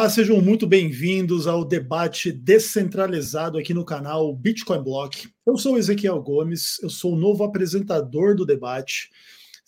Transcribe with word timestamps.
Olá, 0.00 0.08
sejam 0.08 0.40
muito 0.40 0.66
bem-vindos 0.66 1.46
ao 1.46 1.62
debate 1.62 2.32
descentralizado 2.32 3.58
aqui 3.58 3.74
no 3.74 3.84
canal 3.84 4.34
Bitcoin 4.34 4.82
Block. 4.82 5.28
Eu 5.46 5.58
sou 5.58 5.76
Ezequiel 5.76 6.22
Gomes, 6.22 6.82
eu 6.82 6.88
sou 6.88 7.12
o 7.12 7.18
novo 7.18 7.44
apresentador 7.44 8.34
do 8.34 8.46
debate, 8.46 9.10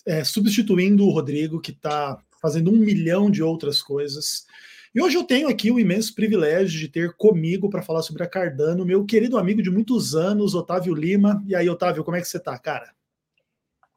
é, 0.06 0.24
substituindo 0.24 1.04
o 1.04 1.10
Rodrigo, 1.10 1.60
que 1.60 1.70
está 1.70 2.18
fazendo 2.40 2.70
um 2.70 2.78
milhão 2.78 3.30
de 3.30 3.42
outras 3.42 3.82
coisas. 3.82 4.46
E 4.94 5.02
hoje 5.02 5.18
eu 5.18 5.24
tenho 5.24 5.50
aqui 5.50 5.70
o 5.70 5.78
imenso 5.78 6.14
privilégio 6.14 6.80
de 6.80 6.88
ter 6.88 7.12
comigo 7.18 7.68
para 7.68 7.82
falar 7.82 8.00
sobre 8.00 8.22
a 8.22 8.26
Cardano, 8.26 8.86
meu 8.86 9.04
querido 9.04 9.36
amigo 9.36 9.60
de 9.60 9.70
muitos 9.70 10.14
anos, 10.14 10.54
Otávio 10.54 10.94
Lima. 10.94 11.44
E 11.46 11.54
aí, 11.54 11.68
Otávio, 11.68 12.02
como 12.02 12.16
é 12.16 12.22
que 12.22 12.26
você 12.26 12.38
está, 12.38 12.58
cara? 12.58 12.90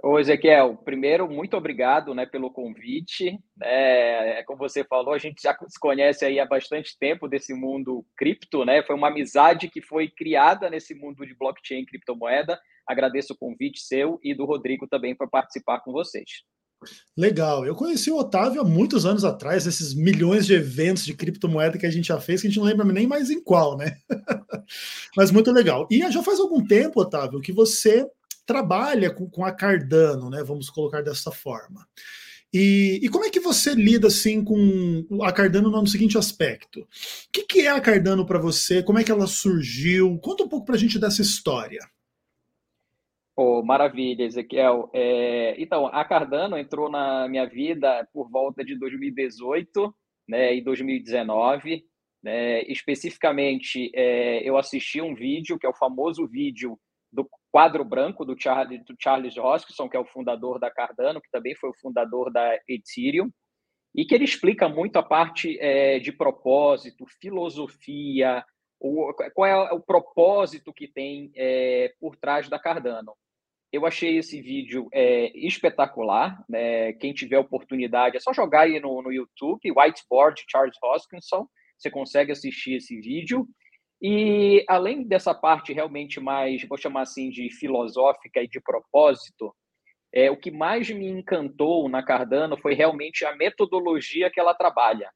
Ô, 0.08 0.20
Ezequiel, 0.20 0.78
primeiro, 0.86 1.28
muito 1.28 1.58
obrigado 1.58 2.14
né, 2.14 2.28
pelo 2.28 2.52
convite. 2.52 3.40
É, 3.60 4.40
é, 4.40 4.44
como 4.44 4.60
você 4.60 4.84
falou, 4.84 5.16
a 5.16 5.18
gente 5.18 5.42
já 5.42 5.58
se 5.68 5.80
conhece 5.80 6.24
aí 6.24 6.40
há 6.40 6.46
bastante 6.46 6.96
tempo 7.00 7.28
desse 7.28 7.56
mundo 7.56 8.06
cripto, 8.16 8.64
né? 8.64 8.84
Foi 8.84 8.96
uma 8.96 9.08
amizade 9.08 9.68
que 9.68 9.82
foi 9.82 10.08
criada 10.08 10.70
nesse 10.70 10.94
mundo 10.94 11.26
de 11.26 11.34
blockchain 11.34 11.80
e 11.80 11.86
criptomoeda. 11.88 12.60
Agradeço 12.88 13.34
o 13.34 13.36
convite 13.36 13.82
seu 13.82 14.20
e 14.22 14.36
do 14.36 14.46
Rodrigo 14.46 14.88
também 14.88 15.16
para 15.16 15.26
participar 15.26 15.80
com 15.80 15.92
vocês. 15.92 16.44
Legal. 17.18 17.66
Eu 17.66 17.74
conheci 17.74 18.12
o 18.12 18.18
Otávio 18.20 18.62
há 18.62 18.64
muitos 18.64 19.08
anos 19.08 19.26
atrás, 19.26 19.66
esses 19.66 19.96
milhões 19.96 20.46
de 20.46 20.54
eventos 20.54 21.04
de 21.04 21.16
criptomoeda 21.16 21.80
que 21.80 21.86
a 21.88 21.92
gente 21.92 22.10
já 22.10 22.20
fez, 22.20 22.42
que 22.42 22.48
a 22.48 22.50
gente 22.52 22.60
não 22.60 22.68
lembra 22.68 22.86
nem 22.86 23.08
mais 23.08 23.32
em 23.32 23.42
qual, 23.42 23.76
né? 23.76 23.98
Mas 25.18 25.32
muito 25.32 25.52
legal. 25.52 25.88
E 25.90 25.98
já 26.12 26.22
faz 26.22 26.40
algum 26.40 26.64
tempo, 26.64 27.02
Otávio, 27.02 27.42
que 27.42 27.52
você 27.52 28.08
trabalha 28.46 29.12
com, 29.12 29.30
com 29.30 29.44
a 29.44 29.52
Cardano, 29.52 30.30
né? 30.30 30.44
Vamos 30.44 30.70
colocar 30.70 31.02
dessa 31.02 31.32
forma. 31.32 31.88
E, 32.54 33.02
e, 33.04 33.10
como 33.10 33.26
é 33.26 33.30
que 33.30 33.40
você 33.40 33.74
lida 33.74 34.08
assim 34.08 34.42
com 34.42 35.06
a 35.24 35.32
Cardano 35.34 35.70
no 35.70 35.88
seguinte 35.88 36.18
aspecto? 36.18 36.80
O 36.82 36.88
que, 37.34 37.44
que 37.44 37.62
é 37.62 37.70
a 37.70 37.82
Cardano 37.82 38.26
para 38.26 38.40
você? 38.40 38.82
Como 38.82 38.98
é 38.98 39.04
que 39.04 39.12
ela 39.12 39.28
surgiu? 39.28 40.18
Conta 40.20 40.44
um 40.44 40.48
pouco 40.48 40.66
para 40.66 40.76
a 40.76 40.78
gente 40.78 40.98
dessa 40.98 41.22
história. 41.22 41.82
Oh, 43.38 43.62
maravilha, 43.62 44.24
Ezequiel. 44.24 44.90
É, 44.94 45.62
então, 45.62 45.88
a 45.88 46.06
Cardano 46.06 46.58
entrou 46.58 46.90
na 46.90 47.28
minha 47.28 47.46
vida 47.46 48.08
por 48.14 48.30
volta 48.30 48.64
de 48.64 48.80
2018 48.80 49.94
né, 50.30 50.56
e 50.56 50.62
2019. 50.62 51.84
Né, 52.24 52.64
especificamente, 52.64 53.92
é, 53.94 54.48
eu 54.48 54.58
assisti 54.58 55.02
um 55.02 55.14
vídeo, 55.14 55.60
que 55.60 55.66
é 55.66 55.70
o 55.70 55.76
famoso 55.76 56.26
vídeo 56.26 56.80
do 57.12 57.28
quadro 57.56 57.86
branco 57.86 58.26
do 58.26 58.36
Charles, 58.38 58.84
do 58.84 58.94
Charles 59.02 59.38
Hoskinson, 59.38 59.88
que 59.88 59.96
é 59.96 60.00
o 60.00 60.06
fundador 60.06 60.60
da 60.60 60.70
Cardano, 60.70 61.22
que 61.22 61.32
também 61.32 61.56
foi 61.56 61.70
o 61.70 61.80
fundador 61.80 62.30
da 62.30 62.54
Ethereum, 62.68 63.32
e 63.96 64.04
que 64.04 64.14
ele 64.14 64.26
explica 64.26 64.68
muito 64.68 65.00
a 65.00 65.04
parte 65.04 65.58
é, 65.62 65.98
de 65.98 66.12
propósito, 66.12 67.06
filosofia, 67.22 68.44
o, 68.78 69.14
qual 69.34 69.48
é 69.48 69.72
o 69.72 69.80
propósito 69.80 70.74
que 70.74 70.86
tem 70.86 71.32
é, 71.34 71.94
por 71.98 72.18
trás 72.18 72.50
da 72.50 72.60
Cardano. 72.60 73.14
Eu 73.72 73.86
achei 73.86 74.18
esse 74.18 74.42
vídeo 74.42 74.90
é, 74.94 75.32
espetacular. 75.38 76.44
Né? 76.50 76.92
Quem 76.96 77.14
tiver 77.14 77.40
oportunidade, 77.40 78.18
é 78.18 78.20
só 78.20 78.34
jogar 78.34 78.64
aí 78.64 78.82
no, 78.82 79.02
no 79.02 79.14
YouTube, 79.14 79.72
Whiteboard 79.72 80.44
Charles 80.52 80.76
Hoskinson, 80.84 81.48
você 81.78 81.90
consegue 81.90 82.34
assistir 82.34 82.76
esse 82.76 83.00
vídeo. 83.00 83.48
E 84.02 84.64
além 84.68 85.04
dessa 85.04 85.34
parte 85.34 85.74
realmente 85.74 86.20
mais, 86.20 86.68
vou 86.68 86.78
chamar 86.78 87.02
assim, 87.02 87.30
de 87.30 87.50
filosófica 87.50 88.42
e 88.42 88.48
de 88.48 88.60
propósito, 88.60 89.54
é, 90.14 90.32
o 90.32 90.38
que 90.38 90.52
mais 90.52 90.90
me 90.90 91.08
encantou 91.08 91.90
na 91.90 92.04
Cardano 92.04 92.58
foi 92.58 92.74
realmente 92.74 93.26
a 93.26 93.36
metodologia 93.36 94.30
que 94.30 94.40
ela 94.40 94.54
trabalha. 94.54 95.10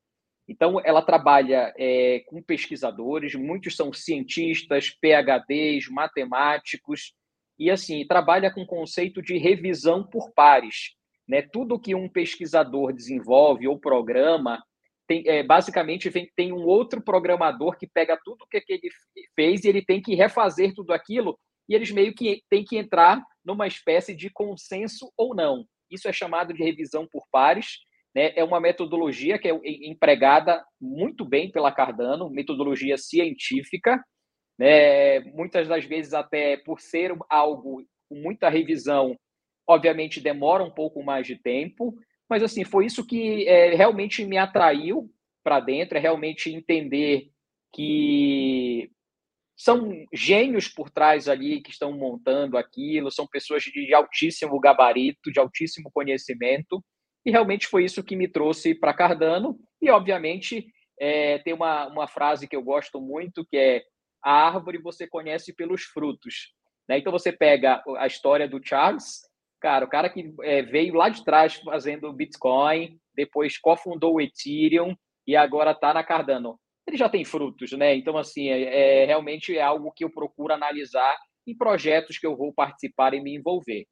Então, 0.47 0.81
ela 0.83 1.01
trabalha 1.01 1.71
é, 1.77 2.21
com 2.25 2.41
pesquisadores, 2.41 3.35
muitos 3.35 3.75
são 3.75 3.93
cientistas, 3.93 4.89
PhDs, 4.89 5.87
matemáticos, 5.89 7.13
e 7.59 7.69
assim, 7.69 8.05
trabalha 8.07 8.51
com 8.51 8.61
o 8.61 8.67
conceito 8.67 9.21
de 9.21 9.37
revisão 9.37 10.03
por 10.03 10.31
pares. 10.33 10.95
Né? 11.27 11.43
Tudo 11.43 11.79
que 11.79 11.93
um 11.93 12.09
pesquisador 12.09 12.91
desenvolve 12.91 13.67
ou 13.67 13.79
programa, 13.79 14.63
tem, 15.09 15.23
é, 15.25 15.41
basicamente 15.41 16.07
vem, 16.07 16.31
tem 16.35 16.53
um 16.53 16.63
outro 16.67 17.01
programador 17.01 17.75
que 17.75 17.87
pega 17.87 18.15
tudo 18.23 18.45
que, 18.47 18.61
que 18.61 18.73
ele 18.73 18.89
fez 19.35 19.63
e 19.63 19.67
ele 19.67 19.83
tem 19.83 19.99
que 19.99 20.13
refazer 20.13 20.71
tudo 20.75 20.93
aquilo 20.93 21.35
e 21.67 21.73
eles 21.73 21.89
meio 21.89 22.13
que 22.13 22.43
têm 22.47 22.63
que 22.63 22.77
entrar 22.77 23.19
numa 23.43 23.65
espécie 23.65 24.15
de 24.15 24.29
consenso 24.29 25.11
ou 25.17 25.35
não. 25.35 25.65
Isso 25.89 26.07
é 26.07 26.13
chamado 26.13 26.53
de 26.53 26.63
revisão 26.63 27.07
por 27.11 27.25
pares. 27.31 27.79
Né? 28.15 28.33
É 28.35 28.43
uma 28.43 28.59
metodologia 28.59 29.39
que 29.39 29.47
é 29.47 29.59
empregada 29.63 30.63
muito 30.79 31.25
bem 31.25 31.51
pela 31.51 31.71
Cardano, 31.71 32.29
metodologia 32.29 32.95
científica. 32.95 34.03
Né? 34.59 35.21
Muitas 35.33 35.67
das 35.67 35.85
vezes, 35.85 36.13
até 36.13 36.57
por 36.57 36.79
ser 36.79 37.17
algo 37.27 37.83
com 38.07 38.15
muita 38.15 38.47
revisão, 38.47 39.15
obviamente 39.67 40.21
demora 40.21 40.63
um 40.63 40.71
pouco 40.71 41.03
mais 41.03 41.25
de 41.25 41.35
tempo, 41.35 41.95
mas, 42.29 42.43
assim, 42.43 42.63
foi 42.63 42.85
isso 42.85 43.05
que 43.05 43.47
é, 43.47 43.73
realmente 43.75 44.23
me 44.23 44.37
atraiu 44.37 45.09
para 45.43 45.59
dentro, 45.59 45.97
é 45.97 46.01
realmente 46.01 46.53
entender 46.53 47.31
que 47.73 48.91
são 49.57 50.05
gênios 50.13 50.67
por 50.67 50.89
trás 50.89 51.27
ali 51.27 51.61
que 51.61 51.71
estão 51.71 51.91
montando 51.91 52.57
aquilo, 52.57 53.11
são 53.11 53.27
pessoas 53.27 53.63
de 53.63 53.93
altíssimo 53.93 54.59
gabarito, 54.59 55.31
de 55.31 55.39
altíssimo 55.39 55.89
conhecimento, 55.91 56.83
e 57.25 57.31
realmente 57.31 57.67
foi 57.67 57.83
isso 57.83 58.03
que 58.03 58.15
me 58.15 58.27
trouxe 58.27 58.73
para 58.73 58.93
Cardano. 58.93 59.59
E, 59.81 59.89
obviamente, 59.89 60.65
é, 60.99 61.39
tem 61.39 61.53
uma, 61.53 61.87
uma 61.87 62.07
frase 62.07 62.47
que 62.47 62.55
eu 62.55 62.63
gosto 62.63 63.01
muito, 63.01 63.45
que 63.45 63.57
é 63.57 63.83
a 64.23 64.47
árvore 64.47 64.77
você 64.77 65.07
conhece 65.07 65.53
pelos 65.53 65.83
frutos. 65.83 66.53
Né? 66.87 66.97
Então, 66.99 67.11
você 67.11 67.31
pega 67.31 67.83
a 67.97 68.07
história 68.07 68.47
do 68.47 68.61
Charles, 68.63 69.21
Cara, 69.59 69.85
o 69.85 69.89
cara 69.89 70.09
que 70.09 70.33
é, 70.41 70.61
veio 70.61 70.93
lá 70.93 71.09
de 71.09 71.23
trás 71.23 71.55
fazendo 71.55 72.13
Bitcoin, 72.13 72.97
depois 73.13 73.57
cofundou 73.57 74.15
o 74.15 74.21
Ethereum 74.21 74.95
e 75.27 75.35
agora 75.35 75.71
está 75.71 75.93
na 75.93 76.03
Cardano. 76.03 76.57
Ele 76.87 76.97
já 76.97 77.09
tem 77.09 77.25
frutos, 77.25 77.71
né? 77.73 77.95
Então, 77.95 78.17
assim, 78.17 78.49
é, 78.49 79.03
é, 79.03 79.05
realmente 79.05 79.55
é 79.55 79.61
algo 79.61 79.91
que 79.91 80.03
eu 80.03 80.09
procuro 80.09 80.53
analisar 80.53 81.15
em 81.45 81.55
projetos 81.55 82.17
que 82.17 82.25
eu 82.25 82.35
vou 82.35 82.53
participar 82.53 83.13
e 83.13 83.21
me 83.21 83.35
envolver. 83.35 83.85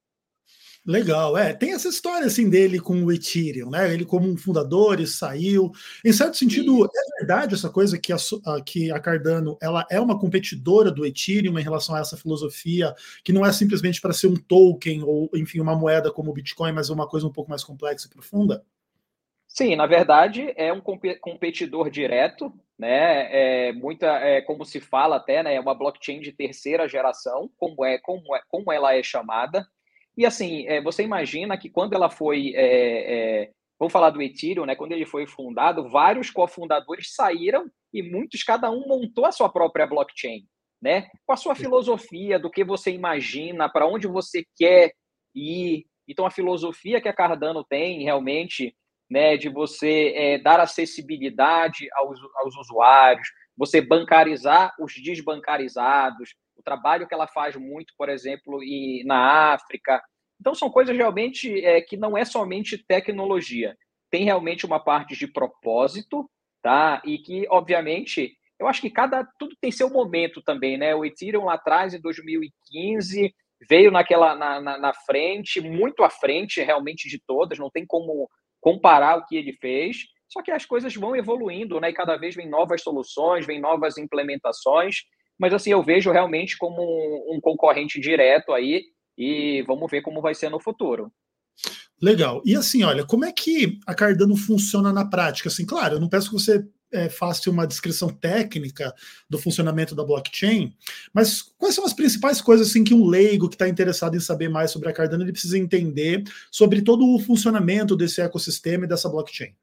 Legal, 0.86 1.36
é. 1.36 1.52
Tem 1.52 1.74
essa 1.74 1.88
história 1.88 2.26
assim 2.26 2.48
dele 2.48 2.80
com 2.80 3.04
o 3.04 3.12
Ethereum, 3.12 3.68
né? 3.68 3.92
Ele 3.92 4.06
como 4.06 4.26
um 4.26 4.38
fundador 4.38 4.98
e 5.00 5.06
saiu. 5.06 5.70
Em 6.02 6.12
certo 6.14 6.38
sentido, 6.38 6.76
Sim. 6.76 6.84
é 6.84 7.18
verdade 7.18 7.54
essa 7.54 7.68
coisa 7.68 7.98
que 7.98 8.10
a, 8.10 8.16
que 8.64 8.90
a 8.90 8.98
Cardano 8.98 9.58
ela 9.60 9.84
é 9.90 10.00
uma 10.00 10.18
competidora 10.18 10.90
do 10.90 11.04
Ethereum 11.04 11.58
em 11.58 11.62
relação 11.62 11.94
a 11.94 12.00
essa 12.00 12.16
filosofia, 12.16 12.94
que 13.22 13.34
não 13.34 13.44
é 13.44 13.52
simplesmente 13.52 14.00
para 14.00 14.14
ser 14.14 14.28
um 14.28 14.36
token 14.36 15.02
ou, 15.02 15.28
enfim, 15.34 15.60
uma 15.60 15.76
moeda 15.76 16.10
como 16.10 16.30
o 16.30 16.34
Bitcoin, 16.34 16.72
mas 16.72 16.88
é 16.88 16.92
uma 16.94 17.06
coisa 17.06 17.26
um 17.26 17.32
pouco 17.32 17.50
mais 17.50 17.62
complexa 17.62 18.06
e 18.06 18.10
profunda? 18.10 18.64
Sim, 19.46 19.76
na 19.76 19.86
verdade 19.86 20.54
é 20.56 20.72
um 20.72 20.80
competidor 21.20 21.90
direto, 21.90 22.50
né? 22.78 23.68
É 23.68 23.72
muita, 23.72 24.06
é, 24.20 24.40
como 24.40 24.64
se 24.64 24.80
fala 24.80 25.16
até, 25.16 25.42
né? 25.42 25.54
É 25.54 25.60
uma 25.60 25.74
blockchain 25.74 26.20
de 26.20 26.32
terceira 26.32 26.88
geração, 26.88 27.50
como 27.58 27.84
é, 27.84 27.98
como 27.98 28.34
é, 28.36 28.40
como 28.48 28.72
ela 28.72 28.94
é 28.94 29.02
chamada. 29.02 29.66
E 30.18 30.26
assim, 30.26 30.66
é, 30.66 30.82
você 30.82 31.04
imagina 31.04 31.56
que 31.56 31.70
quando 31.70 31.94
ela 31.94 32.10
foi. 32.10 32.52
É, 32.56 33.44
é, 33.44 33.50
vamos 33.78 33.92
falar 33.92 34.10
do 34.10 34.20
Ethereum, 34.20 34.66
né? 34.66 34.74
Quando 34.74 34.90
ele 34.90 35.06
foi 35.06 35.28
fundado, 35.28 35.88
vários 35.88 36.28
cofundadores 36.28 37.14
saíram 37.14 37.70
e 37.94 38.02
muitos, 38.02 38.42
cada 38.42 38.68
um 38.68 38.84
montou 38.88 39.24
a 39.26 39.30
sua 39.30 39.48
própria 39.48 39.86
blockchain, 39.86 40.44
né? 40.82 41.06
Com 41.24 41.32
a 41.32 41.36
sua 41.36 41.54
filosofia 41.54 42.36
do 42.36 42.50
que 42.50 42.64
você 42.64 42.90
imagina, 42.90 43.68
para 43.68 43.86
onde 43.86 44.08
você 44.08 44.44
quer 44.56 44.90
ir. 45.32 45.86
Então, 46.08 46.26
a 46.26 46.32
filosofia 46.32 47.00
que 47.00 47.08
a 47.08 47.12
Cardano 47.12 47.62
tem 47.62 48.02
realmente, 48.02 48.74
né, 49.08 49.36
de 49.36 49.48
você 49.48 50.14
é, 50.16 50.38
dar 50.38 50.58
acessibilidade 50.58 51.86
aos, 51.92 52.18
aos 52.42 52.56
usuários, 52.56 53.28
você 53.56 53.80
bancarizar 53.80 54.74
os 54.80 54.94
desbancarizados, 54.94 56.34
o 56.58 56.62
trabalho 56.62 57.06
que 57.06 57.14
ela 57.14 57.26
faz 57.26 57.56
muito, 57.56 57.94
por 57.96 58.08
exemplo, 58.08 58.62
e 58.62 59.04
na 59.04 59.52
África. 59.54 60.02
Então, 60.40 60.54
são 60.54 60.70
coisas 60.70 60.96
realmente 60.96 61.64
é, 61.64 61.80
que 61.80 61.96
não 61.96 62.16
é 62.16 62.24
somente 62.24 62.84
tecnologia, 62.86 63.76
tem 64.10 64.24
realmente 64.24 64.66
uma 64.66 64.80
parte 64.80 65.16
de 65.16 65.26
propósito, 65.26 66.28
tá? 66.62 67.00
E 67.04 67.18
que, 67.18 67.46
obviamente, 67.50 68.32
eu 68.58 68.66
acho 68.66 68.80
que 68.80 68.90
cada 68.90 69.24
tudo 69.38 69.54
tem 69.60 69.70
seu 69.70 69.90
momento 69.90 70.42
também, 70.42 70.76
né? 70.76 70.94
O 70.94 71.04
Ethereum 71.04 71.44
lá 71.44 71.54
atrás, 71.54 71.94
em 71.94 72.00
2015, 72.00 73.32
veio 73.68 73.90
naquela 73.90 74.34
na, 74.34 74.60
na, 74.60 74.78
na 74.78 74.94
frente, 74.94 75.60
muito 75.60 76.02
à 76.02 76.10
frente 76.10 76.62
realmente 76.62 77.08
de 77.08 77.20
todas, 77.24 77.58
não 77.58 77.70
tem 77.70 77.84
como 77.86 78.28
comparar 78.60 79.18
o 79.18 79.26
que 79.26 79.36
ele 79.36 79.52
fez. 79.54 79.98
Só 80.28 80.42
que 80.42 80.50
as 80.50 80.66
coisas 80.66 80.94
vão 80.94 81.16
evoluindo, 81.16 81.80
né? 81.80 81.90
E 81.90 81.94
cada 81.94 82.16
vez 82.16 82.34
vem 82.34 82.48
novas 82.48 82.82
soluções, 82.82 83.46
vem 83.46 83.60
novas 83.60 83.96
implementações 83.96 85.02
mas 85.38 85.54
assim, 85.54 85.70
eu 85.70 85.82
vejo 85.82 86.10
realmente 86.10 86.58
como 86.58 86.82
um, 86.82 87.36
um 87.36 87.40
concorrente 87.40 88.00
direto 88.00 88.52
aí 88.52 88.82
e 89.16 89.62
vamos 89.66 89.90
ver 89.90 90.02
como 90.02 90.20
vai 90.20 90.34
ser 90.34 90.48
no 90.48 90.60
futuro. 90.60 91.12
Legal. 92.00 92.40
E 92.44 92.54
assim, 92.54 92.84
olha, 92.84 93.04
como 93.04 93.24
é 93.24 93.32
que 93.32 93.78
a 93.86 93.94
Cardano 93.94 94.36
funciona 94.36 94.92
na 94.92 95.04
prática? 95.04 95.48
Assim, 95.48 95.66
claro, 95.66 95.96
eu 95.96 96.00
não 96.00 96.08
peço 96.08 96.28
que 96.28 96.34
você 96.34 96.64
é, 96.92 97.08
faça 97.08 97.50
uma 97.50 97.66
descrição 97.66 98.08
técnica 98.08 98.94
do 99.28 99.38
funcionamento 99.38 99.94
da 99.94 100.04
blockchain, 100.04 100.74
mas 101.12 101.42
quais 101.42 101.74
são 101.74 101.84
as 101.84 101.92
principais 101.92 102.40
coisas 102.40 102.68
assim, 102.68 102.84
que 102.84 102.94
um 102.94 103.06
leigo 103.06 103.48
que 103.48 103.56
está 103.56 103.68
interessado 103.68 104.16
em 104.16 104.20
saber 104.20 104.48
mais 104.48 104.70
sobre 104.70 104.88
a 104.88 104.92
Cardano 104.92 105.24
ele 105.24 105.32
precisa 105.32 105.58
entender 105.58 106.22
sobre 106.50 106.80
todo 106.82 107.04
o 107.04 107.18
funcionamento 107.18 107.96
desse 107.96 108.20
ecossistema 108.20 108.84
e 108.84 108.88
dessa 108.88 109.08
blockchain? 109.08 109.54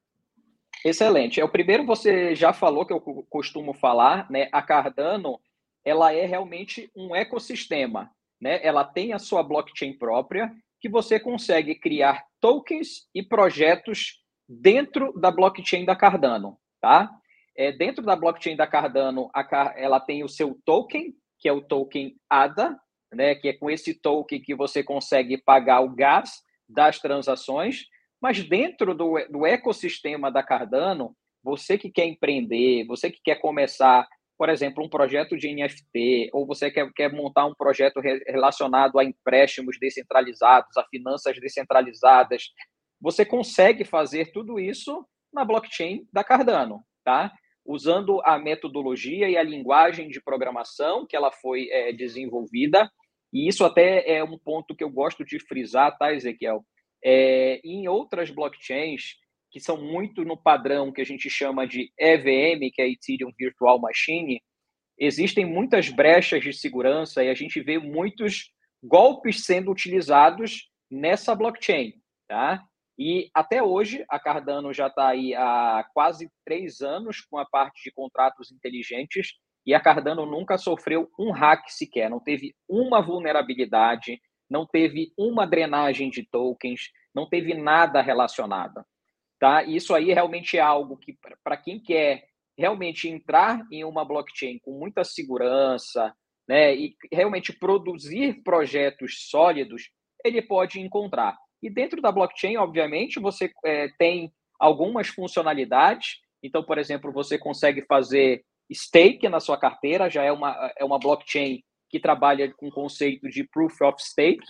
Excelente. 0.83 1.39
É 1.39 1.43
o 1.43 1.49
primeiro 1.49 1.85
você 1.85 2.35
já 2.35 2.53
falou 2.53 2.85
que 2.85 2.93
eu 2.93 2.99
costumo 3.27 3.73
falar, 3.73 4.29
né? 4.29 4.49
A 4.51 4.61
Cardano, 4.61 5.39
ela 5.85 6.11
é 6.11 6.25
realmente 6.25 6.89
um 6.95 7.15
ecossistema, 7.15 8.11
né? 8.41 8.59
Ela 8.63 8.83
tem 8.83 9.13
a 9.13 9.19
sua 9.19 9.43
blockchain 9.43 9.97
própria 9.97 10.51
que 10.81 10.89
você 10.89 11.19
consegue 11.19 11.75
criar 11.75 12.25
tokens 12.41 13.07
e 13.13 13.23
projetos 13.23 14.21
dentro 14.49 15.13
da 15.13 15.31
blockchain 15.31 15.85
da 15.85 15.95
Cardano, 15.95 16.57
tá? 16.81 17.11
É, 17.55 17.71
dentro 17.71 18.03
da 18.03 18.15
blockchain 18.15 18.55
da 18.55 18.67
Cardano, 18.67 19.29
a, 19.33 19.73
ela 19.77 19.99
tem 19.99 20.23
o 20.23 20.27
seu 20.27 20.59
token, 20.65 21.15
que 21.39 21.47
é 21.47 21.53
o 21.53 21.61
token 21.61 22.15
ADA, 22.29 22.77
né, 23.13 23.33
que 23.35 23.47
é 23.47 23.53
com 23.53 23.69
esse 23.69 23.93
token 23.93 24.41
que 24.41 24.53
você 24.53 24.83
consegue 24.83 25.37
pagar 25.37 25.81
o 25.81 25.89
gás 25.89 26.41
das 26.67 26.99
transações, 26.99 27.85
mas 28.21 28.43
dentro 28.43 28.93
do, 28.93 29.15
do 29.29 29.45
ecossistema 29.45 30.31
da 30.31 30.43
Cardano, 30.43 31.15
você 31.43 31.77
que 31.77 31.89
quer 31.89 32.05
empreender, 32.05 32.85
você 32.85 33.09
que 33.09 33.21
quer 33.23 33.35
começar, 33.35 34.07
por 34.37 34.49
exemplo, 34.49 34.83
um 34.83 34.89
projeto 34.89 35.37
de 35.37 35.53
NFT, 35.53 36.29
ou 36.33 36.45
você 36.45 36.69
quer, 36.69 36.91
quer 36.93 37.11
montar 37.11 37.45
um 37.45 37.55
projeto 37.55 37.99
relacionado 38.27 38.99
a 38.99 39.03
empréstimos 39.03 39.77
descentralizados, 39.79 40.75
a 40.77 40.83
finanças 40.85 41.39
descentralizadas, 41.39 42.49
você 42.99 43.25
consegue 43.25 43.85
fazer 43.85 44.31
tudo 44.31 44.59
isso 44.59 45.05
na 45.33 45.45
blockchain 45.45 46.07
da 46.11 46.23
Cardano, 46.23 46.81
tá? 47.03 47.31
Usando 47.65 48.21
a 48.23 48.37
metodologia 48.37 49.29
e 49.29 49.37
a 49.37 49.43
linguagem 49.43 50.09
de 50.09 50.21
programação 50.21 51.05
que 51.07 51.15
ela 51.15 51.31
foi 51.31 51.69
é, 51.69 51.91
desenvolvida. 51.93 52.89
E 53.33 53.47
isso 53.47 53.65
até 53.65 54.17
é 54.17 54.23
um 54.23 54.37
ponto 54.37 54.75
que 54.75 54.83
eu 54.83 54.89
gosto 54.89 55.25
de 55.25 55.39
frisar, 55.39 55.97
tá, 55.97 56.13
Ezequiel? 56.13 56.63
É, 57.03 57.59
em 57.63 57.87
outras 57.87 58.29
blockchains, 58.29 59.15
que 59.55 59.59
são 59.61 59.77
muito 59.77 60.25
no 60.25 60.35
padrão 60.35 60.91
que 60.91 60.99
a 60.99 61.05
gente 61.05 61.29
chama 61.29 61.65
de 61.65 61.89
EVM, 61.97 62.69
que 62.73 62.81
é 62.81 62.89
Ethereum 62.89 63.31
Virtual 63.39 63.79
Machine, 63.79 64.43
existem 64.99 65.45
muitas 65.45 65.87
brechas 65.87 66.43
de 66.43 66.51
segurança 66.51 67.23
e 67.23 67.29
a 67.29 67.33
gente 67.33 67.61
vê 67.61 67.79
muitos 67.79 68.51
golpes 68.83 69.45
sendo 69.45 69.71
utilizados 69.71 70.69
nessa 70.91 71.33
blockchain, 71.33 71.93
tá? 72.27 72.61
E 72.99 73.29
até 73.33 73.63
hoje, 73.63 74.03
a 74.09 74.19
Cardano 74.19 74.73
já 74.73 74.87
está 74.87 75.07
aí 75.07 75.33
há 75.33 75.85
quase 75.93 76.29
três 76.43 76.81
anos 76.81 77.21
com 77.21 77.37
a 77.37 77.45
parte 77.45 77.81
de 77.81 77.93
contratos 77.93 78.51
inteligentes 78.51 79.35
e 79.65 79.73
a 79.73 79.79
Cardano 79.79 80.25
nunca 80.25 80.57
sofreu 80.57 81.09
um 81.17 81.31
hack 81.31 81.69
sequer, 81.69 82.09
não 82.09 82.19
teve 82.19 82.53
uma 82.67 83.01
vulnerabilidade, 83.01 84.19
não 84.49 84.67
teve 84.67 85.13
uma 85.17 85.47
drenagem 85.47 86.09
de 86.09 86.27
tokens, 86.29 86.89
não 87.15 87.25
teve 87.25 87.53
nada 87.53 88.01
relacionado. 88.01 88.83
Tá? 89.45 89.63
Isso 89.63 89.93
aí 89.93 90.11
realmente 90.11 90.57
é 90.57 90.59
algo 90.59 90.97
que, 90.97 91.15
para 91.43 91.55
quem 91.55 91.79
quer 91.79 92.23
realmente 92.57 93.07
entrar 93.07 93.61
em 93.71 93.83
uma 93.83 94.03
blockchain 94.03 94.57
com 94.57 94.71
muita 94.71 95.03
segurança 95.03 96.11
né, 96.47 96.75
e 96.75 96.95
realmente 97.13 97.53
produzir 97.53 98.41
projetos 98.41 99.29
sólidos, 99.29 99.91
ele 100.23 100.41
pode 100.41 100.81
encontrar. 100.81 101.37
E 101.61 101.69
dentro 101.69 102.01
da 102.01 102.11
blockchain, 102.11 102.57
obviamente, 102.57 103.19
você 103.19 103.51
é, 103.63 103.87
tem 103.99 104.33
algumas 104.59 105.09
funcionalidades. 105.09 106.21
Então, 106.41 106.63
por 106.63 106.79
exemplo, 106.79 107.13
você 107.13 107.37
consegue 107.37 107.85
fazer 107.85 108.43
stake 108.73 109.29
na 109.29 109.39
sua 109.39 109.59
carteira, 109.59 110.09
já 110.09 110.23
é 110.23 110.31
uma, 110.31 110.73
é 110.75 110.83
uma 110.83 110.97
blockchain 110.97 111.61
que 111.87 111.99
trabalha 111.99 112.51
com 112.51 112.69
o 112.69 112.73
conceito 112.73 113.29
de 113.29 113.43
proof 113.43 113.79
of 113.83 114.01
stake. 114.01 114.43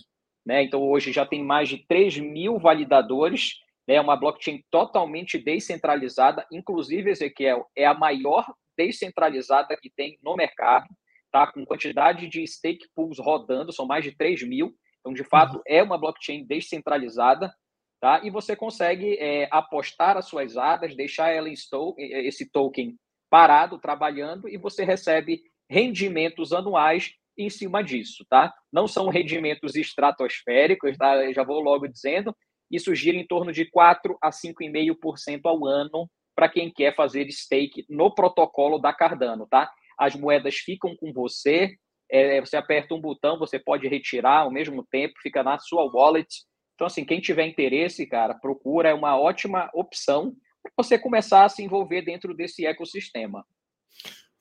Né? 0.45 0.63
Então, 0.63 0.81
hoje 0.81 1.11
já 1.11 1.25
tem 1.25 1.43
mais 1.43 1.67
de 1.67 1.85
3 1.85 2.17
mil 2.19 2.57
validadores. 2.57 3.64
É 3.87 3.93
né? 3.93 4.01
uma 4.01 4.15
blockchain 4.15 4.63
totalmente 4.71 5.37
descentralizada. 5.37 6.45
Inclusive, 6.51 7.11
Ezequiel, 7.11 7.65
é 7.75 7.85
a 7.85 7.93
maior 7.93 8.45
descentralizada 8.77 9.77
que 9.79 9.89
tem 9.89 10.17
no 10.21 10.35
mercado, 10.35 10.87
tá? 11.31 11.47
com 11.47 11.65
quantidade 11.65 12.27
de 12.27 12.45
stake 12.45 12.87
pools 12.95 13.19
rodando, 13.19 13.71
são 13.71 13.85
mais 13.85 14.03
de 14.03 14.11
3 14.11 14.43
mil. 14.43 14.75
Então, 14.99 15.13
de 15.13 15.23
fato, 15.23 15.57
uhum. 15.57 15.63
é 15.67 15.83
uma 15.83 15.99
blockchain 15.99 16.45
descentralizada, 16.45 17.53
tá? 18.01 18.21
E 18.23 18.31
você 18.31 18.55
consegue 18.55 19.17
é, 19.19 19.47
apostar 19.51 20.17
as 20.17 20.25
suas 20.25 20.57
ADAs, 20.57 20.95
deixar 20.95 21.29
ela 21.29 21.47
em 21.47 21.55
esse 21.97 22.49
token 22.49 22.97
parado, 23.29 23.77
trabalhando, 23.77 24.49
e 24.49 24.57
você 24.57 24.83
recebe 24.83 25.41
rendimentos 25.69 26.53
anuais 26.53 27.11
em 27.37 27.49
cima 27.49 27.83
disso, 27.83 28.25
tá? 28.29 28.53
Não 28.71 28.87
são 28.87 29.09
rendimentos 29.09 29.75
estratosféricos, 29.75 30.97
tá? 30.97 31.23
Eu 31.23 31.33
já 31.33 31.43
vou 31.43 31.59
logo 31.59 31.87
dizendo. 31.87 32.35
Isso 32.71 32.93
gira 32.95 33.17
em 33.17 33.25
torno 33.25 33.51
de 33.51 33.65
4 33.65 34.17
a 34.21 34.29
5,5% 34.31 35.41
ao 35.45 35.65
ano 35.65 36.09
para 36.35 36.49
quem 36.49 36.71
quer 36.71 36.95
fazer 36.95 37.29
stake 37.31 37.85
no 37.89 38.13
protocolo 38.13 38.77
da 38.77 38.93
Cardano, 38.93 39.47
tá? 39.47 39.71
As 39.97 40.15
moedas 40.15 40.55
ficam 40.55 40.95
com 40.95 41.13
você, 41.13 41.75
é, 42.11 42.41
você 42.41 42.57
aperta 42.57 42.93
um 42.93 42.99
botão, 42.99 43.39
você 43.39 43.57
pode 43.57 43.87
retirar 43.87 44.41
ao 44.41 44.51
mesmo 44.51 44.85
tempo, 44.85 45.13
fica 45.21 45.41
na 45.41 45.57
sua 45.57 45.85
wallet. 45.85 46.27
Então, 46.75 46.87
assim, 46.87 47.05
quem 47.05 47.21
tiver 47.21 47.47
interesse, 47.47 48.05
cara, 48.05 48.33
procura, 48.33 48.89
é 48.89 48.93
uma 48.93 49.17
ótima 49.17 49.69
opção 49.73 50.35
para 50.61 50.73
você 50.77 50.99
começar 50.99 51.45
a 51.45 51.49
se 51.49 51.63
envolver 51.63 52.01
dentro 52.01 52.33
desse 52.33 52.65
ecossistema. 52.65 53.45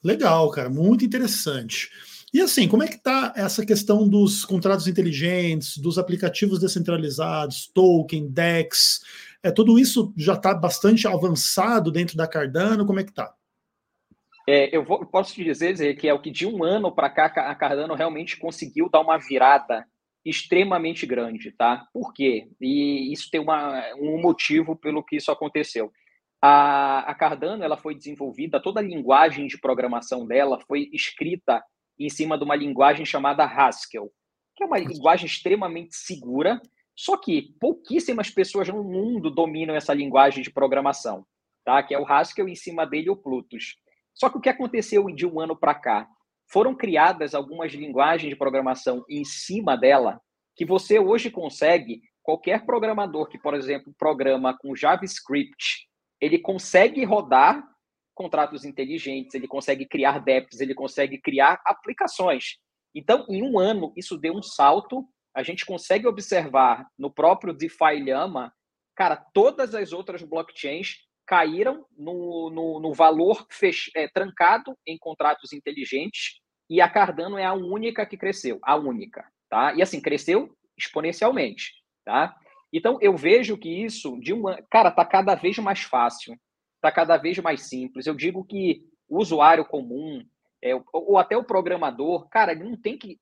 Legal, 0.03 0.51
cara, 0.51 0.69
muito 0.69 1.05
interessante. 1.05 1.91
E 2.35 2.41
assim, 2.41 2.67
como 2.67 2.83
é 2.83 2.89
que 2.89 2.97
está 2.97 3.33
essa 3.37 3.65
questão 3.65 4.09
dos 4.09 4.45
contratos 4.45 4.89
inteligentes, 4.89 5.79
dos 5.79 5.99
aplicativos 5.99 6.59
descentralizados, 6.59 7.69
token, 7.69 8.29
DEX? 8.29 9.05
É, 9.41 9.53
tudo 9.53 9.79
isso 9.79 10.13
já 10.17 10.35
está 10.35 10.53
bastante 10.53 11.07
avançado 11.07 11.93
dentro 11.93 12.17
da 12.17 12.27
Cardano? 12.27 12.85
Como 12.85 12.99
é 12.99 13.05
que 13.05 13.11
está? 13.11 13.33
É, 14.49 14.77
eu 14.77 14.83
vou, 14.85 15.07
posso 15.07 15.33
te 15.33 15.45
dizer, 15.45 15.95
que 15.95 16.09
é 16.09 16.13
o 16.13 16.21
que 16.21 16.33
de 16.33 16.45
um 16.45 16.65
ano 16.65 16.91
para 16.91 17.09
cá 17.09 17.27
a 17.27 17.55
Cardano 17.55 17.95
realmente 17.95 18.37
conseguiu 18.37 18.91
dar 18.91 18.99
uma 18.99 19.17
virada 19.17 19.87
extremamente 20.25 21.07
grande, 21.07 21.53
tá? 21.53 21.87
Por 21.93 22.13
quê? 22.13 22.49
E 22.61 23.13
isso 23.13 23.31
tem 23.31 23.41
uma, 23.41 23.81
um 23.95 24.21
motivo 24.21 24.75
pelo 24.75 25.05
que 25.05 25.15
isso 25.15 25.31
aconteceu. 25.31 25.93
A, 26.43 26.99
a 27.09 27.15
Cardano 27.15 27.63
ela 27.63 27.77
foi 27.77 27.95
desenvolvida, 27.95 28.61
toda 28.61 28.81
a 28.81 28.83
linguagem 28.83 29.47
de 29.47 29.57
programação 29.57 30.27
dela 30.27 30.59
foi 30.67 30.91
escrita 30.93 31.63
em 31.99 32.09
cima 32.09 32.37
de 32.37 32.45
uma 32.45 32.57
linguagem 32.57 33.05
chamada 33.05 33.45
Haskell, 33.45 34.11
que 34.57 34.63
é 34.63 34.67
uma 34.67 34.79
linguagem 34.79 35.27
extremamente 35.27 35.97
segura, 35.97 36.61
só 36.97 37.17
que 37.17 37.55
pouquíssimas 37.61 38.31
pessoas 38.31 38.69
no 38.69 38.85
mundo 38.85 39.31
dominam 39.31 39.75
essa 39.75 39.93
linguagem 39.93 40.43
de 40.43 40.51
programação, 40.51 41.27
tá? 41.65 41.83
Que 41.83 41.95
é 41.95 41.99
o 41.99 42.07
Haskell 42.07 42.49
em 42.49 42.55
cima 42.55 42.87
dele 42.87 43.11
o 43.11 43.17
Plutus. 43.17 43.77
Só 44.15 44.31
que 44.31 44.39
o 44.39 44.41
que 44.41 44.49
aconteceu 44.49 45.05
de 45.07 45.27
um 45.27 45.41
ano 45.41 45.57
para 45.57 45.75
cá? 45.75 46.09
Foram 46.49 46.75
criadas 46.75 47.35
algumas 47.35 47.73
linguagens 47.73 48.31
de 48.31 48.37
programação 48.37 49.05
em 49.09 49.25
cima 49.25 49.77
dela 49.77 50.21
que 50.57 50.65
você 50.65 51.01
hoje 51.01 51.31
consegue, 51.31 52.01
qualquer 52.23 52.65
programador 52.65 53.29
que, 53.29 53.39
por 53.39 53.55
exemplo, 53.55 53.93
programa 53.99 54.57
com 54.57 54.77
JavaScript, 54.77 55.89
ele 56.21 56.39
consegue 56.39 57.05
rodar 57.05 57.67
contratos 58.15 58.65
inteligentes, 58.65 59.35
ele 59.35 59.49
consegue 59.49 59.87
criar 59.87 60.19
dApps, 60.19 60.61
ele 60.61 60.75
consegue 60.75 61.19
criar 61.19 61.61
aplicações. 61.65 62.57
Então, 62.95 63.27
em 63.29 63.43
um 63.43 63.59
ano, 63.59 63.93
isso 63.97 64.17
deu 64.17 64.35
um 64.35 64.43
salto. 64.43 65.05
A 65.35 65.43
gente 65.43 65.67
consegue 65.67 66.07
observar 66.07 66.87
no 66.97 67.13
próprio 67.13 67.53
DeFi 67.53 68.01
Llama, 68.05 68.53
cara, 68.95 69.17
todas 69.17 69.75
as 69.75 69.93
outras 69.93 70.23
blockchains 70.23 70.99
caíram 71.27 71.85
no, 71.97 72.51
no, 72.51 72.81
no 72.81 72.93
valor 72.93 73.47
fech, 73.51 73.91
é, 73.97 74.07
trancado 74.09 74.77
em 74.87 74.97
contratos 74.97 75.53
inteligentes 75.53 76.41
e 76.69 76.81
a 76.81 76.89
Cardano 76.89 77.39
é 77.39 77.45
a 77.45 77.55
única 77.55 78.07
que 78.07 78.17
cresceu, 78.17 78.59
a 78.63 78.77
única, 78.77 79.27
tá? 79.51 79.75
E 79.75 79.83
assim, 79.83 80.01
cresceu 80.01 80.55
exponencialmente, 80.77 81.73
tá? 82.05 82.35
Então, 82.73 82.99
eu 83.01 83.17
vejo 83.17 83.57
que 83.57 83.69
isso, 83.69 84.19
de 84.21 84.33
uma, 84.33 84.61
cara, 84.71 84.91
tá 84.91 85.05
cada 85.05 85.35
vez 85.35 85.59
mais 85.59 85.83
fácil, 85.83 86.37
tá 86.91 86.93
cada 86.93 87.17
vez 87.17 87.39
mais 87.39 87.69
simples. 87.69 88.07
Eu 88.07 88.15
digo 88.15 88.45
que 88.45 88.83
o 89.09 89.19
usuário 89.19 89.65
comum, 89.65 90.25
é, 90.63 90.73
ou 90.93 91.19
até 91.19 91.37
o 91.37 91.45
programador, 91.45 92.29
cara, 92.29 92.53
ele 92.53 92.65
não 92.65 92.77
tem 92.77 92.99
que 92.99 93.19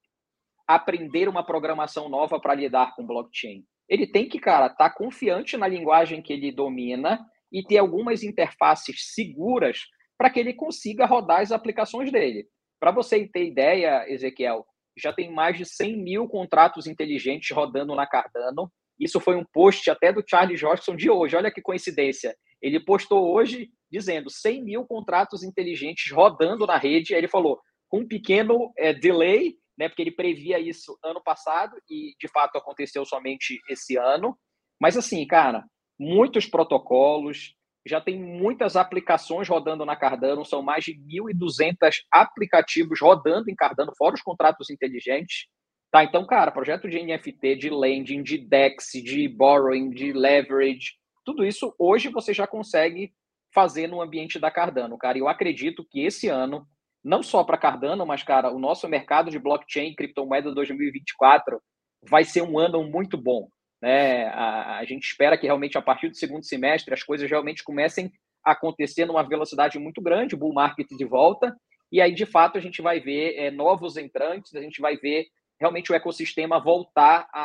aprender 0.66 1.28
uma 1.28 1.44
programação 1.44 2.08
nova 2.08 2.40
para 2.40 2.54
lidar 2.54 2.94
com 2.94 3.06
blockchain. 3.06 3.64
Ele 3.88 4.06
tem 4.06 4.28
que, 4.28 4.38
cara, 4.38 4.66
estar 4.66 4.90
tá 4.90 4.94
confiante 4.94 5.56
na 5.56 5.68
linguagem 5.68 6.22
que 6.22 6.32
ele 6.32 6.50
domina 6.50 7.24
e 7.52 7.62
ter 7.62 7.78
algumas 7.78 8.22
interfaces 8.22 9.12
seguras 9.14 9.80
para 10.16 10.30
que 10.30 10.40
ele 10.40 10.54
consiga 10.54 11.04
rodar 11.04 11.40
as 11.40 11.52
aplicações 11.52 12.10
dele. 12.10 12.46
Para 12.80 12.90
você 12.90 13.28
ter 13.28 13.44
ideia, 13.44 14.08
Ezequiel, 14.08 14.64
já 14.96 15.12
tem 15.12 15.32
mais 15.32 15.56
de 15.56 15.64
100 15.64 15.96
mil 16.02 16.28
contratos 16.28 16.86
inteligentes 16.86 17.54
rodando 17.54 17.94
na 17.94 18.06
Cardano. 18.06 18.70
Isso 18.98 19.20
foi 19.20 19.36
um 19.36 19.44
post 19.52 19.88
até 19.90 20.12
do 20.12 20.24
Charles 20.26 20.58
Jorgensen 20.58 20.96
de 20.96 21.10
hoje. 21.10 21.36
Olha 21.36 21.50
que 21.50 21.60
coincidência. 21.60 22.34
Ele 22.62 22.78
postou 22.78 23.34
hoje 23.34 23.70
dizendo 23.90 24.30
100 24.30 24.62
mil 24.62 24.86
contratos 24.86 25.42
inteligentes 25.42 26.10
rodando 26.12 26.66
na 26.66 26.78
rede. 26.78 27.12
Aí 27.12 27.20
ele 27.20 27.28
falou, 27.28 27.60
com 27.88 28.00
um 28.00 28.08
pequeno 28.08 28.72
é, 28.78 28.94
delay, 28.94 29.56
né, 29.76 29.88
porque 29.88 30.02
ele 30.02 30.12
previa 30.12 30.58
isso 30.58 30.96
ano 31.04 31.22
passado 31.22 31.76
e 31.90 32.14
de 32.18 32.28
fato 32.28 32.56
aconteceu 32.56 33.04
somente 33.04 33.60
esse 33.68 33.96
ano. 33.96 34.38
Mas 34.80 34.96
assim, 34.96 35.26
cara, 35.26 35.64
muitos 35.98 36.46
protocolos, 36.46 37.54
já 37.86 38.00
tem 38.00 38.18
muitas 38.18 38.76
aplicações 38.76 39.48
rodando 39.48 39.84
na 39.84 39.96
Cardano, 39.96 40.44
são 40.44 40.62
mais 40.62 40.84
de 40.84 40.94
1.200 40.94 41.96
aplicativos 42.10 43.00
rodando 43.00 43.50
em 43.50 43.54
Cardano, 43.54 43.92
fora 43.96 44.14
os 44.14 44.22
contratos 44.22 44.70
inteligentes. 44.70 45.46
Tá, 45.90 46.04
então, 46.04 46.26
cara, 46.26 46.50
projeto 46.50 46.88
de 46.88 47.02
NFT, 47.02 47.56
de 47.56 47.70
lending, 47.70 48.22
de 48.22 48.38
DEX, 48.38 48.92
de 48.94 49.28
borrowing, 49.28 49.90
de 49.90 50.12
leverage, 50.12 50.92
tudo 51.24 51.44
isso 51.44 51.74
hoje 51.78 52.08
você 52.08 52.32
já 52.32 52.46
consegue 52.46 53.12
fazer 53.52 53.86
no 53.86 54.00
ambiente 54.00 54.38
da 54.38 54.50
Cardano, 54.50 54.96
cara. 54.96 55.18
E 55.18 55.20
eu 55.20 55.28
acredito 55.28 55.84
que 55.84 56.04
esse 56.04 56.28
ano, 56.28 56.66
não 57.04 57.22
só 57.22 57.44
para 57.44 57.58
Cardano, 57.58 58.06
mas, 58.06 58.22
cara, 58.22 58.50
o 58.50 58.58
nosso 58.58 58.88
mercado 58.88 59.30
de 59.30 59.38
blockchain 59.38 59.90
e 59.90 59.94
criptomoeda 59.94 60.54
2024 60.54 61.60
vai 62.08 62.24
ser 62.24 62.42
um 62.42 62.58
ano 62.58 62.82
muito 62.84 63.16
bom. 63.16 63.48
Né? 63.80 64.26
A, 64.28 64.78
a, 64.78 64.84
gente 64.84 65.04
espera 65.04 65.36
que 65.36 65.46
realmente 65.46 65.76
a 65.76 65.82
partir 65.82 66.08
do 66.08 66.16
segundo 66.16 66.44
semestre 66.44 66.94
as 66.94 67.02
coisas 67.02 67.28
realmente 67.28 67.64
comecem 67.64 68.12
a 68.44 68.52
acontecer 68.52 69.04
numa 69.04 69.22
velocidade 69.22 69.78
muito 69.78 70.00
grande, 70.00 70.36
bull 70.36 70.54
market 70.54 70.88
de 70.88 71.04
volta, 71.04 71.54
e 71.90 72.00
aí 72.00 72.14
de 72.14 72.24
fato 72.24 72.56
a 72.56 72.60
gente 72.60 72.80
vai 72.80 73.00
ver 73.00 73.34
é, 73.36 73.50
novos 73.50 73.96
entrantes, 73.96 74.54
a 74.54 74.60
gente 74.60 74.80
vai 74.80 74.96
ver 74.96 75.26
realmente 75.60 75.92
o 75.92 75.94
ecossistema 75.94 76.60
voltar 76.60 77.28
a, 77.32 77.42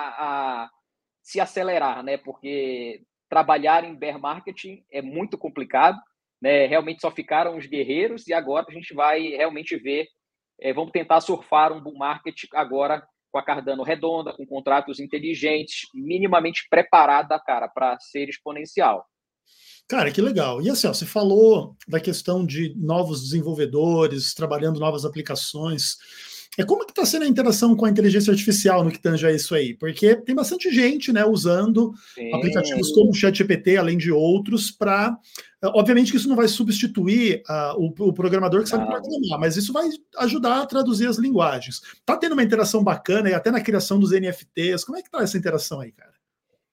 a 0.64 0.70
se 1.22 1.40
acelerar, 1.40 2.04
né? 2.04 2.18
Porque 2.18 3.02
trabalhar 3.30 3.84
em 3.84 3.96
bear 3.96 4.20
marketing 4.20 4.84
é 4.92 5.02
muito 5.02 5.38
complicado, 5.38 5.98
né? 6.42 6.66
Realmente 6.66 7.02
só 7.02 7.12
ficaram 7.12 7.58
os 7.58 7.66
guerreiros 7.66 8.28
e 8.28 8.34
agora 8.34 8.66
a 8.70 8.74
gente 8.74 8.94
vai 8.94 9.22
realmente 9.30 9.76
ver, 9.78 10.08
é, 10.60 10.74
vamos 10.74 10.92
tentar 10.92 11.22
surfar 11.22 11.74
um 11.74 11.82
bull 11.82 11.98
market 11.98 12.46
agora 12.54 13.06
com 13.32 13.40
a 13.40 13.44
Cardano 13.44 13.84
redonda, 13.84 14.34
com 14.34 14.46
contratos 14.46 15.00
inteligentes, 15.00 15.82
minimamente 15.94 16.66
preparada, 16.70 17.40
cara, 17.40 17.68
para 17.68 18.00
ser 18.00 18.30
exponencial. 18.30 19.06
Cara, 19.88 20.12
que 20.12 20.22
legal. 20.22 20.62
E 20.62 20.70
assim, 20.70 20.88
ó, 20.88 20.94
você 20.94 21.06
falou 21.06 21.76
da 21.88 22.00
questão 22.00 22.46
de 22.46 22.74
novos 22.76 23.22
desenvolvedores 23.22 24.34
trabalhando 24.34 24.80
novas 24.80 25.06
aplicações. 25.06 25.96
É 26.58 26.64
como 26.64 26.86
que 26.86 26.92
está 26.92 27.06
sendo 27.06 27.24
a 27.24 27.28
interação 27.28 27.76
com 27.76 27.86
a 27.86 27.90
inteligência 27.90 28.32
artificial 28.32 28.84
no 28.84 28.92
que 28.92 29.00
tange 29.00 29.26
a 29.26 29.32
isso 29.32 29.54
aí? 29.54 29.76
Porque 29.76 30.16
tem 30.16 30.36
bastante 30.36 30.72
gente, 30.72 31.12
né, 31.14 31.24
usando 31.26 31.94
Sim. 32.16 32.34
aplicativos 32.34 32.92
como 32.92 33.12
o 33.12 33.14
ChatGPT, 33.14 33.78
além 33.78 33.98
de 33.98 34.12
outros, 34.12 34.72
para. 34.72 35.18
Obviamente 35.64 36.12
que 36.12 36.18
isso 36.18 36.30
não 36.30 36.36
vai 36.36 36.48
substituir 36.48 37.42
uh, 37.50 37.80
o, 37.80 38.10
o, 38.10 38.14
programador 38.14 38.62
que 38.62 38.70
sabe 38.70 38.84
não. 38.84 38.92
programar, 38.92 39.40
mas 39.40 39.58
isso 39.58 39.74
vai 39.74 39.90
ajudar 40.20 40.62
a 40.62 40.66
traduzir 40.66 41.08
as 41.08 41.18
linguagens. 41.18 41.82
Tá 42.06 42.16
tendo 42.16 42.34
uma 42.34 42.44
interação 42.44 42.84
bacana 42.84 43.30
e 43.30 43.34
até 43.34 43.50
na 43.50 43.62
criação 43.62 44.00
dos 44.00 44.12
NFTs. 44.12 44.84
Como 44.84 44.98
é 44.98 45.02
que 45.02 45.10
tá 45.10 45.22
essa 45.22 45.38
interação 45.38 45.82
aí, 45.82 45.92
cara? 45.92 46.14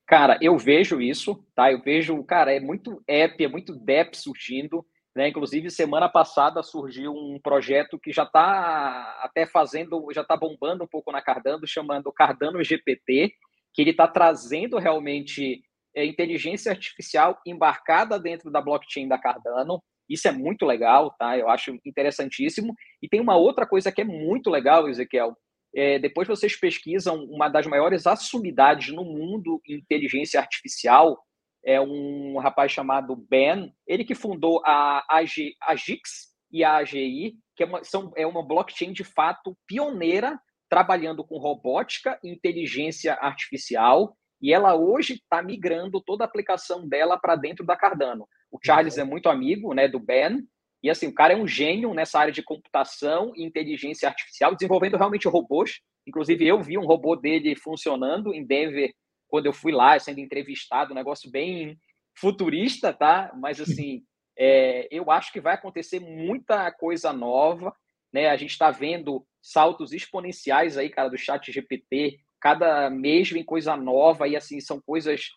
Cara, 0.07 0.39
eu 0.41 0.59
vejo 0.59 1.01
isso, 1.01 1.43
tá? 1.55 1.73
Eu 1.73 1.81
vejo, 1.83 2.23
cara, 2.25 2.53
é 2.53 2.61
muito 2.61 3.03
app, 3.07 3.43
é 3.43 3.49
muito 3.49 3.75
DEP 3.75 4.17
surgindo. 4.17 4.85
Né? 5.15 5.29
Inclusive, 5.29 5.71
semana 5.71 6.09
passada 6.09 6.63
surgiu 6.63 7.13
um 7.13 7.39
projeto 7.41 7.99
que 7.99 8.13
já 8.13 8.25
está 8.25 9.21
até 9.23 9.47
fazendo, 9.47 10.07
já 10.13 10.23
está 10.23 10.37
bombando 10.37 10.85
um 10.85 10.89
pouco 10.89 11.13
na 11.13 11.23
Cardano, 11.23 11.67
chamando 11.67 12.13
Cardano 12.13 12.63
GPT, 12.63 13.33
que 13.73 13.83
ele 13.83 13.91
está 13.91 14.09
trazendo 14.09 14.79
realmente 14.79 15.63
é, 15.95 16.05
inteligência 16.05 16.73
artificial 16.73 17.39
embarcada 17.47 18.19
dentro 18.19 18.51
da 18.51 18.61
blockchain 18.61 19.07
da 19.07 19.19
Cardano. 19.19 19.81
Isso 20.09 20.27
é 20.27 20.33
muito 20.33 20.67
legal, 20.67 21.15
tá? 21.19 21.39
Eu 21.39 21.49
acho 21.49 21.79
interessantíssimo. 21.87 22.75
E 23.01 23.09
tem 23.09 23.21
uma 23.21 23.37
outra 23.37 23.67
coisa 23.67 23.93
que 23.93 24.01
é 24.01 24.05
muito 24.05 24.51
legal, 24.51 24.89
Ezequiel. 24.89 25.37
É, 25.75 25.99
depois 25.99 26.29
vocês 26.29 26.59
pesquisam 26.59 27.25
uma 27.25 27.49
das 27.49 27.67
maiores 27.67 28.07
assumidades 28.07 28.95
no 28.95 29.05
mundo 29.05 29.61
em 29.67 29.77
inteligência 29.77 30.39
artificial, 30.41 31.19
é 31.65 31.81
um 31.81 32.39
rapaz 32.39 32.73
chamado 32.73 33.17
Ben, 33.17 33.73
ele 33.87 34.05
que 34.05 34.15
fundou 34.15 34.63
a 34.65 35.05
AG, 35.09 35.55
Agix 35.63 36.35
e 36.53 36.63
a 36.63 36.77
AGI, 36.77 37.35
que 37.57 37.63
é 37.63 37.67
uma, 37.67 37.83
são, 37.83 38.13
é 38.17 38.27
uma 38.27 38.47
blockchain 38.47 38.93
de 38.93 39.05
fato 39.05 39.57
pioneira, 39.67 40.39
trabalhando 40.69 41.25
com 41.25 41.39
robótica 41.39 42.19
e 42.23 42.31
inteligência 42.31 43.15
artificial, 43.15 44.17
e 44.41 44.53
ela 44.53 44.75
hoje 44.75 45.15
está 45.15 45.43
migrando 45.43 46.01
toda 46.01 46.25
a 46.25 46.27
aplicação 46.27 46.87
dela 46.87 47.19
para 47.19 47.37
dentro 47.37 47.65
da 47.65 47.77
Cardano. 47.77 48.29
O 48.51 48.59
Charles 48.63 48.97
uhum. 48.97 49.03
é 49.03 49.05
muito 49.05 49.29
amigo 49.29 49.73
né, 49.73 49.89
do 49.89 49.99
Ben, 49.99 50.47
e 50.85 50.91
assim, 50.91 51.07
o 51.07 51.15
cara 51.15 51.33
é 51.33 51.37
um 51.37 51.49
gênio 51.49 51.95
nessa 51.95 52.19
área 52.19 52.33
de 52.33 52.43
computação 52.43 53.33
e 53.35 53.43
inteligência 53.43 54.07
artificial, 54.07 54.55
desenvolvendo 54.55 54.99
realmente 54.99 55.27
robôs. 55.27 55.81
Inclusive, 56.07 56.47
eu 56.47 56.61
vi 56.61 56.77
um 56.77 56.85
robô 56.85 57.17
dele 57.17 57.57
funcionando 57.57 58.35
em 58.35 58.45
Denver 58.45 58.93
quando 59.35 59.47
eu 59.47 59.53
fui 59.53 59.73
lá 59.73 59.99
sendo 59.99 60.21
entrevistado, 60.21 60.93
um 60.93 60.95
negócio 60.95 61.29
bem 61.29 61.77
futurista, 62.17 62.93
tá? 62.93 63.33
Mas 63.35 63.61
assim, 63.61 64.05
é, 64.39 64.87
eu 64.93 65.11
acho 65.11 65.33
que 65.33 65.41
vai 65.41 65.55
acontecer 65.55 65.99
muita 65.99 66.71
coisa 66.71 67.13
nova, 67.13 67.75
né? 68.13 68.29
A 68.29 68.37
gente 68.37 68.53
está 68.53 68.71
vendo 68.71 69.27
saltos 69.43 69.93
exponenciais 69.93 70.79
aí, 70.79 70.89
cara, 70.89 71.09
do 71.09 71.19
chat 71.19 71.51
GPT, 71.51 72.21
cada 72.41 72.89
mês 72.89 73.29
vem 73.29 73.43
coisa 73.43 73.77
nova 73.77 74.29
e 74.29 74.37
assim, 74.37 74.61
são 74.61 74.81
coisas. 74.81 75.31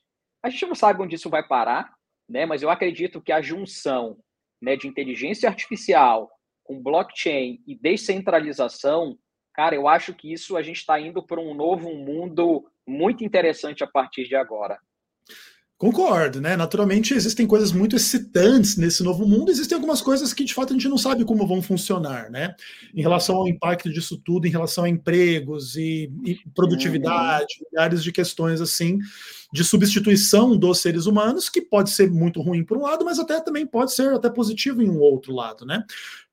A 0.43 0.49
gente 0.51 0.67
não 0.67 0.75
sabe 0.75 1.01
onde 1.01 1.15
isso 1.15 1.27
vai 1.27 1.41
parar, 1.41 1.91
né? 2.29 2.45
Mas 2.45 2.61
eu 2.61 2.69
acredito 2.69 3.19
que 3.19 3.31
a 3.31 3.41
junção 3.41 4.19
né, 4.61 4.75
de 4.75 4.87
inteligência 4.87 5.49
artificial 5.49 6.29
com 6.63 6.83
blockchain 6.83 7.63
e 7.65 7.73
descentralização, 7.73 9.17
cara, 9.57 9.73
eu 9.73 9.87
acho 9.87 10.13
que 10.13 10.31
isso 10.31 10.55
a 10.55 10.61
gente 10.61 10.77
está 10.77 10.99
indo 10.99 11.21
para 11.23 11.41
um 11.41 11.55
novo 11.55 11.91
mundo 11.95 12.69
muito 12.87 13.23
interessante 13.25 13.83
a 13.83 13.87
partir 13.87 14.27
de 14.27 14.35
agora. 14.35 14.79
Concordo, 15.77 16.41
né? 16.41 16.57
Naturalmente 16.57 17.13
existem 17.13 17.45
coisas 17.45 17.71
muito 17.71 17.95
excitantes 17.95 18.77
nesse 18.77 19.03
novo 19.03 19.27
mundo, 19.27 19.51
existem 19.51 19.75
algumas 19.75 20.01
coisas 20.01 20.33
que 20.33 20.43
de 20.43 20.51
fato 20.51 20.71
a 20.71 20.73
gente 20.73 20.89
não 20.89 20.97
sabe 20.97 21.23
como 21.23 21.45
vão 21.45 21.61
funcionar, 21.61 22.31
né? 22.31 22.55
Em 22.95 23.01
relação 23.03 23.35
ao 23.35 23.47
impacto 23.47 23.93
disso 23.93 24.17
tudo, 24.17 24.47
em 24.47 24.49
relação 24.49 24.85
a 24.85 24.89
empregos 24.89 25.75
e, 25.75 26.11
e 26.25 26.39
produtividade, 26.55 27.57
uhum. 27.59 27.67
milhares 27.71 28.03
de 28.03 28.11
questões 28.11 28.59
assim 28.59 28.97
de 29.53 29.63
substituição 29.63 30.57
dos 30.57 30.79
seres 30.79 31.05
humanos, 31.05 31.47
que 31.47 31.61
pode 31.61 31.91
ser 31.91 32.09
muito 32.09 32.41
ruim 32.41 32.63
por 32.63 32.77
um 32.77 32.81
lado, 32.81 33.05
mas 33.05 33.19
até 33.19 33.39
também 33.39 33.65
pode 33.65 33.93
ser 33.93 34.13
até 34.13 34.31
positivo 34.31 34.81
em 34.81 34.89
um 34.89 34.99
outro 34.99 35.31
lado, 35.31 35.63
né? 35.63 35.83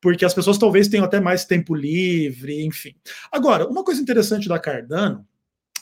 Porque 0.00 0.24
as 0.24 0.32
pessoas 0.32 0.56
talvez 0.56 0.88
tenham 0.88 1.04
até 1.04 1.20
mais 1.20 1.44
tempo 1.44 1.74
livre, 1.74 2.64
enfim. 2.64 2.94
Agora, 3.30 3.68
uma 3.68 3.84
coisa 3.84 4.00
interessante 4.00 4.48
da 4.48 4.58
Cardano 4.58 5.26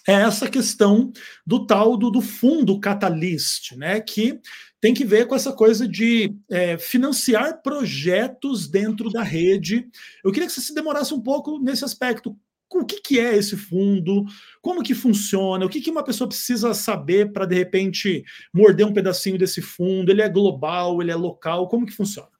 é 0.06 0.12
essa 0.12 0.48
questão 0.48 1.12
do 1.46 1.66
tal 1.66 1.96
do, 1.96 2.10
do 2.10 2.20
fundo 2.20 2.80
Catalyst, 2.80 3.72
né? 3.76 4.00
Que 4.00 4.40
tem 4.80 4.92
que 4.92 5.04
ver 5.04 5.26
com 5.26 5.34
essa 5.34 5.52
coisa 5.52 5.86
de 5.86 6.34
é, 6.50 6.76
financiar 6.76 7.62
projetos 7.62 8.68
dentro 8.68 9.10
da 9.10 9.22
rede. 9.22 9.88
Eu 10.24 10.32
queria 10.32 10.48
que 10.48 10.52
você 10.52 10.60
se 10.60 10.74
demorasse 10.74 11.14
um 11.14 11.20
pouco 11.20 11.58
nesse 11.60 11.84
aspecto. 11.84 12.36
O 12.68 12.84
que, 12.84 13.00
que 13.00 13.20
é 13.20 13.36
esse 13.36 13.56
fundo? 13.56 14.24
Como 14.60 14.82
que 14.82 14.94
funciona? 14.94 15.64
O 15.64 15.68
que, 15.68 15.80
que 15.80 15.90
uma 15.90 16.02
pessoa 16.02 16.26
precisa 16.26 16.74
saber 16.74 17.30
para, 17.30 17.44
de 17.44 17.54
repente, 17.54 18.24
morder 18.52 18.86
um 18.86 18.92
pedacinho 18.92 19.38
desse 19.38 19.62
fundo? 19.62 20.10
Ele 20.10 20.22
é 20.22 20.28
global? 20.28 21.00
Ele 21.00 21.12
é 21.12 21.16
local? 21.16 21.68
Como 21.68 21.86
que 21.86 21.92
funciona? 21.92 22.30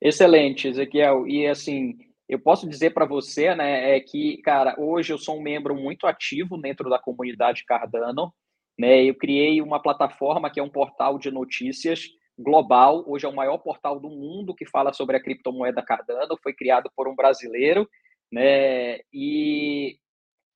Excelente, 0.00 0.68
Ezequiel. 0.68 1.26
E, 1.26 1.46
assim, 1.46 1.98
eu 2.28 2.38
posso 2.38 2.68
dizer 2.68 2.90
para 2.90 3.06
você, 3.06 3.54
né, 3.54 3.96
é 3.96 4.00
que, 4.00 4.38
cara, 4.42 4.74
hoje 4.78 5.12
eu 5.12 5.18
sou 5.18 5.38
um 5.38 5.42
membro 5.42 5.74
muito 5.74 6.06
ativo 6.06 6.58
dentro 6.58 6.90
da 6.90 6.98
comunidade 6.98 7.64
Cardano, 7.64 8.32
né? 8.78 9.02
Eu 9.02 9.14
criei 9.14 9.60
uma 9.60 9.82
plataforma 9.82 10.50
que 10.50 10.60
é 10.60 10.62
um 10.62 10.68
portal 10.70 11.18
de 11.18 11.30
notícias 11.30 12.06
global, 12.38 13.02
hoje 13.06 13.26
é 13.26 13.28
o 13.28 13.34
maior 13.34 13.58
portal 13.58 13.98
do 13.98 14.08
mundo 14.08 14.54
que 14.54 14.64
fala 14.64 14.92
sobre 14.92 15.16
a 15.16 15.22
criptomoeda 15.22 15.82
Cardano, 15.82 16.38
foi 16.40 16.52
criado 16.54 16.90
por 16.94 17.08
um 17.08 17.16
brasileiro, 17.16 17.88
né? 18.30 18.98
E 19.12 19.98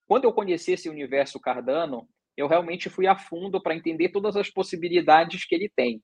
quando 0.06 0.24
eu 0.24 0.32
conheci 0.32 0.72
esse 0.72 0.88
universo 0.88 1.40
Cardano, 1.40 2.06
eu 2.36 2.46
realmente 2.46 2.88
fui 2.88 3.06
a 3.06 3.16
fundo 3.16 3.60
para 3.60 3.74
entender 3.74 4.10
todas 4.10 4.36
as 4.36 4.50
possibilidades 4.50 5.44
que 5.44 5.54
ele 5.54 5.70
tem. 5.74 6.02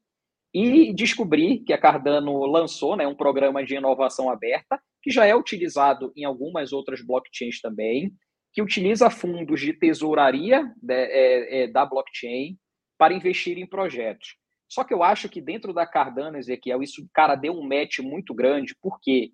E 0.53 0.93
descobri 0.95 1.59
que 1.59 1.73
a 1.73 1.79
Cardano 1.79 2.47
lançou 2.47 2.97
né, 2.97 3.07
um 3.07 3.15
programa 3.15 3.65
de 3.65 3.75
inovação 3.75 4.31
aberta, 4.31 4.81
que 5.03 5.11
já 5.11 5.27
é 5.27 5.35
utilizado 5.35 6.13
em 6.17 6.25
algumas 6.25 6.73
outras 6.73 7.05
blockchains 7.05 7.61
também, 7.61 8.13
que 8.53 8.63
utiliza 8.63 9.11
fundos 9.11 9.61
de 9.61 9.73
tesouraria 9.73 10.63
né, 10.83 11.05
é, 11.05 11.63
é, 11.63 11.67
da 11.69 11.85
blockchain 11.85 12.57
para 12.97 13.15
investir 13.15 13.59
em 13.59 13.67
projetos. 13.67 14.37
Só 14.69 14.85
que 14.85 14.93
eu 14.93 15.03
acho 15.03 15.29
que 15.29 15.41
dentro 15.41 15.73
da 15.73 15.87
Cardano, 15.87 16.37
Ezequiel, 16.37 16.83
isso, 16.83 17.09
cara, 17.13 17.35
deu 17.35 17.53
um 17.53 17.67
match 17.67 18.01
muito 18.01 18.35
grande, 18.35 18.75
porque 18.83 19.33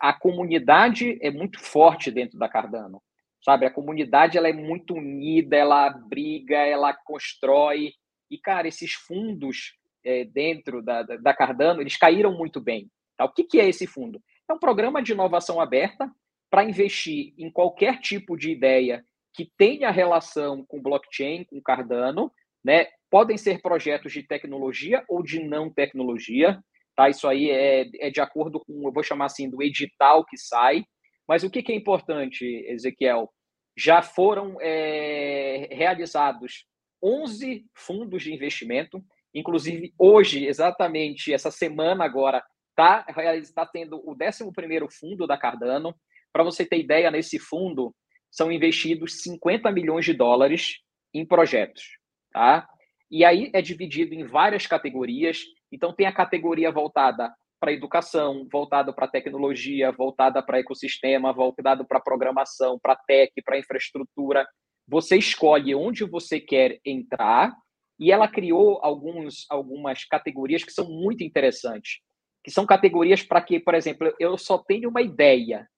a 0.00 0.12
comunidade 0.12 1.18
é 1.22 1.30
muito 1.30 1.60
forte 1.60 2.10
dentro 2.10 2.38
da 2.38 2.48
Cardano, 2.48 3.02
sabe? 3.42 3.64
A 3.64 3.70
comunidade 3.70 4.36
ela 4.36 4.48
é 4.48 4.52
muito 4.52 4.94
unida, 4.94 5.56
ela 5.56 5.88
briga, 5.88 6.56
ela 6.56 6.92
constrói. 6.92 7.92
E, 8.30 8.36
cara, 8.38 8.68
esses 8.68 8.92
fundos 8.92 9.74
é, 10.06 10.24
dentro 10.24 10.80
da, 10.80 11.02
da 11.02 11.34
Cardano, 11.34 11.80
eles 11.80 11.96
caíram 11.96 12.32
muito 12.32 12.60
bem. 12.60 12.88
Tá? 13.16 13.24
O 13.24 13.32
que, 13.32 13.42
que 13.42 13.60
é 13.60 13.68
esse 13.68 13.86
fundo? 13.86 14.22
É 14.48 14.52
um 14.54 14.58
programa 14.58 15.02
de 15.02 15.12
inovação 15.12 15.60
aberta 15.60 16.10
para 16.48 16.64
investir 16.64 17.34
em 17.36 17.50
qualquer 17.50 18.00
tipo 18.00 18.36
de 18.36 18.50
ideia 18.52 19.04
que 19.34 19.50
tenha 19.58 19.90
relação 19.90 20.64
com 20.66 20.80
blockchain, 20.80 21.44
com 21.44 21.60
Cardano, 21.60 22.32
né? 22.64 22.86
Podem 23.10 23.36
ser 23.36 23.60
projetos 23.60 24.12
de 24.12 24.22
tecnologia 24.22 25.04
ou 25.08 25.22
de 25.22 25.42
não 25.42 25.70
tecnologia, 25.70 26.58
tá? 26.94 27.08
Isso 27.08 27.28
aí 27.28 27.50
é, 27.50 27.88
é 28.00 28.10
de 28.10 28.20
acordo 28.20 28.60
com, 28.60 28.86
eu 28.86 28.92
vou 28.92 29.02
chamar 29.02 29.26
assim, 29.26 29.50
do 29.50 29.62
edital 29.62 30.24
que 30.24 30.38
sai. 30.38 30.84
Mas 31.28 31.42
o 31.42 31.50
que, 31.50 31.62
que 31.62 31.72
é 31.72 31.74
importante, 31.74 32.44
Ezequiel? 32.68 33.30
Já 33.76 34.00
foram 34.00 34.56
é, 34.60 35.68
realizados 35.72 36.64
11 37.02 37.66
fundos 37.74 38.22
de 38.22 38.32
investimento, 38.32 39.04
inclusive 39.38 39.92
hoje, 39.98 40.46
exatamente 40.46 41.32
essa 41.32 41.50
semana 41.50 42.04
agora, 42.04 42.42
está 42.70 43.04
tá 43.54 43.66
tendo 43.66 43.96
o 43.98 44.12
11 44.12 44.50
fundo 44.98 45.26
da 45.26 45.36
Cardano. 45.36 45.94
Para 46.32 46.42
você 46.42 46.64
ter 46.64 46.78
ideia, 46.78 47.10
nesse 47.10 47.38
fundo 47.38 47.94
são 48.30 48.50
investidos 48.50 49.22
50 49.22 49.70
milhões 49.70 50.04
de 50.04 50.12
dólares 50.12 50.78
em 51.12 51.24
projetos. 51.24 51.98
Tá? 52.32 52.68
E 53.10 53.24
aí 53.24 53.50
é 53.54 53.62
dividido 53.62 54.14
em 54.14 54.24
várias 54.24 54.66
categorias. 54.66 55.42
Então, 55.72 55.94
tem 55.94 56.06
a 56.06 56.12
categoria 56.12 56.70
voltada 56.70 57.32
para 57.60 57.72
educação, 57.72 58.46
voltada 58.50 58.92
para 58.92 59.08
tecnologia, 59.08 59.90
voltada 59.92 60.42
para 60.42 60.58
ecossistema, 60.58 61.32
voltada 61.32 61.84
para 61.84 62.00
programação, 62.00 62.78
para 62.78 62.96
tech, 62.96 63.32
para 63.42 63.58
infraestrutura. 63.58 64.46
Você 64.86 65.16
escolhe 65.16 65.74
onde 65.74 66.04
você 66.04 66.38
quer 66.38 66.78
entrar 66.84 67.56
e 67.98 68.12
ela 68.12 68.28
criou 68.28 68.78
alguns, 68.82 69.46
algumas 69.50 70.04
categorias 70.04 70.62
que 70.62 70.72
são 70.72 70.88
muito 70.88 71.24
interessantes, 71.24 72.00
que 72.44 72.50
são 72.50 72.66
categorias 72.66 73.22
para 73.22 73.40
que, 73.40 73.58
por 73.58 73.74
exemplo, 73.74 74.12
eu 74.20 74.36
só 74.36 74.58
tenho 74.58 74.88
uma 74.88 75.02
ideia, 75.02 75.68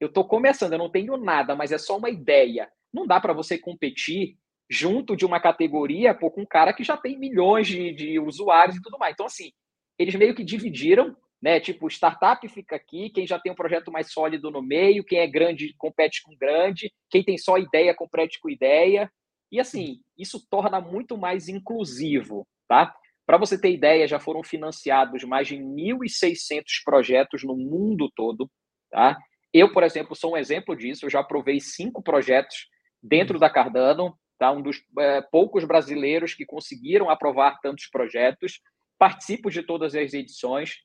eu 0.00 0.08
estou 0.08 0.24
começando, 0.24 0.72
eu 0.72 0.78
não 0.78 0.90
tenho 0.90 1.16
nada, 1.16 1.54
mas 1.56 1.72
é 1.72 1.78
só 1.78 1.96
uma 1.96 2.08
ideia. 2.08 2.70
Não 2.92 3.06
dá 3.06 3.20
para 3.20 3.32
você 3.32 3.58
competir 3.58 4.36
junto 4.70 5.16
de 5.16 5.24
uma 5.24 5.40
categoria 5.40 6.14
com 6.14 6.32
um 6.36 6.46
cara 6.46 6.72
que 6.72 6.84
já 6.84 6.96
tem 6.96 7.18
milhões 7.18 7.66
de, 7.66 7.92
de 7.92 8.20
usuários 8.20 8.76
e 8.76 8.82
tudo 8.82 8.98
mais. 8.98 9.14
Então, 9.14 9.26
assim, 9.26 9.50
eles 9.98 10.14
meio 10.14 10.34
que 10.34 10.44
dividiram, 10.44 11.16
né? 11.42 11.58
Tipo, 11.58 11.88
startup 11.88 12.46
fica 12.48 12.76
aqui, 12.76 13.10
quem 13.10 13.26
já 13.26 13.38
tem 13.38 13.50
um 13.50 13.56
projeto 13.56 13.90
mais 13.90 14.12
sólido 14.12 14.50
no 14.50 14.62
meio, 14.62 15.04
quem 15.04 15.18
é 15.18 15.26
grande 15.26 15.74
compete 15.78 16.22
com 16.22 16.36
grande, 16.36 16.92
quem 17.10 17.24
tem 17.24 17.36
só 17.36 17.58
ideia 17.58 17.94
compete 17.94 18.38
com 18.40 18.50
ideia. 18.50 19.10
E 19.50 19.60
assim, 19.60 20.00
isso 20.16 20.46
torna 20.48 20.80
muito 20.80 21.16
mais 21.16 21.48
inclusivo, 21.48 22.46
tá? 22.68 22.94
Para 23.26 23.38
você 23.38 23.60
ter 23.60 23.72
ideia, 23.72 24.08
já 24.08 24.18
foram 24.18 24.42
financiados 24.42 25.22
mais 25.24 25.48
de 25.48 25.56
1.600 25.56 26.64
projetos 26.84 27.44
no 27.44 27.56
mundo 27.56 28.10
todo, 28.14 28.50
tá? 28.90 29.18
Eu, 29.52 29.72
por 29.72 29.82
exemplo, 29.82 30.14
sou 30.14 30.32
um 30.32 30.36
exemplo 30.36 30.76
disso. 30.76 31.06
Eu 31.06 31.10
já 31.10 31.20
aprovei 31.20 31.60
cinco 31.60 32.02
projetos 32.02 32.68
dentro 33.02 33.38
da 33.38 33.50
Cardano, 33.50 34.18
tá? 34.38 34.50
Um 34.52 34.62
dos 34.62 34.82
é, 34.98 35.20
poucos 35.22 35.64
brasileiros 35.64 36.34
que 36.34 36.46
conseguiram 36.46 37.10
aprovar 37.10 37.58
tantos 37.60 37.86
projetos. 37.86 38.60
Participo 38.98 39.50
de 39.50 39.62
todas 39.62 39.94
as 39.94 40.12
edições. 40.12 40.76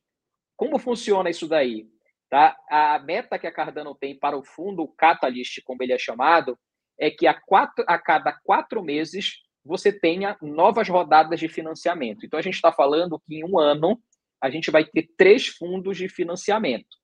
Como 0.56 0.80
funciona 0.80 1.30
isso 1.30 1.48
daí? 1.48 1.88
Tá? 2.30 2.58
A 2.70 3.00
meta 3.00 3.38
que 3.38 3.48
a 3.48 3.52
Cardano 3.52 3.96
tem 3.96 4.18
para 4.18 4.38
o 4.38 4.44
fundo 4.44 4.88
Catalyst, 4.98 5.62
como 5.64 5.84
ele 5.84 5.94
é 5.94 5.98
chamado, 5.98 6.58
é 7.04 7.12
que 7.12 7.28
a, 7.28 7.34
quatro, 7.34 7.84
a 7.88 8.00
cada 8.00 8.32
quatro 8.32 8.82
meses 8.82 9.42
você 9.66 9.92
tenha 9.92 10.38
novas 10.42 10.88
rodadas 10.88 11.38
de 11.39 11.50
financiamento. 11.50 12.26
Então, 12.26 12.39
a 12.39 12.42
gente 12.42 12.56
está 12.56 12.72
falando 12.72 13.20
que 13.20 13.36
em 13.36 13.44
um 13.44 13.60
ano 13.60 14.02
a 14.42 14.50
gente 14.50 14.72
vai 14.72 14.86
ter 14.86 15.10
três 15.18 15.48
fundos 15.48 15.98
de 15.98 16.08
financiamento. 16.10 16.98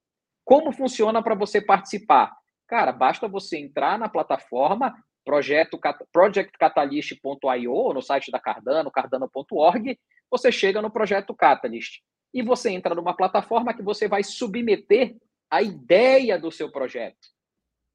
Como 0.43 0.71
funciona 0.71 1.21
para 1.21 1.35
você 1.35 1.62
participar? 1.62 2.35
Cara, 2.67 2.91
basta 2.91 3.27
você 3.27 3.57
entrar 3.57 3.99
na 3.99 4.09
plataforma 4.09 4.95
projectcatalyst.io, 5.25 7.93
no 7.93 8.01
site 8.01 8.31
da 8.31 8.39
Cardano, 8.39 8.89
cardano.org, 8.89 9.99
você 10.29 10.51
chega 10.51 10.81
no 10.81 10.89
projeto 10.89 11.35
Catalyst 11.35 11.99
e 12.33 12.41
você 12.41 12.71
entra 12.71 12.95
numa 12.95 13.15
plataforma 13.15 13.73
que 13.73 13.83
você 13.83 14.07
vai 14.07 14.23
submeter 14.23 15.15
a 15.49 15.62
ideia 15.62 16.39
do 16.39 16.51
seu 16.51 16.71
projeto. 16.71 17.38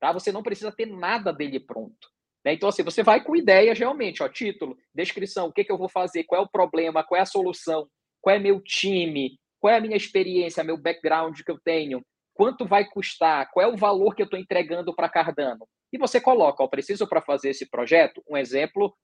Tá? 0.04 0.12
Você 0.12 0.30
não 0.30 0.42
precisa 0.42 0.70
ter 0.70 0.84
nada 0.84 1.32
dele 1.32 1.58
pronto. 1.58 2.10
Né? 2.44 2.52
Então, 2.52 2.68
assim, 2.68 2.82
você 2.82 3.02
vai 3.02 3.24
com 3.24 3.34
ideias 3.34 3.78
realmente, 3.78 4.22
ó, 4.22 4.28
título, 4.28 4.76
descrição, 4.94 5.46
o 5.46 5.52
que, 5.52 5.64
que 5.64 5.72
eu 5.72 5.78
vou 5.78 5.88
fazer, 5.88 6.24
qual 6.24 6.42
é 6.42 6.44
o 6.44 6.48
problema, 6.50 7.02
qual 7.02 7.18
é 7.18 7.22
a 7.22 7.26
solução, 7.26 7.88
qual 8.20 8.36
é 8.36 8.38
meu 8.38 8.60
time, 8.60 9.38
qual 9.58 9.72
é 9.72 9.78
a 9.78 9.80
minha 9.80 9.96
experiência, 9.96 10.62
meu 10.62 10.76
background 10.76 11.40
que 11.40 11.50
eu 11.50 11.58
tenho, 11.58 12.04
quanto 12.34 12.66
vai 12.66 12.84
custar, 12.84 13.50
qual 13.50 13.64
é 13.64 13.72
o 13.72 13.78
valor 13.78 14.14
que 14.14 14.20
eu 14.20 14.26
estou 14.26 14.38
entregando 14.38 14.94
para 14.94 15.08
Cardano. 15.08 15.66
E 15.90 15.96
você 15.96 16.20
coloca, 16.20 16.62
ó, 16.62 16.68
preciso 16.68 17.08
para 17.08 17.22
fazer 17.22 17.48
esse 17.48 17.70
projeto, 17.70 18.22
um 18.28 18.36
exemplo, 18.36 18.94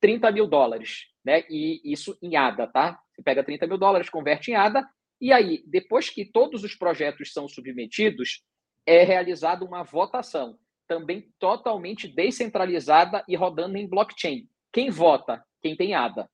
30 0.00 0.30
mil 0.30 0.46
dólares, 0.46 1.06
né? 1.24 1.42
E 1.50 1.80
isso 1.84 2.16
em 2.22 2.36
ADA, 2.36 2.68
tá? 2.68 2.96
Você 3.12 3.24
pega 3.24 3.42
30 3.42 3.66
mil 3.66 3.76
dólares, 3.76 4.08
converte 4.08 4.52
em 4.52 4.54
ADA, 4.54 4.88
e 5.20 5.32
aí, 5.32 5.64
depois 5.66 6.08
que 6.08 6.24
todos 6.24 6.62
os 6.62 6.76
projetos 6.76 7.32
são 7.32 7.48
submetidos, 7.48 8.44
é 8.88 9.04
realizada 9.04 9.64
uma 9.64 9.82
votação, 9.82 10.58
também 10.88 11.30
totalmente 11.38 12.08
descentralizada 12.08 13.22
e 13.28 13.36
rodando 13.36 13.76
em 13.76 13.86
blockchain. 13.86 14.48
Quem 14.72 14.88
vota? 14.88 15.44
Quem 15.60 15.76
tem 15.76 15.94
ADA. 15.94 16.26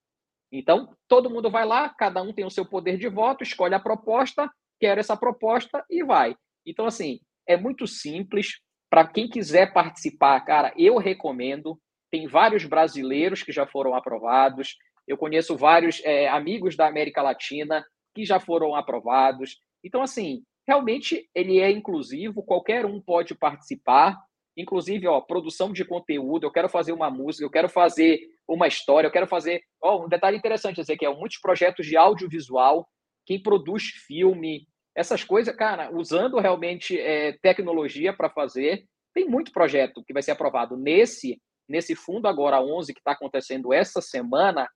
Então, 0.53 0.95
todo 1.09 1.29
mundo 1.29 1.51
vai 1.51 1.67
lá, 1.67 1.89
cada 1.89 2.23
um 2.23 2.33
tem 2.33 2.45
o 2.45 2.51
seu 2.51 2.65
poder 2.65 2.97
de 2.97 3.09
voto, 3.09 3.43
escolhe 3.43 3.75
a 3.75 3.81
proposta, 3.81 4.49
quero 4.79 5.01
essa 5.01 5.17
proposta 5.17 5.85
e 5.91 6.05
vai. 6.05 6.37
Então, 6.65 6.87
assim, 6.87 7.19
é 7.45 7.57
muito 7.57 7.89
simples. 7.89 8.61
Para 8.89 9.05
quem 9.05 9.29
quiser 9.29 9.73
participar, 9.73 10.41
cara, 10.43 10.73
eu 10.77 10.97
recomendo. 10.97 11.77
Tem 12.09 12.29
vários 12.29 12.65
brasileiros 12.65 13.43
que 13.43 13.51
já 13.51 13.67
foram 13.67 13.97
aprovados. 13.97 14.77
Eu 15.09 15.19
conheço 15.19 15.57
vários 15.57 16.01
é, 16.05 16.29
amigos 16.29 16.77
da 16.77 16.87
América 16.87 17.21
Latina 17.21 17.85
que 18.15 18.25
já 18.25 18.39
foram 18.39 18.77
aprovados. 18.77 19.59
Então, 19.83 20.01
assim, 20.03 20.45
realmente 20.67 21.29
ele 21.35 21.59
é 21.61 21.71
inclusivo, 21.71 22.43
qualquer 22.43 22.85
um 22.87 23.01
pode 23.01 23.35
participar. 23.35 24.19
Inclusive, 24.57 25.07
ó, 25.09 25.21
produção 25.21 25.73
de 25.73 25.85
conteúdo, 25.85 26.47
eu 26.47 26.51
quero 26.51 26.69
fazer 26.69 26.93
uma 26.93 27.11
música, 27.11 27.45
eu 27.45 27.51
quero 27.51 27.69
fazer 27.69 28.21
uma 28.47 28.69
história, 28.69 29.09
eu 29.09 29.13
quero 29.13 29.27
fazer. 29.27 29.63
Ó, 29.83 30.05
um 30.05 30.09
detalhe 30.09 30.37
interessante, 30.37 30.81
dizer 30.81 30.97
que 30.97 31.05
é 31.05 31.13
muitos 31.13 31.39
projetos 31.39 31.87
de 31.87 31.97
audiovisual 31.97 32.89
quem 33.27 33.43
produz 33.43 33.85
filme, 34.07 34.67
essas 34.95 35.25
coisas, 35.25 35.55
cara, 35.57 35.91
usando 35.95 36.39
realmente 36.39 36.99
é, 36.99 37.33
tecnologia 37.43 38.13
para 38.13 38.31
fazer, 38.31 38.85
tem 39.13 39.27
muito 39.27 39.53
projeto 39.53 40.05
que 40.05 40.13
vai 40.13 40.23
ser 40.23 40.33
aprovado 40.33 40.77
nesse 40.77 41.41
nesse 41.67 41.95
fundo 41.95 42.29
agora 42.29 42.61
11 42.61 42.93
que 42.93 43.01
está 43.01 43.13
acontecendo 43.13 43.73
essa 43.73 44.03
semana. 44.03 44.69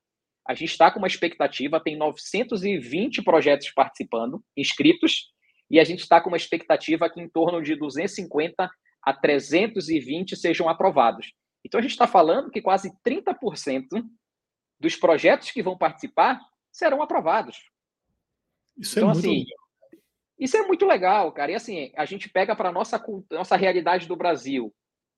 A 0.46 0.55
gente 0.55 0.70
está 0.70 0.90
com 0.90 0.98
uma 0.98 1.07
expectativa, 1.07 1.79
tem 1.79 1.98
920 1.98 3.22
projetos 3.22 3.70
participando, 3.72 4.42
inscritos, 4.57 5.27
e 5.71 5.79
a 5.79 5.85
gente 5.85 6.01
está 6.01 6.21
com 6.21 6.29
uma 6.29 6.37
expectativa 6.37 7.09
que 7.11 7.21
em 7.21 7.29
torno 7.29 7.63
de 7.63 7.77
250 7.77 8.71
a 9.03 9.13
320 9.15 10.37
sejam 10.37 10.69
aprovados. 10.69 11.33
Então 11.65 11.79
a 11.79 11.83
gente 11.83 11.93
está 11.93 12.07
falando 12.07 12.51
que 12.51 12.63
quase 12.63 12.93
30% 13.07 14.05
dos 14.81 14.97
projetos 14.97 15.51
que 15.51 15.63
vão 15.63 15.77
participar 15.77 16.41
serão 16.73 17.03
aprovados. 17.03 17.57
Isso 18.79 18.99
é 18.99 19.03
então, 19.03 19.09
é 19.09 19.13
assim, 19.13 19.39
legal. 19.39 19.59
isso 20.39 20.57
é 20.57 20.67
muito 20.67 20.87
legal, 20.87 21.33
cara. 21.33 21.53
E 21.53 21.55
assim, 21.55 21.93
a 21.97 22.05
gente 22.05 22.29
pega 22.29 22.55
para 22.55 22.73
nossa 22.73 23.03
nossa 23.31 23.57
realidade 23.57 24.07
do 24.07 24.17
Brasil. 24.17 24.75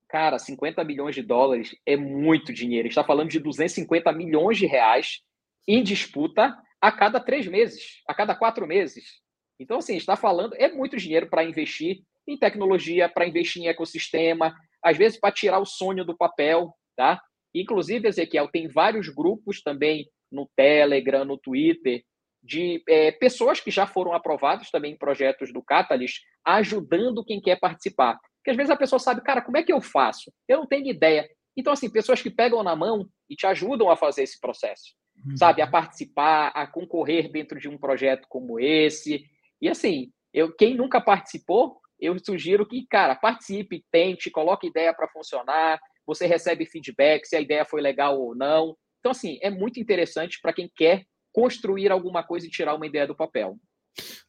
Cara, 0.08 0.38
50 0.38 0.82
milhões 0.82 1.14
de 1.14 1.22
dólares 1.22 1.76
é 1.86 1.96
muito 1.96 2.52
dinheiro. 2.52 2.86
A 2.86 2.88
gente 2.88 2.98
está 2.98 3.04
falando 3.04 3.28
de 3.28 3.38
250 3.38 4.10
milhões 4.12 4.58
de 4.58 4.66
reais 4.66 5.20
em 5.68 5.82
disputa 5.84 6.56
a 6.80 6.90
cada 6.90 7.20
três 7.20 7.46
meses, 7.46 8.02
a 8.08 8.14
cada 8.14 8.34
quatro 8.34 8.66
meses. 8.66 9.20
Então, 9.60 9.76
assim, 9.76 9.96
está 9.96 10.16
falando, 10.16 10.54
é 10.54 10.72
muito 10.72 10.96
dinheiro 10.96 11.28
para 11.28 11.44
investir 11.44 12.02
em 12.26 12.36
tecnologia, 12.36 13.08
para 13.08 13.28
investir 13.28 13.62
em 13.62 13.68
ecossistema, 13.68 14.54
às 14.82 14.96
vezes 14.96 15.20
para 15.20 15.32
tirar 15.32 15.58
o 15.58 15.66
sonho 15.66 16.04
do 16.04 16.16
papel, 16.16 16.74
tá? 16.96 17.20
Inclusive, 17.54 18.08
Ezequiel, 18.08 18.48
tem 18.48 18.68
vários 18.68 19.08
grupos 19.08 19.62
também 19.62 20.08
no 20.32 20.48
Telegram, 20.56 21.24
no 21.24 21.36
Twitter, 21.36 22.02
de 22.42 22.82
é, 22.88 23.12
pessoas 23.12 23.60
que 23.60 23.70
já 23.70 23.86
foram 23.86 24.14
aprovadas 24.14 24.70
também 24.70 24.94
em 24.94 24.98
projetos 24.98 25.52
do 25.52 25.62
Catalyst, 25.62 26.22
ajudando 26.44 27.24
quem 27.24 27.40
quer 27.40 27.58
participar. 27.58 28.18
Porque 28.38 28.50
às 28.50 28.56
vezes 28.56 28.70
a 28.70 28.76
pessoa 28.76 28.98
sabe, 28.98 29.20
cara, 29.20 29.42
como 29.42 29.58
é 29.58 29.62
que 29.62 29.72
eu 29.72 29.80
faço? 29.82 30.32
Eu 30.48 30.58
não 30.58 30.66
tenho 30.66 30.88
ideia. 30.88 31.28
Então, 31.54 31.72
assim, 31.72 31.90
pessoas 31.90 32.22
que 32.22 32.30
pegam 32.30 32.62
na 32.62 32.74
mão 32.74 33.06
e 33.28 33.36
te 33.36 33.46
ajudam 33.46 33.90
a 33.90 33.96
fazer 33.96 34.22
esse 34.22 34.40
processo, 34.40 34.94
uhum. 35.26 35.36
sabe? 35.36 35.60
A 35.60 35.66
participar, 35.66 36.48
a 36.54 36.66
concorrer 36.66 37.30
dentro 37.30 37.60
de 37.60 37.68
um 37.68 37.76
projeto 37.76 38.26
como 38.28 38.58
esse. 38.58 39.22
E 39.60 39.68
assim, 39.68 40.10
eu, 40.32 40.54
quem 40.54 40.74
nunca 40.74 41.00
participou, 41.00 41.80
eu 42.00 42.16
sugiro 42.18 42.66
que, 42.66 42.86
cara, 42.88 43.14
participe, 43.14 43.84
tente, 43.90 44.30
coloque 44.30 44.68
ideia 44.68 44.94
para 44.94 45.08
funcionar, 45.08 45.78
você 46.06 46.26
recebe 46.26 46.66
feedback 46.66 47.26
se 47.26 47.36
a 47.36 47.40
ideia 47.40 47.64
foi 47.64 47.80
legal 47.80 48.20
ou 48.20 48.34
não. 48.34 48.76
Então, 49.00 49.12
assim, 49.12 49.38
é 49.42 49.50
muito 49.50 49.78
interessante 49.78 50.38
para 50.40 50.52
quem 50.52 50.70
quer 50.74 51.04
construir 51.32 51.90
alguma 51.90 52.22
coisa 52.22 52.46
e 52.46 52.50
tirar 52.50 52.74
uma 52.74 52.86
ideia 52.86 53.06
do 53.06 53.16
papel. 53.16 53.56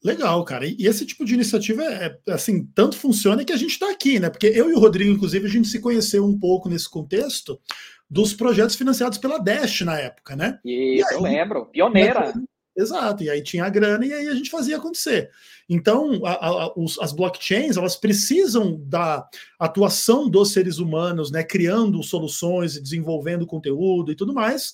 Legal, 0.04 0.44
cara. 0.44 0.65
E 0.65 0.88
esse 0.88 1.06
tipo 1.06 1.24
de 1.24 1.34
iniciativa 1.34 1.84
é, 1.84 2.17
é 2.28 2.34
assim, 2.34 2.65
tanto 2.74 2.98
funciona 2.98 3.46
que 3.46 3.54
a 3.54 3.58
gente 3.58 3.72
está 3.72 3.89
aqui, 3.89 4.20
né? 4.20 4.30
Porque 4.30 4.48
eu 4.48 4.70
e 4.70 4.74
o 4.74 4.80
Rodrigo, 4.80 5.12
inclusive, 5.12 5.46
a 5.46 5.50
gente 5.50 5.67
se 5.67 5.80
conheceu 5.80 6.26
um 6.26 6.38
pouco 6.38 6.67
nesse 6.67 6.89
contexto 6.89 7.60
dos 8.10 8.34
projetos 8.34 8.76
financiados 8.76 9.17
pela 9.17 9.38
Dash 9.38 9.82
na 9.82 9.98
época, 9.98 10.36
né? 10.36 10.60
Isso, 10.65 11.08
aí, 11.10 11.15
eu 11.15 11.22
lembro. 11.22 11.65
Pioneira. 11.67 12.34
Exato, 12.82 13.24
e 13.24 13.30
aí 13.30 13.41
tinha 13.41 13.65
a 13.65 13.70
grana 13.70 14.06
e 14.06 14.13
aí 14.13 14.28
a 14.28 14.36
gente 14.36 14.50
fazia 14.50 14.78
acontecer. 14.78 15.30
Então, 15.70 16.26
a, 16.26 16.34
a, 16.34 16.74
os, 16.76 17.00
as 17.00 17.13
blockchains, 17.13 17.78
elas 17.78 17.96
precisam 17.96 18.82
da 18.86 19.26
atuação 19.60 20.30
dos 20.30 20.52
seres 20.52 20.80
humanos, 20.80 21.32
né, 21.32 21.44
criando 21.44 22.04
soluções 22.04 22.76
e 22.76 22.82
desenvolvendo 22.82 23.46
conteúdo 23.46 24.12
e 24.12 24.15
tudo 24.15 24.34
mais, 24.34 24.74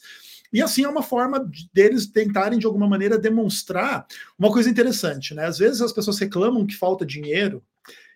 e 0.51 0.61
assim 0.61 0.83
é 0.83 0.89
uma 0.89 1.03
forma 1.03 1.45
deles 1.73 2.07
tentarem, 2.07 2.57
de 2.57 2.65
alguma 2.65 2.87
maneira, 2.87 3.17
demonstrar 3.17 4.07
uma 4.39 4.51
coisa 4.51 4.69
interessante. 4.69 5.33
Né? 5.33 5.45
Às 5.45 5.57
vezes 5.57 5.81
as 5.81 5.91
pessoas 5.91 6.17
reclamam 6.17 6.65
que 6.65 6.75
falta 6.75 7.05
dinheiro, 7.05 7.61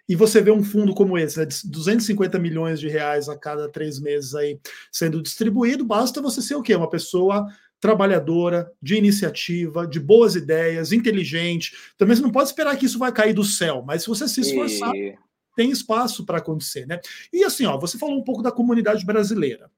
e 0.07 0.15
você 0.15 0.41
vê 0.41 0.51
um 0.51 0.63
fundo 0.63 0.93
como 0.93 1.17
esse, 1.17 1.37
né, 1.37 1.45
de 1.45 1.55
250 1.69 2.37
milhões 2.39 2.79
de 2.79 2.89
reais 2.89 3.29
a 3.29 3.37
cada 3.37 3.69
três 3.69 3.99
meses 3.99 4.35
aí 4.35 4.59
sendo 4.91 5.21
distribuído, 5.21 5.85
basta 5.85 6.21
você 6.21 6.41
ser 6.41 6.55
o 6.55 6.61
quê? 6.61 6.75
Uma 6.75 6.89
pessoa 6.89 7.47
trabalhadora, 7.81 8.71
de 8.81 8.95
iniciativa, 8.95 9.87
de 9.87 9.99
boas 9.99 10.35
ideias, 10.35 10.93
inteligente. 10.93 11.75
Também 11.97 12.15
você 12.15 12.21
não 12.21 12.31
pode 12.31 12.47
esperar 12.47 12.77
que 12.77 12.85
isso 12.85 12.99
vai 12.99 13.11
cair 13.11 13.33
do 13.33 13.43
céu, 13.43 13.83
mas 13.85 14.03
se 14.03 14.07
você 14.07 14.27
se 14.27 14.39
esforçar, 14.39 14.95
e... 14.95 15.15
tem 15.55 15.71
espaço 15.71 16.23
para 16.23 16.37
acontecer, 16.37 16.85
né? 16.85 17.01
E 17.33 17.43
assim, 17.43 17.65
ó, 17.65 17.77
você 17.77 17.97
falou 17.97 18.17
um 18.17 18.23
pouco 18.23 18.43
da 18.43 18.51
comunidade 18.51 19.03
brasileira. 19.03 19.69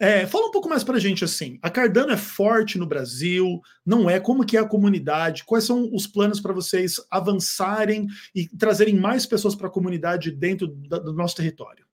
É, 0.00 0.28
fala 0.28 0.46
um 0.46 0.52
pouco 0.52 0.68
mais 0.68 0.84
para 0.84 0.96
a 0.96 1.00
gente 1.00 1.24
assim. 1.24 1.58
A 1.60 1.68
Cardano 1.68 2.12
é 2.12 2.16
forte 2.16 2.78
no 2.78 2.86
Brasil? 2.86 3.60
Não 3.84 4.08
é? 4.08 4.20
Como 4.20 4.46
que 4.46 4.56
é 4.56 4.60
a 4.60 4.68
comunidade? 4.68 5.42
Quais 5.44 5.64
são 5.64 5.92
os 5.92 6.06
planos 6.06 6.38
para 6.38 6.52
vocês 6.52 7.00
avançarem 7.10 8.06
e 8.32 8.46
trazerem 8.46 8.94
mais 8.94 9.26
pessoas 9.26 9.56
para 9.56 9.66
a 9.66 9.70
comunidade 9.70 10.30
dentro 10.30 10.68
do 10.68 11.12
nosso 11.12 11.34
território? 11.34 11.87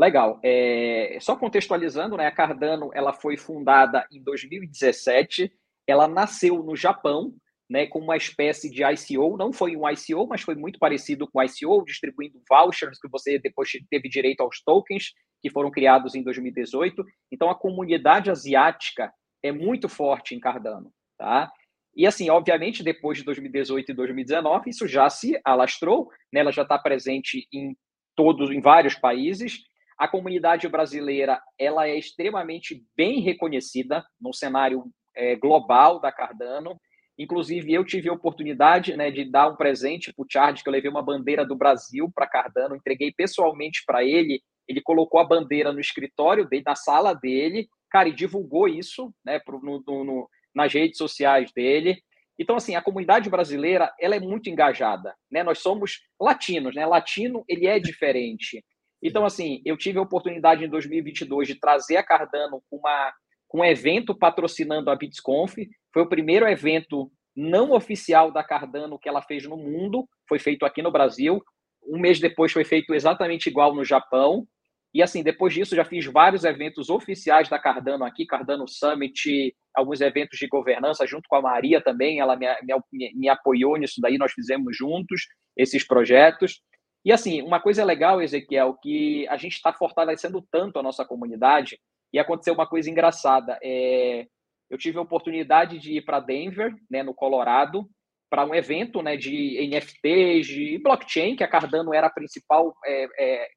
Legal. 0.00 0.40
É, 0.42 1.18
só 1.20 1.36
contextualizando, 1.36 2.16
né, 2.16 2.26
a 2.26 2.32
Cardano 2.32 2.90
ela 2.94 3.12
foi 3.12 3.36
fundada 3.36 4.06
em 4.10 4.22
2017. 4.22 5.52
Ela 5.86 6.08
nasceu 6.08 6.62
no 6.62 6.74
Japão, 6.74 7.34
né, 7.68 7.86
com 7.86 7.98
uma 7.98 8.16
espécie 8.16 8.70
de 8.70 8.82
ICO. 8.82 9.36
Não 9.36 9.52
foi 9.52 9.76
um 9.76 9.86
ICO, 9.86 10.26
mas 10.26 10.40
foi 10.40 10.54
muito 10.54 10.78
parecido 10.78 11.28
com 11.30 11.42
ICO, 11.42 11.84
distribuindo 11.84 12.40
vouchers 12.48 12.98
que 12.98 13.10
você 13.10 13.38
depois 13.38 13.68
teve 13.90 14.08
direito 14.08 14.40
aos 14.40 14.62
tokens 14.62 15.12
que 15.42 15.50
foram 15.50 15.70
criados 15.70 16.14
em 16.14 16.22
2018. 16.22 17.04
Então, 17.30 17.50
a 17.50 17.54
comunidade 17.54 18.30
asiática 18.30 19.12
é 19.42 19.52
muito 19.52 19.86
forte 19.86 20.34
em 20.34 20.40
Cardano, 20.40 20.90
tá? 21.18 21.52
E 21.94 22.06
assim, 22.06 22.30
obviamente, 22.30 22.82
depois 22.82 23.18
de 23.18 23.24
2018 23.24 23.90
e 23.90 23.94
2019, 23.94 24.70
isso 24.70 24.88
já 24.88 25.10
se 25.10 25.38
alastrou, 25.44 26.08
né? 26.32 26.40
ela 26.40 26.52
já 26.52 26.62
está 26.62 26.78
presente 26.78 27.46
em 27.52 27.76
todos, 28.16 28.50
em 28.50 28.62
vários 28.62 28.94
países. 28.94 29.68
A 30.00 30.08
comunidade 30.08 30.66
brasileira, 30.66 31.40
ela 31.58 31.86
é 31.86 31.98
extremamente 31.98 32.82
bem 32.96 33.20
reconhecida 33.20 34.02
no 34.20 34.32
cenário 34.32 34.84
é, 35.14 35.36
global 35.36 36.00
da 36.00 36.10
Cardano. 36.10 36.80
Inclusive, 37.18 37.70
eu 37.72 37.84
tive 37.84 38.08
a 38.08 38.14
oportunidade 38.14 38.96
né, 38.96 39.10
de 39.10 39.30
dar 39.30 39.48
um 39.48 39.56
presente 39.56 40.10
para 40.12 40.22
o 40.22 40.26
Charles, 40.28 40.62
que 40.62 40.68
eu 40.68 40.72
levei 40.72 40.90
uma 40.90 41.02
bandeira 41.02 41.44
do 41.44 41.54
Brasil 41.54 42.10
para 42.14 42.26
Cardano, 42.26 42.74
entreguei 42.74 43.12
pessoalmente 43.12 43.82
para 43.86 44.02
ele 44.02 44.40
ele 44.70 44.80
colocou 44.80 45.20
a 45.20 45.24
bandeira 45.24 45.72
no 45.72 45.80
escritório 45.80 46.48
dele, 46.48 46.62
na 46.64 46.76
sala 46.76 47.12
dele, 47.12 47.68
cara, 47.90 48.08
e 48.08 48.14
divulgou 48.14 48.68
isso 48.68 49.12
né, 49.24 49.40
pro, 49.40 49.60
no, 49.60 49.82
no, 49.84 50.30
nas 50.54 50.72
redes 50.72 50.96
sociais 50.96 51.50
dele. 51.52 52.00
Então, 52.38 52.54
assim, 52.54 52.76
a 52.76 52.82
comunidade 52.82 53.28
brasileira, 53.28 53.92
ela 54.00 54.14
é 54.14 54.20
muito 54.20 54.48
engajada, 54.48 55.12
né? 55.30 55.42
Nós 55.42 55.58
somos 55.58 55.98
latinos, 56.20 56.74
né? 56.74 56.86
Latino, 56.86 57.44
ele 57.48 57.66
é 57.66 57.80
diferente. 57.80 58.64
Então, 59.02 59.24
assim, 59.24 59.62
eu 59.64 59.76
tive 59.76 59.98
a 59.98 60.02
oportunidade 60.02 60.64
em 60.64 60.68
2022 60.68 61.48
de 61.48 61.54
trazer 61.54 61.96
a 61.96 62.02
Cardano 62.02 62.62
com, 62.68 62.76
uma, 62.76 63.12
um 63.54 63.64
evento 63.64 64.14
patrocinando 64.14 64.90
a 64.90 64.96
BitsConf. 64.96 65.56
Foi 65.92 66.02
o 66.02 66.08
primeiro 66.08 66.46
evento 66.46 67.10
não 67.34 67.72
oficial 67.72 68.30
da 68.30 68.44
Cardano 68.44 68.98
que 68.98 69.08
ela 69.08 69.22
fez 69.22 69.44
no 69.44 69.56
mundo, 69.56 70.06
foi 70.28 70.38
feito 70.38 70.66
aqui 70.66 70.82
no 70.82 70.92
Brasil. 70.92 71.42
Um 71.82 71.98
mês 71.98 72.20
depois 72.20 72.52
foi 72.52 72.64
feito 72.64 72.94
exatamente 72.94 73.48
igual 73.48 73.74
no 73.74 73.84
Japão. 73.84 74.46
E 74.92 75.02
assim, 75.02 75.22
depois 75.22 75.54
disso, 75.54 75.76
já 75.76 75.84
fiz 75.84 76.04
vários 76.06 76.44
eventos 76.44 76.90
oficiais 76.90 77.48
da 77.48 77.58
Cardano 77.58 78.04
aqui, 78.04 78.26
Cardano 78.26 78.66
Summit, 78.66 79.54
alguns 79.74 80.00
eventos 80.00 80.36
de 80.38 80.48
governança, 80.48 81.06
junto 81.06 81.28
com 81.28 81.36
a 81.36 81.42
Maria 81.42 81.80
também, 81.80 82.18
ela 82.18 82.36
me, 82.36 82.46
me, 82.92 83.14
me 83.14 83.28
apoiou 83.28 83.76
nisso 83.76 84.00
daí, 84.00 84.18
nós 84.18 84.32
fizemos 84.32 84.76
juntos 84.76 85.22
esses 85.56 85.86
projetos. 85.86 86.60
E 87.04 87.12
assim, 87.12 87.42
uma 87.42 87.60
coisa 87.60 87.84
legal, 87.84 88.20
Ezequiel, 88.20 88.74
que 88.74 89.26
a 89.28 89.36
gente 89.36 89.54
está 89.54 89.72
fortalecendo 89.72 90.44
tanto 90.50 90.78
a 90.78 90.82
nossa 90.82 91.04
comunidade, 91.04 91.78
e 92.12 92.18
aconteceu 92.18 92.54
uma 92.54 92.66
coisa 92.66 92.90
engraçada. 92.90 93.58
É, 93.62 94.26
eu 94.68 94.78
tive 94.78 94.98
a 94.98 95.02
oportunidade 95.02 95.78
de 95.78 95.96
ir 95.96 96.02
para 96.02 96.20
Denver, 96.20 96.74
né, 96.90 97.02
no 97.02 97.14
Colorado, 97.14 97.88
para 98.28 98.44
um 98.44 98.54
evento 98.54 99.02
né, 99.02 99.16
de 99.16 99.58
NFTs, 99.68 100.46
de 100.46 100.78
blockchain, 100.78 101.34
que 101.34 101.42
a 101.42 101.48
Cardano 101.48 101.92
era 101.92 102.06
a 102.06 102.12
principal 102.12 102.74
é, 102.86 103.08
é, 103.18 103.48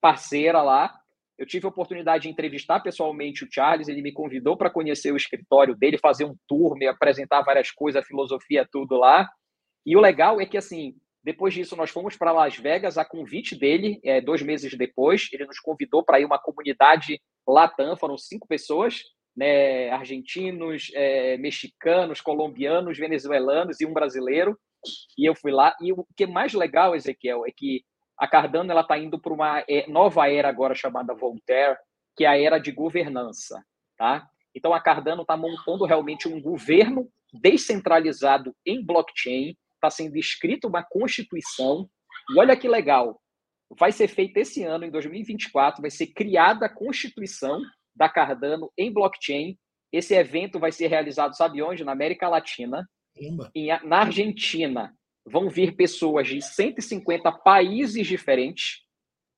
parceira 0.00 0.62
lá. 0.62 0.92
Eu 1.38 1.46
tive 1.46 1.66
a 1.66 1.68
oportunidade 1.68 2.22
de 2.22 2.30
entrevistar 2.30 2.80
pessoalmente 2.80 3.44
o 3.44 3.48
Charles, 3.50 3.88
ele 3.88 4.02
me 4.02 4.10
convidou 4.10 4.56
para 4.56 4.70
conhecer 4.70 5.12
o 5.12 5.16
escritório 5.16 5.76
dele, 5.76 5.98
fazer 5.98 6.24
um 6.24 6.34
tour, 6.48 6.76
me 6.76 6.86
apresentar 6.88 7.42
várias 7.42 7.70
coisas, 7.70 8.02
a 8.02 8.06
filosofia, 8.06 8.66
tudo 8.70 8.96
lá. 8.96 9.28
E 9.84 9.96
o 9.96 10.00
legal 10.00 10.40
é 10.40 10.46
que, 10.46 10.56
assim, 10.56 10.96
depois 11.26 11.52
disso, 11.52 11.74
nós 11.74 11.90
fomos 11.90 12.16
para 12.16 12.30
Las 12.30 12.56
Vegas 12.56 12.96
a 12.96 13.04
convite 13.04 13.56
dele, 13.56 13.98
é, 14.04 14.20
dois 14.20 14.42
meses 14.42 14.72
depois. 14.78 15.28
Ele 15.32 15.44
nos 15.44 15.58
convidou 15.58 16.04
para 16.04 16.20
ir 16.20 16.24
uma 16.24 16.38
comunidade 16.38 17.20
Latam, 17.44 17.96
foram 17.96 18.16
cinco 18.16 18.46
pessoas, 18.46 19.02
né, 19.36 19.90
argentinos, 19.90 20.92
é, 20.94 21.36
mexicanos, 21.36 22.20
colombianos, 22.20 22.96
venezuelanos 22.96 23.80
e 23.80 23.86
um 23.86 23.92
brasileiro. 23.92 24.56
E 25.18 25.28
eu 25.28 25.34
fui 25.34 25.50
lá. 25.50 25.74
E 25.80 25.92
o 25.92 26.06
que 26.16 26.22
é 26.22 26.26
mais 26.28 26.54
legal, 26.54 26.94
Ezequiel, 26.94 27.44
é 27.44 27.50
que 27.50 27.82
a 28.16 28.28
Cardano 28.28 28.70
ela 28.70 28.82
está 28.82 28.96
indo 28.96 29.18
para 29.18 29.32
uma 29.32 29.64
é, 29.68 29.84
nova 29.88 30.30
era 30.30 30.48
agora 30.48 30.76
chamada 30.76 31.12
Voltaire, 31.12 31.76
que 32.16 32.24
é 32.24 32.28
a 32.28 32.38
era 32.38 32.60
de 32.60 32.70
governança, 32.70 33.60
tá? 33.98 34.28
Então 34.54 34.72
a 34.72 34.80
Cardano 34.80 35.22
está 35.22 35.36
montando 35.36 35.84
realmente 35.86 36.28
um 36.28 36.40
governo 36.40 37.10
descentralizado 37.32 38.54
em 38.64 38.80
blockchain, 38.80 39.56
está 39.86 39.90
sendo 39.90 40.16
escrito 40.16 40.68
uma 40.68 40.82
constituição. 40.82 41.88
E 42.30 42.38
olha 42.38 42.56
que 42.56 42.68
legal, 42.68 43.20
vai 43.78 43.92
ser 43.92 44.08
feito 44.08 44.36
esse 44.36 44.62
ano, 44.62 44.84
em 44.84 44.90
2024, 44.90 45.80
vai 45.80 45.90
ser 45.90 46.08
criada 46.08 46.66
a 46.66 46.74
constituição 46.74 47.60
da 47.94 48.08
Cardano 48.08 48.70
em 48.76 48.92
blockchain. 48.92 49.56
Esse 49.92 50.14
evento 50.14 50.58
vai 50.58 50.72
ser 50.72 50.88
realizado, 50.88 51.36
sabe 51.36 51.62
onde? 51.62 51.84
Na 51.84 51.92
América 51.92 52.28
Latina, 52.28 52.86
em, 53.54 53.68
na 53.84 54.00
Argentina, 54.00 54.94
vão 55.24 55.48
vir 55.48 55.76
pessoas 55.76 56.28
de 56.28 56.42
150 56.42 57.30
países 57.32 58.06
diferentes, 58.06 58.84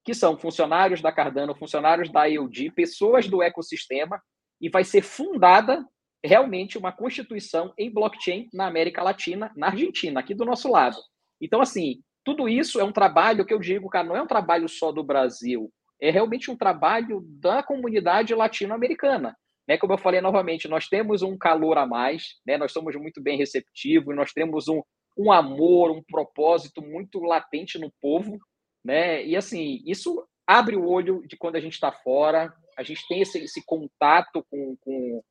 que 0.05 0.15
são 0.15 0.39
funcionários 0.39 1.01
da 1.03 1.13
Cardano, 1.13 1.55
funcionários 1.55 2.11
da 2.11 2.25
IOD, 2.25 2.73
pessoas 2.73 3.29
do 3.29 3.43
ecossistema, 3.43 4.21
e 4.61 4.69
vai 4.69 4.83
ser 4.83 5.03
fundada 5.03 5.87
realmente 6.25 6.79
uma 6.79 6.93
constituição 6.93 7.73
em 7.79 7.91
blockchain 7.91 8.49
na 8.53 8.67
América 8.67 9.03
Latina, 9.03 9.53
na 9.57 9.69
Argentina, 9.69 10.21
aqui 10.21 10.35
do 10.35 10.45
nosso 10.45 10.71
lado. 10.71 10.97
Então, 11.41 11.61
assim, 11.61 12.01
tudo 12.25 12.49
isso 12.49 12.81
é 12.81 12.85
um 12.85 12.93
trabalho 12.93 13.45
que 13.45 13.55
eu 13.55 13.59
digo, 13.59 13.89
cara, 13.89 14.07
não 14.07 14.17
é 14.17 14.23
um 14.23 14.27
trabalho 14.27 14.69
só 14.69 14.91
do 14.91 15.05
Brasil, 15.05 15.71
é 16.01 16.11
realmente 16.11 16.51
um 16.51 16.57
trabalho 16.57 17.23
da 17.41 17.63
comunidade 17.63 18.35
latino-americana. 18.35 19.37
Né? 19.67 19.77
Como 19.77 19.93
eu 19.93 19.99
falei 19.99 20.21
novamente, 20.21 20.69
nós 20.69 20.89
temos 20.89 21.23
um 21.23 21.37
calor 21.37 21.79
a 21.79 21.87
mais, 21.87 22.37
né? 22.47 22.57
nós 22.57 22.73
somos 22.73 22.95
muito 22.97 23.23
bem 23.23 23.37
receptivos, 23.37 24.15
nós 24.17 24.33
temos 24.33 24.69
um, 24.69 24.83
um 25.17 25.31
amor, 25.31 25.91
um 25.91 26.03
propósito 26.03 26.81
muito 26.81 27.21
latente 27.21 27.79
no 27.79 27.93
povo, 28.01 28.39
né? 28.85 29.25
E 29.25 29.37
assim, 29.37 29.83
isso 29.85 30.25
abre 30.47 30.77
o 30.77 30.89
olho 30.89 31.23
de 31.27 31.37
quando 31.37 31.57
a 31.57 31.61
gente 31.61 31.75
está 31.75 31.93
fora, 31.93 32.53
a 32.77 32.83
gente 32.83 33.07
tem 33.09 33.21
esse, 33.21 33.39
esse 33.39 33.63
contato 33.67 34.47
com, 34.51 34.77
com, 34.81 35.23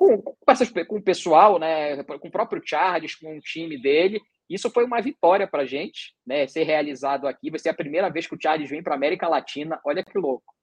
com, 0.00 0.16
com, 0.22 0.34
essas, 0.50 0.70
com 0.70 0.96
o 0.96 1.02
pessoal, 1.02 1.58
né? 1.58 2.02
com 2.02 2.28
o 2.28 2.30
próprio 2.30 2.62
Charles, 2.64 3.14
com 3.14 3.36
o 3.36 3.40
time 3.40 3.78
dele. 3.78 4.18
Isso 4.48 4.70
foi 4.70 4.84
uma 4.84 4.98
vitória 5.02 5.46
para 5.46 5.62
a 5.62 5.66
gente, 5.66 6.14
né? 6.26 6.46
Ser 6.46 6.62
realizado 6.62 7.28
aqui. 7.28 7.50
Vai 7.50 7.58
ser 7.58 7.68
a 7.68 7.74
primeira 7.74 8.08
vez 8.08 8.26
que 8.26 8.34
o 8.34 8.38
Charles 8.40 8.70
vem 8.70 8.82
para 8.82 8.94
a 8.94 8.96
América 8.96 9.28
Latina. 9.28 9.78
Olha 9.84 10.02
que 10.02 10.18
louco. 10.18 10.54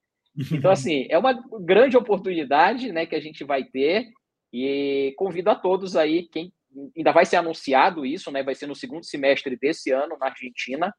Então, 0.52 0.71
assim, 0.71 1.06
é 1.10 1.17
uma 1.19 1.34
grande 1.62 1.95
oportunidade 1.95 2.91
né, 2.91 3.06
que 3.06 3.15
a 3.15 3.19
gente 3.19 3.43
vai 3.43 3.63
ter. 3.63 4.08
E 4.52 5.13
convido 5.15 5.52
a 5.52 5.56
todos 5.56 5.95
aí, 5.95 6.28
quem 6.28 6.52
ainda 6.95 7.12
vai 7.12 7.26
ser 7.26 7.36
anunciado 7.36 8.06
isso, 8.08 8.32
né? 8.32 8.41
Vai 8.41 8.56
ser 8.56 8.65
no 8.65 8.76
segundo 8.76 9.06
semestre 9.06 9.56
desse 9.56 9.91
ano 9.91 10.17
na 10.17 10.28
Argentina, 10.28 10.91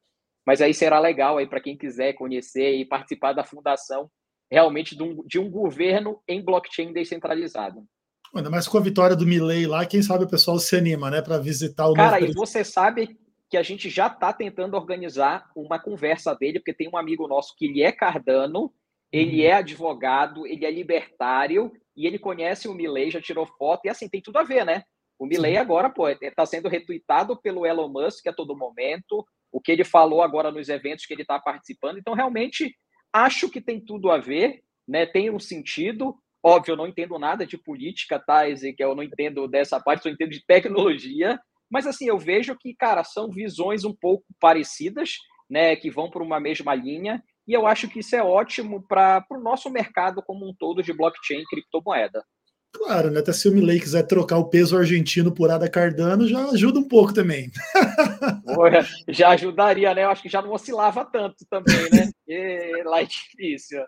mas 0.46 0.62
aí 0.62 0.72
será 0.72 1.01
legal 1.01 1.38
aí 1.38 1.46
para 1.46 1.61
quem 1.61 1.77
quiser 1.77 2.12
conhecer 2.12 2.77
e 2.77 2.85
participar 2.85 3.33
da 3.33 3.44
fundação 3.44 4.09
realmente 4.51 4.96
de 4.96 5.03
um, 5.03 5.27
de 5.27 5.38
um 5.40 5.51
governo 5.51 6.22
em 6.29 6.42
blockchain 6.42 6.92
descentralizado. 6.92 7.85
Ainda 8.34 8.50
mais 8.50 8.68
com 8.68 8.78
a 8.78 8.82
vitória 8.82 9.16
do 9.16 9.26
Milley 9.26 9.66
lá, 9.66 9.86
quem 9.86 10.02
sabe 10.02 10.24
o 10.24 10.28
pessoal 10.28 10.58
se 10.58 10.76
anima, 10.76 11.10
né, 11.10 11.22
para 11.22 11.38
visitar 11.38 11.88
o 11.88 11.94
Cara, 11.94 12.20
e 12.20 12.32
você 12.32 12.62
sabe 12.64 13.18
que 13.50 13.56
a 13.56 13.62
gente 13.62 13.88
já 13.88 14.08
está 14.08 14.32
tentando 14.32 14.76
organizar 14.76 15.50
uma 15.56 15.78
conversa 15.78 16.34
dele, 16.34 16.58
porque 16.58 16.74
tem 16.74 16.88
um 16.92 16.96
amigo 16.98 17.26
nosso 17.26 17.54
que 17.56 17.66
ele 17.66 17.82
é 17.82 17.90
cardano, 17.90 18.72
ele 19.10 19.40
uhum. 19.40 19.48
é 19.48 19.52
advogado, 19.52 20.46
ele 20.46 20.66
é 20.66 20.70
libertário 20.70 21.72
e 21.96 22.06
ele 22.06 22.18
conhece 22.18 22.68
o 22.68 22.74
Milley, 22.74 23.10
já 23.10 23.20
tirou 23.20 23.46
foto 23.46 23.86
e 23.86 23.88
assim 23.88 24.08
tem 24.08 24.20
tudo 24.20 24.36
a 24.38 24.42
ver, 24.42 24.64
né? 24.64 24.82
O 25.18 25.26
Milley 25.26 25.56
agora, 25.56 25.90
pô, 25.90 26.08
está 26.08 26.46
sendo 26.46 26.68
retweetado 26.68 27.40
pelo 27.40 27.66
Elon 27.66 27.88
Musk 27.88 28.26
a 28.26 28.32
todo 28.32 28.56
momento, 28.56 29.26
o 29.50 29.60
que 29.60 29.72
ele 29.72 29.84
falou 29.84 30.22
agora 30.22 30.52
nos 30.52 30.68
eventos 30.68 31.06
que 31.06 31.14
ele 31.14 31.22
está 31.22 31.40
participando. 31.40 31.98
Então, 31.98 32.14
realmente, 32.14 32.72
acho 33.12 33.50
que 33.50 33.60
tem 33.60 33.80
tudo 33.80 34.10
a 34.10 34.18
ver, 34.18 34.62
né? 34.86 35.06
Tem 35.06 35.30
um 35.30 35.40
sentido. 35.40 36.14
Óbvio, 36.48 36.72
eu 36.72 36.76
não 36.76 36.87
entendo 36.87 37.18
nada 37.18 37.46
de 37.46 37.58
política, 37.58 38.18
tá, 38.18 38.48
Ezequiel? 38.48 38.90
Eu 38.90 38.96
não 38.96 39.02
entendo 39.02 39.46
dessa 39.46 39.78
parte, 39.78 40.02
só 40.02 40.08
entendo 40.08 40.30
de 40.30 40.42
tecnologia. 40.46 41.38
Mas, 41.70 41.87
assim, 41.87 42.08
eu 42.08 42.18
vejo 42.18 42.56
que, 42.56 42.74
cara, 42.74 43.04
são 43.04 43.30
visões 43.30 43.84
um 43.84 43.94
pouco 43.94 44.24
parecidas, 44.40 45.16
né? 45.50 45.76
Que 45.76 45.90
vão 45.90 46.11
por 46.11 46.22
uma 46.22 46.40
mesma 46.40 46.74
linha. 46.74 47.22
E 47.46 47.52
eu 47.52 47.66
acho 47.66 47.87
que 47.87 47.98
isso 47.98 48.16
é 48.16 48.22
ótimo 48.22 48.82
para 48.88 49.22
o 49.30 49.38
nosso 49.38 49.68
mercado 49.68 50.22
como 50.22 50.48
um 50.48 50.54
todo 50.58 50.82
de 50.82 50.90
blockchain 50.90 51.40
e 51.40 51.44
criptomoeda. 51.44 52.24
Claro, 52.72 53.11
né? 53.11 53.20
Até 53.20 53.32
se 53.34 53.46
o 53.46 53.52
Milley 53.52 53.78
quiser 53.78 54.04
trocar 54.04 54.38
o 54.38 54.48
peso 54.48 54.76
argentino 54.76 55.34
por 55.34 55.50
Ada 55.50 55.68
Cardano, 55.68 56.26
já 56.26 56.46
ajuda 56.46 56.78
um 56.78 56.88
pouco 56.88 57.12
também. 57.12 57.50
Porra, 58.54 58.87
já 59.08 59.30
ajudaria, 59.30 59.92
né? 59.94 60.04
Eu 60.04 60.11
acho 60.11 60.22
que 60.22 60.28
já 60.30 60.40
não 60.40 60.52
oscilava 60.52 61.04
tanto 61.04 61.44
também, 61.50 61.90
né? 61.92 62.11
E 62.26 62.82
lá 62.84 63.00
é 63.00 63.06
difícil. 63.06 63.82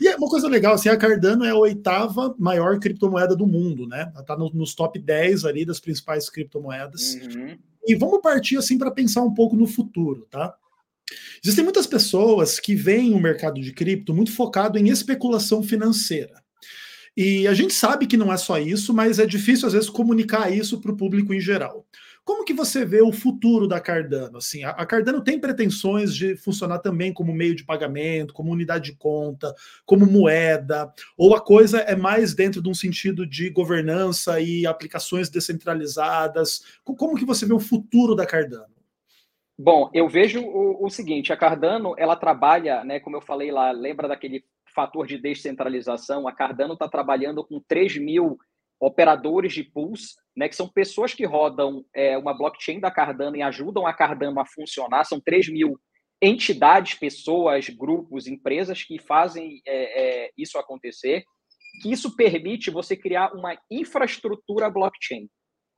E 0.00 0.08
é 0.08 0.16
uma 0.16 0.28
coisa 0.28 0.46
legal, 0.46 0.74
assim, 0.74 0.88
a 0.88 0.96
Cardano 0.96 1.44
é 1.44 1.50
a 1.50 1.56
oitava 1.56 2.34
maior 2.38 2.78
criptomoeda 2.78 3.34
do 3.34 3.46
mundo, 3.46 3.86
né? 3.86 4.10
Ela 4.12 4.20
está 4.20 4.36
no, 4.36 4.50
nos 4.50 4.74
top 4.74 4.98
10 4.98 5.44
ali 5.44 5.64
das 5.64 5.80
principais 5.80 6.28
criptomoedas. 6.28 7.14
Uhum. 7.14 7.58
E 7.86 7.94
vamos 7.94 8.20
partir 8.20 8.58
assim 8.58 8.76
para 8.76 8.90
pensar 8.90 9.22
um 9.22 9.32
pouco 9.32 9.56
no 9.56 9.66
futuro, 9.66 10.26
tá? 10.30 10.54
Existem 11.42 11.64
muitas 11.64 11.86
pessoas 11.86 12.60
que 12.60 12.74
veem 12.74 13.14
o 13.14 13.20
mercado 13.20 13.60
de 13.60 13.72
cripto 13.72 14.14
muito 14.14 14.32
focado 14.32 14.78
em 14.78 14.88
especulação 14.88 15.62
financeira. 15.62 16.40
E 17.16 17.46
a 17.48 17.54
gente 17.54 17.74
sabe 17.74 18.06
que 18.06 18.16
não 18.16 18.32
é 18.32 18.36
só 18.36 18.58
isso, 18.58 18.94
mas 18.94 19.18
é 19.18 19.26
difícil 19.26 19.66
às 19.66 19.72
vezes 19.72 19.90
comunicar 19.90 20.52
isso 20.52 20.80
para 20.80 20.92
o 20.92 20.96
público 20.96 21.34
em 21.34 21.40
geral. 21.40 21.86
Como 22.24 22.44
que 22.44 22.52
você 22.52 22.84
vê 22.84 23.02
o 23.02 23.12
futuro 23.12 23.66
da 23.66 23.80
Cardano? 23.80 24.38
Assim, 24.38 24.62
a 24.62 24.86
Cardano 24.86 25.22
tem 25.22 25.40
pretensões 25.40 26.14
de 26.14 26.36
funcionar 26.36 26.78
também 26.78 27.12
como 27.12 27.32
meio 27.32 27.54
de 27.54 27.64
pagamento, 27.64 28.34
como 28.34 28.52
unidade 28.52 28.92
de 28.92 28.96
conta, 28.96 29.54
como 29.84 30.06
moeda, 30.06 30.92
ou 31.16 31.34
a 31.34 31.40
coisa 31.40 31.80
é 31.80 31.96
mais 31.96 32.34
dentro 32.34 32.62
de 32.62 32.68
um 32.68 32.74
sentido 32.74 33.26
de 33.26 33.50
governança 33.50 34.40
e 34.40 34.66
aplicações 34.66 35.28
descentralizadas? 35.28 36.62
Como 36.84 37.16
que 37.16 37.24
você 37.24 37.46
vê 37.46 37.54
o 37.54 37.60
futuro 37.60 38.14
da 38.14 38.26
Cardano? 38.26 38.80
Bom, 39.58 39.90
eu 39.92 40.08
vejo 40.08 40.40
o, 40.40 40.86
o 40.86 40.88
seguinte, 40.88 41.32
a 41.32 41.36
Cardano, 41.36 41.94
ela 41.98 42.16
trabalha, 42.16 42.82
né, 42.82 42.98
como 42.98 43.16
eu 43.16 43.20
falei 43.20 43.50
lá, 43.50 43.70
lembra 43.72 44.08
daquele 44.08 44.42
fator 44.74 45.06
de 45.06 45.18
descentralização, 45.18 46.26
a 46.26 46.32
Cardano 46.32 46.74
está 46.74 46.88
trabalhando 46.88 47.44
com 47.44 47.60
3 47.60 47.98
mil 47.98 48.38
operadores 48.80 49.52
de 49.52 49.62
pools, 49.62 50.16
né, 50.34 50.48
que 50.48 50.56
são 50.56 50.66
pessoas 50.66 51.12
que 51.12 51.26
rodam 51.26 51.84
é, 51.94 52.16
uma 52.16 52.36
blockchain 52.36 52.80
da 52.80 52.90
Cardano 52.90 53.36
e 53.36 53.42
ajudam 53.42 53.86
a 53.86 53.92
Cardano 53.92 54.40
a 54.40 54.46
funcionar. 54.46 55.04
São 55.04 55.20
3 55.20 55.50
mil 55.50 55.78
entidades, 56.22 56.94
pessoas, 56.94 57.68
grupos, 57.68 58.26
empresas 58.26 58.82
que 58.82 58.98
fazem 58.98 59.60
é, 59.66 60.26
é, 60.26 60.30
isso 60.36 60.58
acontecer, 60.58 61.24
que 61.82 61.90
isso 61.90 62.16
permite 62.16 62.70
você 62.70 62.96
criar 62.96 63.32
uma 63.34 63.56
infraestrutura 63.70 64.70
blockchain. 64.70 65.28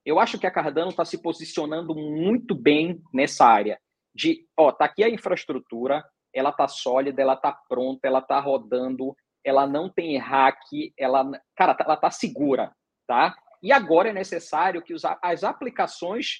Eu 0.05 0.19
acho 0.19 0.39
que 0.39 0.47
a 0.47 0.51
Cardano 0.51 0.91
está 0.91 1.05
se 1.05 1.21
posicionando 1.21 1.95
muito 1.95 2.55
bem 2.55 3.01
nessa 3.13 3.47
área 3.47 3.79
de, 4.15 4.47
ó, 4.57 4.71
tá 4.73 4.85
aqui 4.85 5.03
a 5.03 5.09
infraestrutura, 5.09 6.05
ela 6.35 6.53
tá 6.53 6.67
sólida, 6.67 7.23
ela 7.23 7.37
tá 7.37 7.57
pronta, 7.69 8.07
ela 8.07 8.21
tá 8.21 8.39
rodando, 8.41 9.15
ela 9.45 9.67
não 9.67 9.89
tem 9.89 10.17
hack, 10.19 10.59
ela, 10.99 11.31
cara, 11.57 11.77
ela 11.81 11.97
tá 11.97 12.11
segura, 12.11 12.73
tá? 13.07 13.35
E 13.63 13.73
agora 13.73 14.09
é 14.09 14.13
necessário 14.13 14.83
que 14.83 14.95
as 15.23 15.45
aplicações 15.45 16.39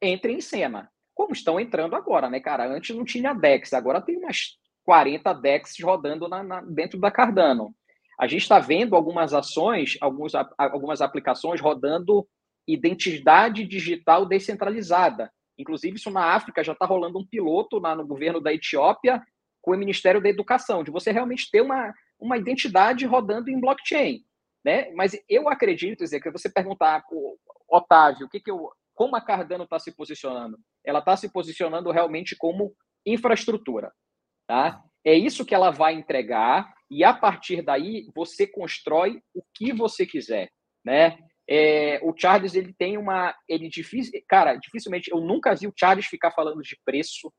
entrem 0.00 0.36
em 0.36 0.40
cena, 0.40 0.90
como 1.14 1.32
estão 1.32 1.60
entrando 1.60 1.94
agora, 1.94 2.30
né, 2.30 2.40
cara? 2.40 2.66
Antes 2.66 2.96
não 2.96 3.04
tinha 3.04 3.34
DEX, 3.34 3.72
agora 3.72 4.00
tem 4.00 4.16
umas 4.16 4.58
40 4.84 5.32
DEX 5.34 5.74
rodando 5.82 6.28
na, 6.28 6.42
na, 6.42 6.60
dentro 6.62 6.98
da 6.98 7.10
Cardano. 7.10 7.74
A 8.18 8.26
gente 8.26 8.42
está 8.42 8.58
vendo 8.58 8.96
algumas 8.96 9.34
ações, 9.34 9.96
alguns, 10.00 10.32
algumas 10.56 11.00
aplicações 11.00 11.60
rodando 11.60 12.26
identidade 12.66 13.66
digital 13.66 14.24
descentralizada. 14.26 15.30
Inclusive, 15.58 15.96
isso 15.96 16.10
na 16.10 16.34
África 16.34 16.64
já 16.64 16.72
está 16.72 16.86
rolando 16.86 17.18
um 17.18 17.26
piloto 17.26 17.78
lá 17.78 17.94
no 17.94 18.06
governo 18.06 18.40
da 18.40 18.52
Etiópia 18.52 19.22
com 19.60 19.72
o 19.72 19.78
Ministério 19.78 20.20
da 20.20 20.28
Educação, 20.28 20.82
de 20.82 20.90
você 20.90 21.12
realmente 21.12 21.50
ter 21.50 21.60
uma, 21.60 21.92
uma 22.18 22.36
identidade 22.36 23.06
rodando 23.06 23.50
em 23.50 23.60
blockchain. 23.60 24.20
Né? 24.64 24.90
Mas 24.92 25.12
eu 25.28 25.48
acredito, 25.48 26.06
Zé, 26.06 26.20
que 26.20 26.30
você 26.30 26.50
perguntar 26.50 27.02
Otávio 27.68 28.26
o 28.26 28.28
que, 28.28 28.40
que 28.40 28.50
eu, 28.50 28.70
como 28.94 29.16
a 29.16 29.20
Cardano 29.20 29.64
está 29.64 29.78
se 29.78 29.94
posicionando, 29.94 30.58
ela 30.84 31.00
está 31.00 31.16
se 31.16 31.30
posicionando 31.32 31.90
realmente 31.90 32.36
como 32.36 32.72
infraestrutura. 33.04 33.92
Tá? 34.46 34.82
É 35.04 35.14
isso 35.14 35.44
que 35.44 35.54
ela 35.54 35.70
vai 35.70 35.94
entregar, 35.94 36.72
e 36.90 37.02
a 37.02 37.12
partir 37.12 37.62
daí 37.62 38.06
você 38.14 38.46
constrói 38.46 39.20
o 39.34 39.42
que 39.54 39.72
você 39.72 40.06
quiser. 40.06 40.50
Né? 40.84 41.18
É, 41.48 42.00
o 42.02 42.14
Charles 42.16 42.54
ele 42.54 42.72
tem 42.72 42.96
uma. 42.96 43.34
Ele 43.48 43.68
difícil, 43.68 44.12
cara, 44.28 44.54
dificilmente 44.56 45.10
eu 45.10 45.20
nunca 45.20 45.54
vi 45.54 45.66
o 45.66 45.74
Charles 45.76 46.06
ficar 46.06 46.30
falando 46.30 46.62
de 46.62 46.78
preço 46.84 47.32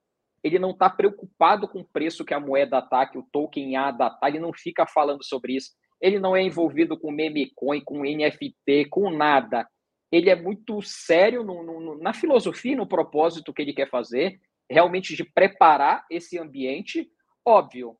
ele 0.44 0.60
não 0.60 0.72
está 0.72 0.90
preocupado 0.90 1.68
com 1.68 1.80
o 1.80 1.88
preço 1.88 2.26
que 2.26 2.34
a 2.34 2.40
moeda 2.40 2.80
está, 2.80 3.08
que 3.08 3.18
o 3.18 3.26
token 3.32 3.76
está, 3.76 4.20
ele 4.26 4.40
não 4.40 4.52
fica 4.54 4.86
falando 4.86 5.24
sobre 5.24 5.56
isso. 5.56 5.72
Ele 6.04 6.20
não 6.20 6.36
é 6.36 6.44
envolvido 6.44 7.00
com 7.00 7.10
meme 7.10 7.50
coin, 7.56 7.80
com 7.80 8.04
NFT, 8.04 8.89
com 8.89 9.10
nada. 9.10 9.66
Ele 10.12 10.30
é 10.30 10.36
muito 10.36 10.82
sério 10.82 11.46
no, 11.46 11.63
no, 11.63 11.98
na 11.98 12.13
filosofia, 12.13 12.76
no 12.76 12.86
propósito 12.86 13.54
que 13.54 13.62
ele 13.62 13.74
quer 13.74 13.89
fazer, 13.89 14.38
realmente 14.70 15.16
de 15.16 15.24
preparar 15.24 16.06
esse 16.12 16.38
ambiente. 16.38 17.10
Óbvio, 17.46 17.98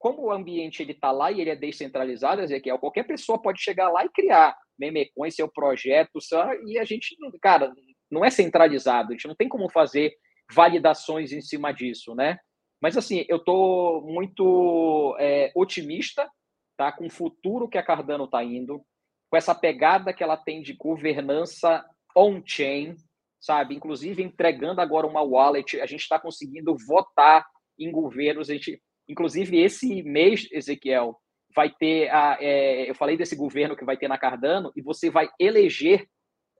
como 0.00 0.24
o 0.24 0.32
ambiente 0.32 0.82
ele 0.82 0.92
está 0.92 1.12
lá 1.12 1.30
e 1.30 1.40
ele 1.40 1.50
é 1.50 1.54
descentralizado, 1.54 2.42
Ezequiel, 2.42 2.78
qualquer 2.78 3.04
pessoa 3.04 3.40
pode 3.40 3.62
chegar 3.62 3.88
lá 3.88 4.04
e 4.04 4.10
criar 4.10 4.58
meme 4.76 5.08
coin, 5.14 5.30
seu 5.30 5.48
projeto, 5.48 6.18
e 6.66 6.76
a 6.76 6.84
gente, 6.84 7.16
cara, 7.40 7.72
não 8.10 8.24
é 8.24 8.30
centralizado, 8.30 9.10
a 9.10 9.12
gente 9.12 9.28
não 9.28 9.36
tem 9.36 9.48
como 9.48 9.70
fazer 9.70 10.12
validações 10.52 11.30
em 11.30 11.40
cima 11.40 11.72
disso, 11.72 12.16
né? 12.16 12.36
Mas 12.82 12.96
assim, 12.96 13.24
eu 13.28 13.36
estou 13.36 14.02
muito 14.02 15.16
é, 15.20 15.52
otimista, 15.54 16.28
tá? 16.76 16.92
Com 16.92 17.06
o 17.06 17.10
futuro 17.10 17.68
que 17.68 17.78
a 17.78 17.82
Cardano 17.82 18.24
está 18.24 18.42
indo, 18.42 18.84
com 19.30 19.36
essa 19.36 19.54
pegada 19.54 20.12
que 20.12 20.22
ela 20.22 20.36
tem 20.36 20.62
de 20.62 20.74
governança 20.74 21.84
on-chain, 22.16 22.96
sabe? 23.40 23.74
Inclusive 23.74 24.22
entregando 24.22 24.80
agora 24.80 25.06
uma 25.06 25.22
wallet, 25.22 25.80
a 25.80 25.86
gente 25.86 26.00
está 26.00 26.18
conseguindo 26.18 26.76
votar 26.86 27.46
em 27.78 27.90
governos. 27.90 28.48
A 28.48 28.54
gente, 28.54 28.80
inclusive 29.08 29.60
esse 29.60 30.02
mês, 30.02 30.48
Ezequiel, 30.52 31.18
vai 31.54 31.70
ter 31.70 32.08
a, 32.10 32.38
é, 32.40 32.88
eu 32.88 32.94
falei 32.94 33.16
desse 33.16 33.36
governo 33.36 33.76
que 33.76 33.84
vai 33.84 33.96
ter 33.96 34.08
na 34.08 34.18
Cardano 34.18 34.72
e 34.76 34.82
você 34.82 35.10
vai 35.10 35.28
eleger 35.38 36.08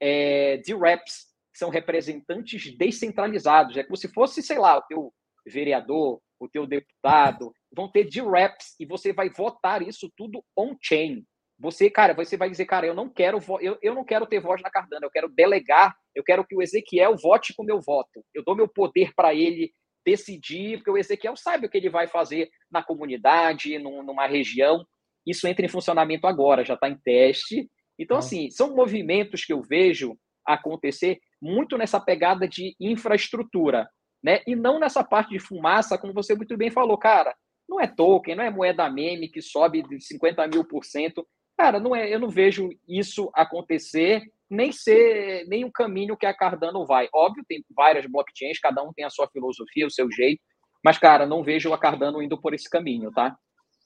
é, 0.01 0.61
reps 0.81 1.33
são 1.53 1.69
representantes 1.69 2.75
descentralizados. 2.77 3.77
É 3.77 3.83
como 3.83 3.95
se 3.95 4.09
fosse, 4.09 4.43
sei 4.43 4.59
lá, 4.59 4.77
o 4.77 4.81
teu 4.81 5.13
vereador, 5.45 6.21
o 6.39 6.49
teu 6.49 6.67
deputado, 6.67 7.53
vão 7.75 7.91
ter 7.91 8.05
de 8.05 8.21
reps 8.21 8.75
e 8.79 8.85
você 8.85 9.11
vai 9.11 9.29
votar 9.29 9.81
isso 9.81 10.09
tudo 10.15 10.43
on-chain. 10.57 11.23
Você, 11.59 11.89
cara, 11.89 12.13
você 12.13 12.35
vai 12.35 12.49
dizer, 12.49 12.65
cara, 12.65 12.85
eu 12.85 12.93
não 12.93 13.09
quero 13.09 13.39
eu, 13.61 13.77
eu 13.81 13.93
não 13.93 14.03
quero 14.03 14.25
ter 14.25 14.39
voz 14.39 14.61
na 14.61 14.69
Cardano, 14.69 15.05
eu 15.05 15.11
quero 15.11 15.29
delegar, 15.29 15.95
eu 16.13 16.23
quero 16.23 16.45
que 16.45 16.55
o 16.55 16.61
Ezequiel 16.61 17.15
vote 17.17 17.53
com 17.53 17.63
o 17.63 17.65
meu 17.65 17.81
voto. 17.81 18.23
Eu 18.33 18.43
dou 18.43 18.55
meu 18.55 18.67
poder 18.67 19.11
para 19.15 19.33
ele 19.33 19.71
decidir, 20.05 20.77
porque 20.77 20.91
o 20.91 20.97
Ezequiel 20.97 21.35
sabe 21.35 21.65
o 21.65 21.69
que 21.69 21.77
ele 21.77 21.89
vai 21.89 22.07
fazer 22.07 22.49
na 22.69 22.83
comunidade, 22.83 23.79
num, 23.79 24.03
numa 24.03 24.27
região. 24.27 24.85
Isso 25.25 25.47
entra 25.47 25.65
em 25.65 25.69
funcionamento 25.69 26.27
agora, 26.27 26.63
já 26.63 26.75
está 26.75 26.87
em 26.89 26.97
teste. 26.97 27.69
Então, 27.97 28.17
assim, 28.17 28.49
são 28.51 28.75
movimentos 28.75 29.43
que 29.43 29.53
eu 29.53 29.61
vejo 29.61 30.15
acontecer 30.45 31.19
muito 31.41 31.77
nessa 31.77 31.99
pegada 31.99 32.47
de 32.47 32.75
infraestrutura, 32.79 33.89
né? 34.23 34.41
E 34.45 34.55
não 34.55 34.79
nessa 34.79 35.03
parte 35.03 35.29
de 35.29 35.39
fumaça, 35.39 35.97
como 35.97 36.13
você 36.13 36.35
muito 36.35 36.55
bem 36.55 36.69
falou, 36.69 36.97
cara. 36.97 37.35
Não 37.67 37.79
é 37.79 37.87
token, 37.87 38.35
não 38.35 38.43
é 38.43 38.49
moeda 38.49 38.89
meme 38.89 39.27
que 39.27 39.41
sobe 39.41 39.81
de 39.83 39.99
50 39.99 40.47
mil 40.47 40.63
por 40.63 40.85
cento. 40.85 41.25
Cara, 41.57 41.79
não 41.79 41.95
é, 41.95 42.13
eu 42.13 42.19
não 42.19 42.29
vejo 42.29 42.69
isso 42.87 43.29
acontecer, 43.33 44.23
nem 44.49 44.71
ser 44.71 45.45
nem 45.47 45.63
o 45.65 45.71
caminho 45.71 46.17
que 46.17 46.25
a 46.25 46.33
Cardano 46.33 46.85
vai. 46.85 47.07
Óbvio, 47.13 47.45
tem 47.47 47.63
várias 47.75 48.05
blockchains, 48.05 48.59
cada 48.59 48.83
um 48.83 48.93
tem 48.93 49.05
a 49.05 49.09
sua 49.09 49.27
filosofia, 49.27 49.87
o 49.87 49.91
seu 49.91 50.11
jeito, 50.11 50.41
mas, 50.83 50.99
cara, 50.99 51.25
não 51.25 51.43
vejo 51.43 51.73
a 51.73 51.79
Cardano 51.79 52.21
indo 52.21 52.39
por 52.39 52.53
esse 52.53 52.69
caminho, 52.69 53.11
tá? 53.11 53.35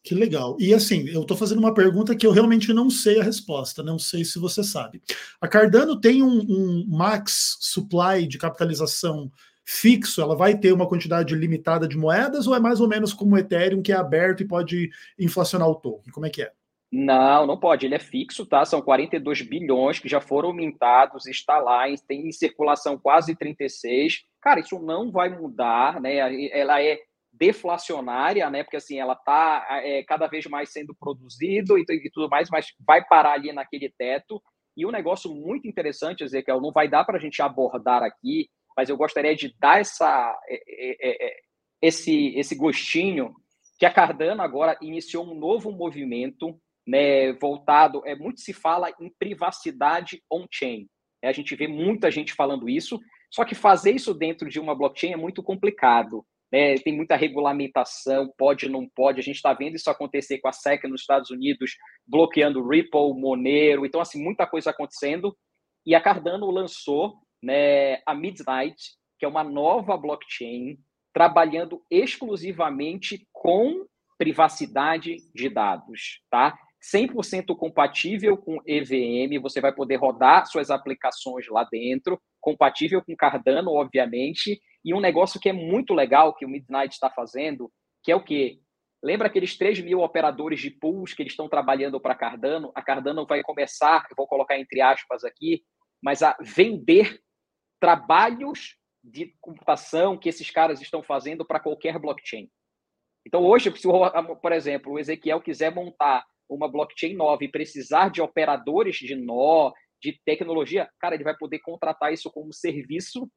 Que 0.03 0.13
legal. 0.13 0.57
E 0.59 0.73
assim, 0.73 1.07
eu 1.09 1.21
estou 1.21 1.37
fazendo 1.37 1.59
uma 1.59 1.73
pergunta 1.73 2.15
que 2.15 2.27
eu 2.27 2.31
realmente 2.31 2.73
não 2.73 2.89
sei 2.89 3.19
a 3.19 3.23
resposta, 3.23 3.83
não 3.83 3.99
sei 3.99 4.25
se 4.25 4.39
você 4.39 4.63
sabe. 4.63 5.01
A 5.39 5.47
Cardano 5.47 5.99
tem 5.99 6.23
um, 6.23 6.39
um 6.41 6.85
max 6.89 7.57
supply 7.61 8.27
de 8.27 8.37
capitalização 8.37 9.31
fixo? 9.69 10.21
Ela 10.21 10.35
vai 10.35 10.57
ter 10.57 10.73
uma 10.73 10.87
quantidade 10.87 11.35
limitada 11.35 11.87
de 11.87 11.95
moedas 11.95 12.47
ou 12.47 12.55
é 12.55 12.59
mais 12.59 12.81
ou 12.81 12.87
menos 12.87 13.13
como 13.13 13.35
o 13.35 13.37
Ethereum, 13.37 13.83
que 13.83 13.91
é 13.91 13.95
aberto 13.95 14.41
e 14.41 14.47
pode 14.47 14.89
inflacionar 15.17 15.69
o 15.69 15.75
token? 15.75 16.11
Como 16.11 16.25
é 16.25 16.29
que 16.29 16.41
é? 16.41 16.51
Não, 16.91 17.45
não 17.45 17.59
pode. 17.59 17.85
Ele 17.85 17.93
é 17.93 17.99
fixo, 17.99 18.47
tá? 18.47 18.65
São 18.65 18.81
42 18.81 19.43
bilhões 19.43 19.99
que 19.99 20.09
já 20.09 20.19
foram 20.19 20.51
mintados, 20.51 21.27
está 21.27 21.59
lá, 21.59 21.83
tem 22.07 22.27
em 22.27 22.31
circulação 22.31 22.97
quase 22.97 23.35
36. 23.35 24.23
Cara, 24.41 24.59
isso 24.59 24.79
não 24.79 25.11
vai 25.11 25.29
mudar, 25.29 26.01
né? 26.01 26.15
Ela 26.51 26.81
é 26.81 26.97
deflacionária, 27.31 28.49
né? 28.49 28.63
Porque 28.63 28.77
assim, 28.77 28.99
ela 28.99 29.13
está 29.13 29.67
é, 29.83 30.03
cada 30.03 30.25
vez 30.25 30.47
mais 30.47 30.71
sendo 30.71 30.95
produzido 30.99 31.77
e, 31.77 31.85
e, 31.87 32.09
tudo 32.11 32.27
mais, 32.27 32.49
mas 32.49 32.73
vai 32.85 33.05
parar 33.05 33.33
ali 33.33 33.53
naquele 33.53 33.93
teto. 33.95 34.41
E 34.75 34.83
um 34.83 34.91
negócio 34.91 35.31
muito 35.31 35.67
interessante, 35.67 36.23
Ezequiel, 36.23 36.59
não 36.59 36.71
vai 36.71 36.87
dar 36.87 37.03
para 37.03 37.17
a 37.17 37.21
gente 37.21 37.39
abordar 37.39 38.01
aqui, 38.01 38.49
mas 38.79 38.87
eu 38.87 38.95
gostaria 38.95 39.35
de 39.35 39.53
dar 39.59 39.81
essa, 39.81 40.39
é, 40.47 40.55
é, 40.55 41.27
é, 41.27 41.35
esse, 41.81 42.33
esse 42.37 42.55
gostinho 42.55 43.33
que 43.77 43.85
a 43.85 43.91
Cardano 43.91 44.41
agora 44.41 44.77
iniciou 44.81 45.29
um 45.29 45.37
novo 45.37 45.69
movimento 45.69 46.57
né, 46.87 47.33
voltado, 47.33 48.01
é 48.05 48.15
muito 48.15 48.39
se 48.39 48.53
fala 48.53 48.89
em 48.97 49.11
privacidade 49.19 50.23
on-chain. 50.31 50.87
É, 51.21 51.27
a 51.27 51.33
gente 51.33 51.53
vê 51.57 51.67
muita 51.67 52.09
gente 52.09 52.31
falando 52.31 52.69
isso, 52.69 52.97
só 53.29 53.43
que 53.43 53.53
fazer 53.53 53.91
isso 53.91 54.13
dentro 54.13 54.47
de 54.47 54.61
uma 54.61 54.73
blockchain 54.73 55.11
é 55.11 55.17
muito 55.17 55.43
complicado. 55.43 56.25
Né? 56.49 56.75
Tem 56.75 56.95
muita 56.95 57.17
regulamentação, 57.17 58.33
pode, 58.37 58.69
não 58.69 58.87
pode. 58.87 59.19
A 59.19 59.23
gente 59.23 59.35
está 59.35 59.51
vendo 59.51 59.75
isso 59.75 59.89
acontecer 59.89 60.39
com 60.39 60.47
a 60.47 60.53
SEC 60.53 60.85
nos 60.85 61.01
Estados 61.01 61.31
Unidos, 61.31 61.71
bloqueando 62.07 62.65
Ripple, 62.65 63.13
Monero. 63.13 63.85
Então, 63.85 63.99
assim, 63.99 64.23
muita 64.23 64.47
coisa 64.47 64.69
acontecendo. 64.69 65.35
E 65.85 65.93
a 65.93 65.99
Cardano 65.99 66.49
lançou 66.49 67.19
né, 67.41 68.01
a 68.05 68.13
Midnight, 68.13 68.75
que 69.17 69.25
é 69.25 69.27
uma 69.27 69.43
nova 69.43 69.97
blockchain 69.97 70.77
trabalhando 71.13 71.83
exclusivamente 71.89 73.27
com 73.31 73.85
privacidade 74.17 75.17
de 75.33 75.49
dados, 75.49 76.21
tá? 76.29 76.57
100% 76.93 77.55
compatível 77.57 78.37
com 78.37 78.61
EVM, 78.65 79.41
você 79.41 79.59
vai 79.59 79.73
poder 79.73 79.97
rodar 79.97 80.45
suas 80.45 80.69
aplicações 80.69 81.45
lá 81.49 81.65
dentro, 81.69 82.19
compatível 82.39 83.01
com 83.03 83.15
Cardano, 83.15 83.71
obviamente, 83.71 84.61
e 84.83 84.93
um 84.93 84.99
negócio 84.99 85.39
que 85.39 85.49
é 85.49 85.53
muito 85.53 85.93
legal 85.93 86.33
que 86.33 86.45
o 86.45 86.49
Midnight 86.49 86.93
está 86.93 87.09
fazendo, 87.09 87.69
que 88.01 88.11
é 88.11 88.15
o 88.15 88.23
quê? 88.23 88.59
Lembra 89.03 89.27
aqueles 89.27 89.57
3 89.57 89.81
mil 89.81 90.01
operadores 90.01 90.59
de 90.59 90.71
pools 90.71 91.13
que 91.13 91.21
eles 91.21 91.33
estão 91.33 91.49
trabalhando 91.49 91.99
para 91.99 92.15
Cardano? 92.15 92.71
A 92.75 92.81
Cardano 92.81 93.25
vai 93.25 93.41
começar, 93.41 94.05
vou 94.15 94.27
colocar 94.27 94.57
entre 94.57 94.81
aspas 94.81 95.23
aqui, 95.23 95.61
mas 96.01 96.21
a 96.21 96.35
vender 96.41 97.19
trabalhos 97.79 98.75
de 99.03 99.33
computação 99.39 100.17
que 100.17 100.29
esses 100.29 100.49
caras 100.51 100.81
estão 100.81 101.01
fazendo 101.01 101.45
para 101.45 101.59
qualquer 101.59 101.97
blockchain. 101.97 102.49
Então, 103.25 103.43
hoje, 103.43 103.71
se, 103.75 103.87
por 104.41 104.51
exemplo, 104.51 104.93
o 104.93 104.99
Ezequiel 104.99 105.41
quiser 105.41 105.73
montar 105.73 106.25
uma 106.49 106.67
blockchain 106.67 107.13
nova 107.13 107.43
e 107.43 107.51
precisar 107.51 108.09
de 108.09 108.21
operadores 108.21 108.97
de 108.97 109.15
nó, 109.15 109.71
de 110.01 110.19
tecnologia, 110.25 110.89
cara, 110.99 111.15
ele 111.15 111.23
vai 111.23 111.35
poder 111.35 111.59
contratar 111.59 112.11
isso 112.11 112.31
como 112.31 112.53
serviço 112.53 113.29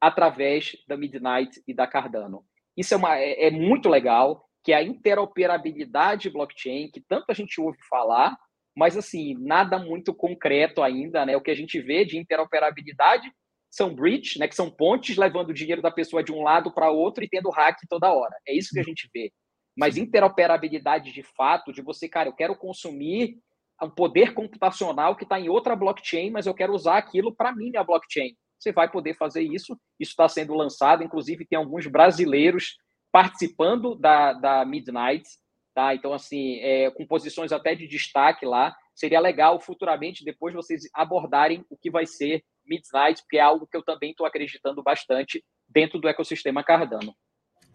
através 0.00 0.76
da 0.86 0.96
Midnight 0.96 1.62
e 1.66 1.74
da 1.74 1.86
Cardano. 1.86 2.44
Isso 2.76 2.94
é, 2.94 2.96
uma, 2.96 3.18
é, 3.18 3.46
é 3.46 3.50
muito 3.50 3.88
legal, 3.88 4.44
que 4.62 4.72
é 4.72 4.76
a 4.76 4.82
interoperabilidade 4.82 6.30
blockchain, 6.30 6.90
que 6.90 7.00
tanto 7.00 7.26
a 7.30 7.34
gente 7.34 7.60
ouve 7.60 7.78
falar, 7.88 8.36
mas 8.76 8.96
assim, 8.96 9.34
nada 9.40 9.78
muito 9.78 10.14
concreto 10.14 10.82
ainda, 10.82 11.24
né? 11.26 11.36
O 11.36 11.40
que 11.40 11.50
a 11.50 11.56
gente 11.56 11.80
vê 11.80 12.04
de 12.04 12.18
interoperabilidade 12.18 13.32
são 13.70 13.94
bridge, 13.94 14.38
né, 14.38 14.48
que 14.48 14.54
são 14.54 14.70
pontes 14.70 15.16
levando 15.16 15.50
o 15.50 15.54
dinheiro 15.54 15.82
da 15.82 15.90
pessoa 15.90 16.22
de 16.22 16.32
um 16.32 16.42
lado 16.42 16.72
para 16.72 16.90
outro 16.90 17.22
e 17.22 17.28
tendo 17.28 17.50
hack 17.50 17.78
toda 17.88 18.12
hora. 18.12 18.34
É 18.46 18.56
isso 18.56 18.70
que 18.72 18.80
a 18.80 18.84
gente 18.84 19.08
vê. 19.12 19.32
Mas 19.76 19.96
interoperabilidade 19.96 21.12
de 21.12 21.22
fato, 21.22 21.72
de 21.72 21.82
você, 21.82 22.08
cara, 22.08 22.28
eu 22.28 22.34
quero 22.34 22.56
consumir 22.56 23.36
um 23.80 23.88
poder 23.88 24.34
computacional 24.34 25.14
que 25.14 25.22
está 25.22 25.38
em 25.38 25.48
outra 25.48 25.76
blockchain, 25.76 26.30
mas 26.30 26.46
eu 26.46 26.54
quero 26.54 26.74
usar 26.74 26.98
aquilo 26.98 27.34
para 27.34 27.54
minha 27.54 27.84
blockchain. 27.84 28.34
Você 28.58 28.72
vai 28.72 28.90
poder 28.90 29.14
fazer 29.14 29.42
isso. 29.42 29.78
Isso 30.00 30.10
está 30.10 30.28
sendo 30.28 30.54
lançado, 30.54 31.04
inclusive 31.04 31.46
tem 31.46 31.56
alguns 31.56 31.86
brasileiros 31.86 32.76
participando 33.12 33.94
da, 33.94 34.32
da 34.32 34.64
Midnight, 34.64 35.24
tá? 35.74 35.94
Então, 35.94 36.12
assim, 36.12 36.58
é, 36.58 36.90
com 36.90 37.06
posições 37.06 37.52
até 37.52 37.74
de 37.74 37.86
destaque 37.86 38.44
lá. 38.44 38.76
Seria 38.94 39.20
legal 39.20 39.60
futuramente, 39.60 40.24
depois 40.24 40.52
vocês 40.52 40.82
abordarem 40.92 41.64
o 41.70 41.76
que 41.76 41.88
vai 41.88 42.04
ser 42.04 42.42
Midnight, 42.68 43.22
porque 43.22 43.38
é 43.38 43.40
algo 43.40 43.66
que 43.66 43.76
eu 43.76 43.82
também 43.82 44.10
estou 44.10 44.26
acreditando 44.26 44.82
bastante 44.82 45.44
dentro 45.68 46.00
do 46.00 46.08
ecossistema 46.08 46.62
Cardano. 46.62 47.14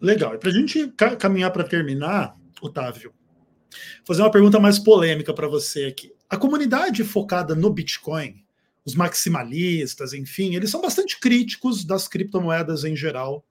Legal. 0.00 0.34
E 0.34 0.38
para 0.38 0.50
a 0.50 0.52
gente 0.52 0.92
caminhar 1.18 1.50
para 1.50 1.64
terminar, 1.64 2.36
Otávio, 2.60 3.12
fazer 4.06 4.22
uma 4.22 4.30
pergunta 4.30 4.58
mais 4.60 4.78
polêmica 4.78 5.32
para 5.32 5.48
você 5.48 5.86
aqui. 5.86 6.12
A 6.28 6.36
comunidade 6.36 7.04
focada 7.04 7.54
no 7.54 7.70
Bitcoin, 7.70 8.44
os 8.84 8.94
maximalistas, 8.94 10.12
enfim, 10.12 10.54
eles 10.54 10.70
são 10.70 10.80
bastante 10.80 11.18
críticos 11.18 11.84
das 11.84 12.06
criptomoedas 12.06 12.84
em 12.84 12.94
geral, 12.94 13.44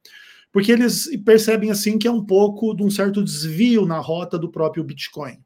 porque 0.52 0.72
eles 0.72 1.10
percebem 1.24 1.72
assim 1.72 1.98
que 1.98 2.08
é 2.08 2.12
um 2.12 2.24
pouco 2.24 2.76
de 2.76 2.84
um 2.84 2.90
certo 2.90 3.24
desvio 3.24 3.86
na 3.86 4.00
rota 4.00 4.38
do 4.38 4.52
próprio 4.52 4.84
Bitcoin. 4.84 5.44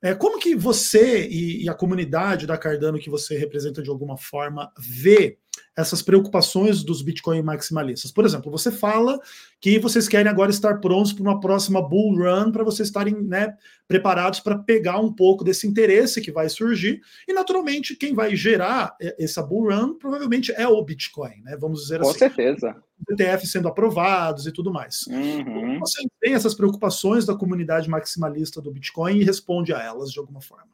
É, 0.00 0.14
como 0.14 0.38
que 0.38 0.54
você 0.54 1.26
e, 1.26 1.64
e, 1.64 1.68
a 1.68 1.74
comunidade 1.74 2.46
da 2.46 2.56
Cardano 2.56 3.00
que 3.00 3.10
você 3.10 3.36
representa 3.36 3.82
de 3.82 3.90
alguma 3.90 4.16
forma 4.16 4.72
vê 4.78 5.38
essas 5.76 6.02
preocupações 6.02 6.82
dos 6.82 7.02
Bitcoin 7.02 7.42
maximalistas. 7.42 8.10
Por 8.10 8.24
exemplo, 8.24 8.50
você 8.50 8.70
fala 8.70 9.18
que 9.60 9.78
vocês 9.78 10.08
querem 10.08 10.30
agora 10.30 10.50
estar 10.50 10.80
prontos 10.80 11.12
para 11.12 11.22
uma 11.22 11.40
próxima 11.40 11.80
bull 11.80 12.16
run, 12.16 12.50
para 12.52 12.64
vocês 12.64 12.88
estarem 12.88 13.14
né, 13.14 13.56
preparados 13.86 14.40
para 14.40 14.58
pegar 14.58 14.98
um 14.98 15.12
pouco 15.12 15.44
desse 15.44 15.66
interesse 15.66 16.20
que 16.20 16.32
vai 16.32 16.48
surgir. 16.48 17.00
E, 17.26 17.32
naturalmente, 17.32 17.96
quem 17.96 18.14
vai 18.14 18.34
gerar 18.36 18.96
essa 19.18 19.42
bull 19.42 19.70
run 19.70 19.94
provavelmente 19.98 20.52
é 20.52 20.66
o 20.66 20.82
Bitcoin, 20.82 21.42
né? 21.42 21.56
Vamos 21.60 21.82
dizer 21.82 22.00
Com 22.00 22.08
assim. 22.08 22.18
Com 22.18 22.18
certeza. 22.18 22.76
ETF 23.10 23.46
sendo 23.46 23.68
aprovados 23.68 24.46
e 24.46 24.52
tudo 24.52 24.72
mais. 24.72 25.06
Uhum. 25.06 25.78
Você 25.78 26.02
tem 26.20 26.34
essas 26.34 26.54
preocupações 26.54 27.24
da 27.24 27.34
comunidade 27.34 27.88
maximalista 27.88 28.60
do 28.60 28.72
Bitcoin 28.72 29.18
e 29.18 29.24
responde 29.24 29.72
a 29.72 29.80
elas 29.80 30.10
de 30.10 30.18
alguma 30.18 30.40
forma? 30.40 30.68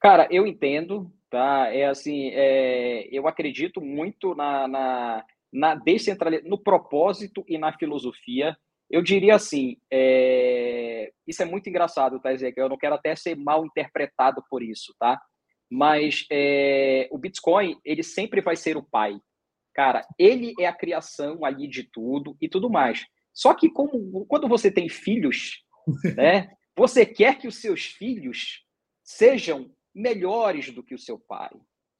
Cara, 0.00 0.28
eu 0.30 0.46
entendo, 0.46 1.10
tá? 1.30 1.72
É 1.72 1.86
assim, 1.86 2.30
é, 2.32 3.08
eu 3.10 3.26
acredito 3.26 3.80
muito 3.80 4.34
na, 4.34 4.66
na, 4.68 5.24
na 5.52 5.74
descentralização, 5.74 6.50
no 6.50 6.58
propósito 6.58 7.44
e 7.48 7.58
na 7.58 7.72
filosofia. 7.76 8.56
Eu 8.90 9.02
diria 9.02 9.34
assim, 9.34 9.76
é, 9.90 11.12
isso 11.26 11.42
é 11.42 11.44
muito 11.46 11.68
engraçado, 11.68 12.20
tá, 12.20 12.32
Ezequiel? 12.32 12.66
Eu 12.66 12.70
não 12.70 12.78
quero 12.78 12.94
até 12.94 13.14
ser 13.14 13.36
mal 13.36 13.64
interpretado 13.64 14.42
por 14.48 14.62
isso, 14.62 14.94
tá? 14.98 15.20
Mas 15.70 16.24
é, 16.30 17.08
o 17.10 17.18
Bitcoin, 17.18 17.78
ele 17.84 18.02
sempre 18.02 18.40
vai 18.40 18.56
ser 18.56 18.76
o 18.76 18.82
pai. 18.82 19.18
Cara, 19.74 20.06
ele 20.18 20.54
é 20.58 20.66
a 20.66 20.72
criação 20.72 21.44
ali 21.44 21.68
de 21.68 21.84
tudo 21.84 22.36
e 22.40 22.48
tudo 22.48 22.70
mais. 22.70 23.04
Só 23.34 23.54
que 23.54 23.68
como, 23.68 24.24
quando 24.26 24.48
você 24.48 24.70
tem 24.70 24.88
filhos, 24.88 25.62
né? 26.16 26.50
Você 26.76 27.04
quer 27.04 27.36
que 27.38 27.48
os 27.48 27.56
seus 27.56 27.86
filhos 27.86 28.64
sejam 29.02 29.68
melhores 29.94 30.70
do 30.70 30.82
que 30.82 30.94
o 30.94 30.98
seu 30.98 31.18
pai. 31.18 31.50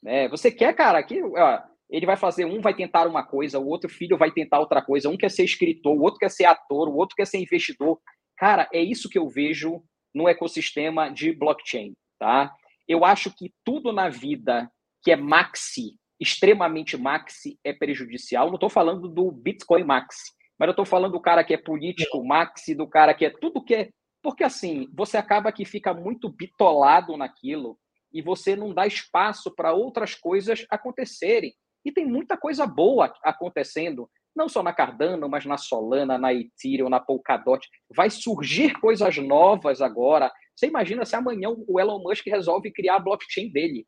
Né? 0.02 0.28
Você 0.28 0.50
quer, 0.50 0.74
cara, 0.74 1.02
que 1.02 1.22
ó, 1.22 1.62
ele 1.90 2.06
vai 2.06 2.16
fazer, 2.16 2.44
um 2.44 2.60
vai 2.60 2.74
tentar 2.74 3.06
uma 3.06 3.24
coisa, 3.24 3.58
o 3.58 3.66
outro 3.66 3.88
filho 3.88 4.16
vai 4.16 4.30
tentar 4.30 4.60
outra 4.60 4.82
coisa, 4.82 5.08
um 5.08 5.16
quer 5.16 5.30
ser 5.30 5.44
escritor, 5.44 5.96
o 5.96 6.02
outro 6.02 6.18
quer 6.18 6.30
ser 6.30 6.44
ator, 6.44 6.88
o 6.88 6.96
outro 6.96 7.16
quer 7.16 7.26
ser 7.26 7.38
investidor. 7.38 7.98
Cara, 8.36 8.68
é 8.72 8.80
isso 8.80 9.08
que 9.08 9.18
eu 9.18 9.28
vejo 9.28 9.82
no 10.14 10.28
ecossistema 10.28 11.10
de 11.10 11.32
blockchain, 11.32 11.94
tá? 12.18 12.54
Eu 12.86 13.04
acho 13.04 13.34
que 13.34 13.52
tudo 13.64 13.92
na 13.92 14.08
vida 14.08 14.70
que 15.02 15.10
é 15.10 15.16
maxi, 15.16 15.96
extremamente 16.20 16.96
maxi, 16.96 17.58
é 17.64 17.72
prejudicial. 17.72 18.48
Não 18.48 18.54
estou 18.54 18.70
falando 18.70 19.08
do 19.08 19.30
Bitcoin 19.30 19.84
maxi, 19.84 20.32
mas 20.58 20.66
eu 20.66 20.72
estou 20.72 20.84
falando 20.84 21.12
do 21.12 21.20
cara 21.20 21.44
que 21.44 21.54
é 21.54 21.58
político 21.58 22.24
maxi, 22.24 22.74
do 22.74 22.86
cara 22.86 23.14
que 23.14 23.24
é 23.24 23.30
tudo 23.30 23.64
que 23.64 23.74
é 23.74 23.88
porque 24.22 24.44
assim, 24.44 24.88
você 24.92 25.16
acaba 25.16 25.52
que 25.52 25.64
fica 25.64 25.94
muito 25.94 26.28
bitolado 26.28 27.16
naquilo 27.16 27.78
e 28.12 28.22
você 28.22 28.56
não 28.56 28.72
dá 28.72 28.86
espaço 28.86 29.54
para 29.54 29.72
outras 29.72 30.14
coisas 30.14 30.66
acontecerem. 30.70 31.54
E 31.84 31.92
tem 31.92 32.06
muita 32.06 32.36
coisa 32.36 32.66
boa 32.66 33.12
acontecendo, 33.22 34.10
não 34.34 34.48
só 34.48 34.62
na 34.62 34.72
Cardano, 34.72 35.28
mas 35.28 35.44
na 35.44 35.56
Solana, 35.56 36.18
na 36.18 36.34
Ethereum, 36.34 36.88
na 36.88 37.00
Polkadot. 37.00 37.66
Vai 37.94 38.10
surgir 38.10 38.78
coisas 38.80 39.16
novas 39.18 39.80
agora. 39.80 40.32
Você 40.54 40.66
imagina 40.66 41.04
se 41.04 41.16
amanhã 41.16 41.48
o 41.50 41.78
Elon 41.78 42.02
Musk 42.02 42.26
resolve 42.26 42.72
criar 42.72 42.96
a 42.96 43.00
blockchain 43.00 43.50
dele. 43.50 43.86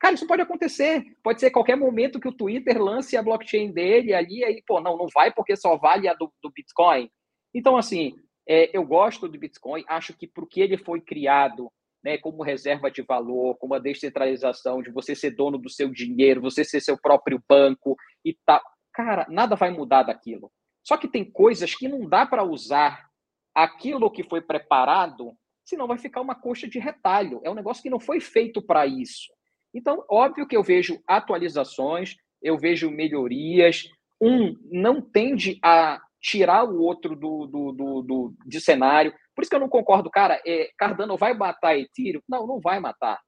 Cara, 0.00 0.14
isso 0.14 0.26
pode 0.26 0.42
acontecer. 0.42 1.02
Pode 1.22 1.40
ser 1.40 1.50
qualquer 1.50 1.76
momento 1.76 2.20
que 2.20 2.28
o 2.28 2.36
Twitter 2.36 2.82
lance 2.82 3.16
a 3.16 3.22
blockchain 3.22 3.72
dele 3.72 4.12
ali, 4.12 4.44
aí, 4.44 4.62
pô, 4.66 4.80
não, 4.80 4.96
não 4.96 5.06
vai 5.14 5.32
porque 5.32 5.56
só 5.56 5.76
vale 5.76 6.08
a 6.08 6.14
do, 6.14 6.30
do 6.42 6.50
Bitcoin. 6.50 7.08
Então, 7.54 7.76
assim, 7.76 8.14
É, 8.46 8.76
eu 8.76 8.84
gosto 8.84 9.28
do 9.28 9.38
Bitcoin, 9.38 9.84
acho 9.88 10.14
que 10.14 10.26
porque 10.26 10.60
ele 10.60 10.76
foi 10.76 11.00
criado 11.00 11.70
né, 12.04 12.18
como 12.18 12.42
reserva 12.42 12.90
de 12.90 13.00
valor, 13.02 13.56
como 13.56 13.74
a 13.74 13.78
descentralização, 13.78 14.82
de 14.82 14.90
você 14.90 15.14
ser 15.14 15.30
dono 15.30 15.56
do 15.56 15.70
seu 15.70 15.90
dinheiro, 15.90 16.42
você 16.42 16.62
ser 16.62 16.80
seu 16.80 16.98
próprio 17.00 17.42
banco 17.48 17.96
e 18.22 18.36
tal. 18.44 18.60
Cara, 18.92 19.26
nada 19.30 19.56
vai 19.56 19.70
mudar 19.70 20.02
daquilo. 20.02 20.52
Só 20.82 20.98
que 20.98 21.08
tem 21.08 21.24
coisas 21.24 21.74
que 21.74 21.88
não 21.88 22.06
dá 22.06 22.26
para 22.26 22.44
usar 22.44 23.08
aquilo 23.54 24.10
que 24.10 24.22
foi 24.22 24.42
preparado, 24.42 25.32
senão 25.64 25.86
vai 25.86 25.96
ficar 25.96 26.20
uma 26.20 26.34
coxa 26.34 26.68
de 26.68 26.78
retalho. 26.78 27.40
É 27.42 27.50
um 27.50 27.54
negócio 27.54 27.82
que 27.82 27.88
não 27.88 27.98
foi 27.98 28.20
feito 28.20 28.60
para 28.60 28.86
isso. 28.86 29.32
Então, 29.72 30.04
óbvio 30.08 30.46
que 30.46 30.56
eu 30.56 30.62
vejo 30.62 31.02
atualizações, 31.06 32.16
eu 32.42 32.58
vejo 32.58 32.90
melhorias. 32.90 33.88
Um 34.20 34.54
não 34.70 35.00
tende 35.00 35.58
a 35.62 36.00
tirar 36.24 36.64
o 36.64 36.80
outro 36.80 37.14
do, 37.14 37.46
do, 37.46 37.72
do, 37.72 38.02
do 38.02 38.34
de 38.46 38.58
cenário. 38.58 39.12
Por 39.36 39.42
isso 39.42 39.50
que 39.50 39.56
eu 39.56 39.60
não 39.60 39.68
concordo, 39.68 40.10
cara. 40.10 40.40
É, 40.46 40.70
Cardano 40.78 41.18
vai 41.18 41.34
matar 41.34 41.78
Ethereum? 41.78 42.22
Não, 42.26 42.46
não 42.46 42.60
vai 42.60 42.80
matar. 42.80 43.20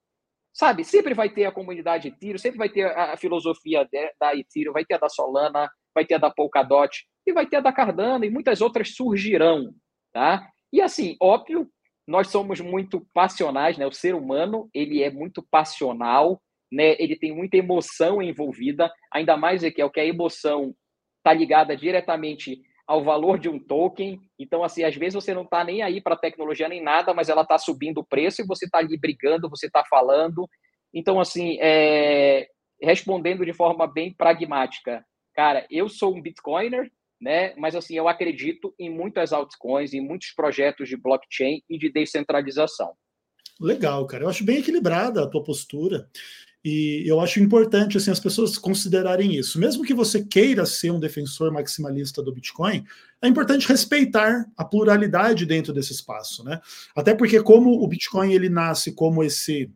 Sabe, 0.55 0.83
sempre 0.83 1.13
vai 1.13 1.29
ter 1.29 1.45
a 1.45 1.53
comunidade 1.53 2.09
Ethereum, 2.09 2.39
sempre 2.39 2.57
vai 2.57 2.71
ter 2.71 2.85
a, 2.85 3.13
a 3.13 3.17
filosofia 3.19 3.85
de, 3.85 4.11
da 4.19 4.35
Ethereum, 4.35 4.73
vai 4.73 4.87
ter 4.87 4.95
a 4.95 4.99
da 4.99 5.11
Solana, 5.11 5.71
vai 5.95 6.07
ter 6.07 6.15
a 6.15 6.19
da 6.19 6.31
Polkadot 6.31 7.05
e 7.27 7.33
vai 7.35 7.47
ter 7.47 7.57
a 7.57 7.61
da 7.61 7.71
Cardano 7.71 8.25
e 8.25 8.31
muitas 8.31 8.63
outras 8.63 8.95
surgirão, 8.95 9.75
tá? 10.15 10.49
E 10.73 10.81
assim, 10.81 11.15
óbvio, 11.21 11.69
nós 12.09 12.29
somos 12.29 12.61
muito 12.61 13.07
passionais, 13.13 13.77
né? 13.77 13.87
O 13.87 13.93
ser 13.93 14.15
humano, 14.15 14.71
ele 14.73 15.03
é 15.03 15.11
muito 15.11 15.47
passional, 15.51 16.41
né? 16.73 16.97
Ele 16.99 17.17
tem 17.17 17.35
muita 17.35 17.59
emoção 17.59 18.23
envolvida, 18.23 18.91
ainda 19.13 19.37
mais 19.37 19.63
é 19.63 19.71
é 19.77 19.85
o 19.85 19.91
que 19.91 20.01
a 20.01 20.07
emoção 20.07 20.75
está 21.19 21.35
ligada 21.35 21.77
diretamente 21.77 22.63
ao 22.87 23.03
valor 23.03 23.39
de 23.39 23.49
um 23.49 23.59
token. 23.59 24.21
Então, 24.39 24.63
assim, 24.63 24.85
às 24.85 24.95
vezes 24.95 25.15
você 25.15 25.35
não 25.35 25.43
está 25.43 25.65
nem 25.65 25.83
aí 25.83 26.01
para 26.01 26.17
tecnologia 26.17 26.69
nem 26.69 26.83
nada, 26.83 27.13
mas 27.13 27.29
ela 27.29 27.43
está 27.43 27.59
subindo 27.59 27.99
o 27.99 28.05
preço 28.05 28.43
e 28.43 28.47
você 28.47 28.67
está 28.67 28.79
ali 28.79 28.97
brigando, 28.97 29.51
você 29.51 29.67
está 29.67 29.85
falando. 29.85 30.49
Então, 30.95 31.21
assim, 31.21 31.59
é... 31.61 32.49
respondendo 32.81 33.45
de 33.45 33.53
forma 33.53 33.87
bem 33.87 34.15
pragmática, 34.15 35.05
cara, 35.35 35.67
eu 35.71 35.89
sou 35.89 36.15
um 36.15 36.23
Bitcoiner, 36.23 36.91
né? 37.21 37.55
Mas 37.57 37.75
assim, 37.75 37.95
eu 37.95 38.09
acredito 38.09 38.75
em 38.79 38.91
muitas 38.91 39.33
altcoins, 39.33 39.93
em 39.93 40.01
muitos 40.01 40.33
projetos 40.33 40.89
de 40.89 40.97
blockchain 40.97 41.63
e 41.69 41.79
de 41.79 41.91
descentralização. 41.91 42.93
Legal, 43.61 44.07
cara. 44.07 44.25
Eu 44.25 44.29
acho 44.29 44.45
bem 44.45 44.59
equilibrada 44.59 45.23
a 45.23 45.27
tua 45.27 45.43
postura. 45.43 46.09
E 46.69 47.05
eu 47.07 47.21
acho 47.21 47.39
importante 47.39 47.97
assim 47.97 48.11
as 48.11 48.19
pessoas 48.19 48.59
considerarem 48.59 49.37
isso. 49.37 49.57
Mesmo 49.57 49.85
que 49.85 49.95
você 49.95 50.25
queira 50.25 50.67
ser 50.67 50.91
um 50.91 50.99
defensor 50.99 51.53
maximalista 51.53 52.21
do 52.21 52.33
Bitcoin, 52.33 52.85
é 53.23 53.29
importante 53.29 53.69
respeitar 53.69 54.45
a 54.57 54.65
pluralidade 54.65 55.47
dentro 55.47 55.73
desse 55.73 55.93
espaço, 55.93 56.43
né? 56.43 56.61
Até 56.97 57.15
porque 57.15 57.41
como 57.41 57.71
o 57.71 57.87
Bitcoin 57.87 58.33
ele 58.33 58.49
nasce 58.49 58.91
como 58.91 59.23
esse 59.23 59.71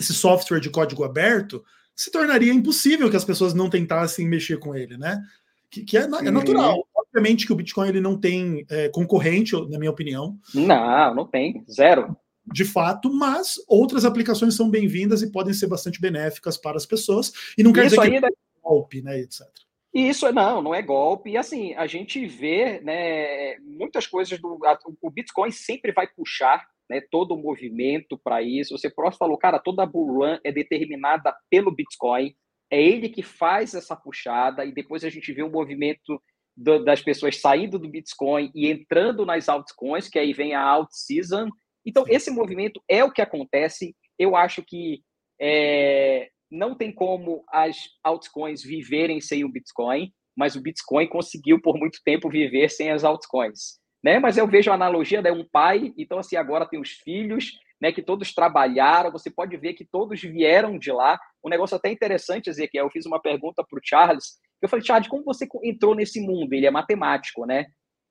esse 0.00 0.14
software 0.14 0.58
de 0.58 0.70
código 0.70 1.04
aberto, 1.04 1.62
se 1.94 2.10
tornaria 2.10 2.50
impossível 2.50 3.10
que 3.10 3.16
as 3.16 3.26
pessoas 3.26 3.52
não 3.52 3.68
tentassem 3.68 4.26
mexer 4.26 4.58
com 4.58 4.74
ele, 4.74 4.96
né? 4.96 5.22
Que, 5.70 5.84
que 5.84 5.98
é, 5.98 6.04
é, 6.04 6.30
natural. 6.30 6.88
Obviamente 6.96 7.46
que 7.46 7.52
o 7.52 7.56
Bitcoin 7.56 7.90
ele 7.90 8.00
não 8.00 8.18
tem 8.18 8.64
é, 8.70 8.88
concorrente, 8.88 9.54
na 9.68 9.78
minha 9.78 9.90
opinião. 9.90 10.38
Não, 10.54 11.14
não 11.14 11.26
tem. 11.26 11.62
Zero 11.70 12.16
de 12.44 12.64
fato, 12.64 13.12
mas 13.12 13.56
outras 13.68 14.04
aplicações 14.04 14.54
são 14.54 14.68
bem-vindas 14.68 15.22
e 15.22 15.30
podem 15.30 15.54
ser 15.54 15.66
bastante 15.66 16.00
benéficas 16.00 16.56
para 16.56 16.76
as 16.76 16.86
pessoas. 16.86 17.32
E 17.56 17.62
não 17.62 17.72
quer 17.72 17.86
isso 17.86 17.96
dizer 17.96 18.20
que 18.20 18.26
é 18.26 18.30
golpe, 18.62 19.02
né, 19.02 19.20
etc. 19.20 19.46
E 19.94 20.08
isso 20.08 20.30
não, 20.32 20.62
não 20.62 20.74
é 20.74 20.80
golpe. 20.80 21.30
E 21.30 21.36
assim, 21.36 21.74
a 21.74 21.86
gente 21.86 22.24
vê 22.26 22.80
né, 22.80 23.58
muitas 23.58 24.06
coisas 24.06 24.40
do. 24.40 24.58
O 25.00 25.10
Bitcoin 25.10 25.50
sempre 25.50 25.92
vai 25.92 26.06
puxar 26.06 26.66
né, 26.88 27.00
todo 27.10 27.34
o 27.34 27.40
movimento 27.40 28.18
para 28.18 28.42
isso. 28.42 28.76
Você 28.76 28.88
próximo 28.90 29.18
falou, 29.18 29.38
cara, 29.38 29.58
toda 29.58 29.82
a 29.82 29.86
bull 29.86 30.24
é 30.42 30.50
determinada 30.50 31.34
pelo 31.50 31.70
Bitcoin. 31.70 32.34
É 32.70 32.82
ele 32.82 33.10
que 33.10 33.22
faz 33.22 33.74
essa 33.74 33.94
puxada, 33.94 34.64
e 34.64 34.72
depois 34.72 35.04
a 35.04 35.10
gente 35.10 35.30
vê 35.30 35.42
o 35.42 35.46
um 35.46 35.50
movimento 35.50 36.20
do, 36.56 36.82
das 36.82 37.02
pessoas 37.02 37.38
saindo 37.38 37.78
do 37.78 37.88
Bitcoin 37.88 38.50
e 38.54 38.70
entrando 38.70 39.26
nas 39.26 39.46
altcoins, 39.46 40.08
que 40.08 40.18
aí 40.18 40.32
vem 40.32 40.54
a 40.54 40.62
alt 40.62 40.88
season, 40.90 41.48
então, 41.84 42.04
esse 42.08 42.30
movimento 42.30 42.82
é 42.88 43.02
o 43.04 43.10
que 43.10 43.22
acontece. 43.22 43.94
Eu 44.18 44.36
acho 44.36 44.62
que 44.62 45.02
é, 45.40 46.28
não 46.50 46.74
tem 46.74 46.92
como 46.92 47.44
as 47.48 47.76
altcoins 48.04 48.62
viverem 48.62 49.20
sem 49.20 49.44
o 49.44 49.48
Bitcoin, 49.48 50.12
mas 50.36 50.54
o 50.54 50.60
Bitcoin 50.60 51.08
conseguiu 51.08 51.60
por 51.60 51.78
muito 51.78 51.98
tempo 52.04 52.30
viver 52.30 52.68
sem 52.68 52.90
as 52.90 53.04
altcoins. 53.04 53.80
Né? 54.02 54.18
Mas 54.18 54.36
eu 54.36 54.46
vejo 54.46 54.70
a 54.70 54.74
analogia 54.74 55.22
de 55.22 55.30
né? 55.30 55.36
um 55.36 55.46
pai, 55.50 55.92
então 55.96 56.18
assim, 56.18 56.36
agora 56.36 56.68
tem 56.68 56.80
os 56.80 56.90
filhos, 56.90 57.52
né, 57.80 57.90
que 57.90 58.02
todos 58.02 58.32
trabalharam, 58.32 59.10
você 59.10 59.28
pode 59.28 59.56
ver 59.56 59.74
que 59.74 59.84
todos 59.84 60.20
vieram 60.20 60.78
de 60.78 60.92
lá. 60.92 61.18
Um 61.44 61.48
negócio 61.48 61.76
até 61.76 61.90
interessante, 61.90 62.48
Ezequiel, 62.48 62.86
eu 62.86 62.90
fiz 62.90 63.06
uma 63.06 63.20
pergunta 63.20 63.64
para 63.68 63.76
o 63.76 63.82
Charles, 63.82 64.38
eu 64.62 64.68
falei, 64.68 64.84
Charles, 64.84 65.08
como 65.08 65.24
você 65.24 65.48
entrou 65.64 65.92
nesse 65.92 66.20
mundo? 66.20 66.52
Ele 66.52 66.66
é 66.66 66.70
matemático, 66.70 67.44
né? 67.44 67.66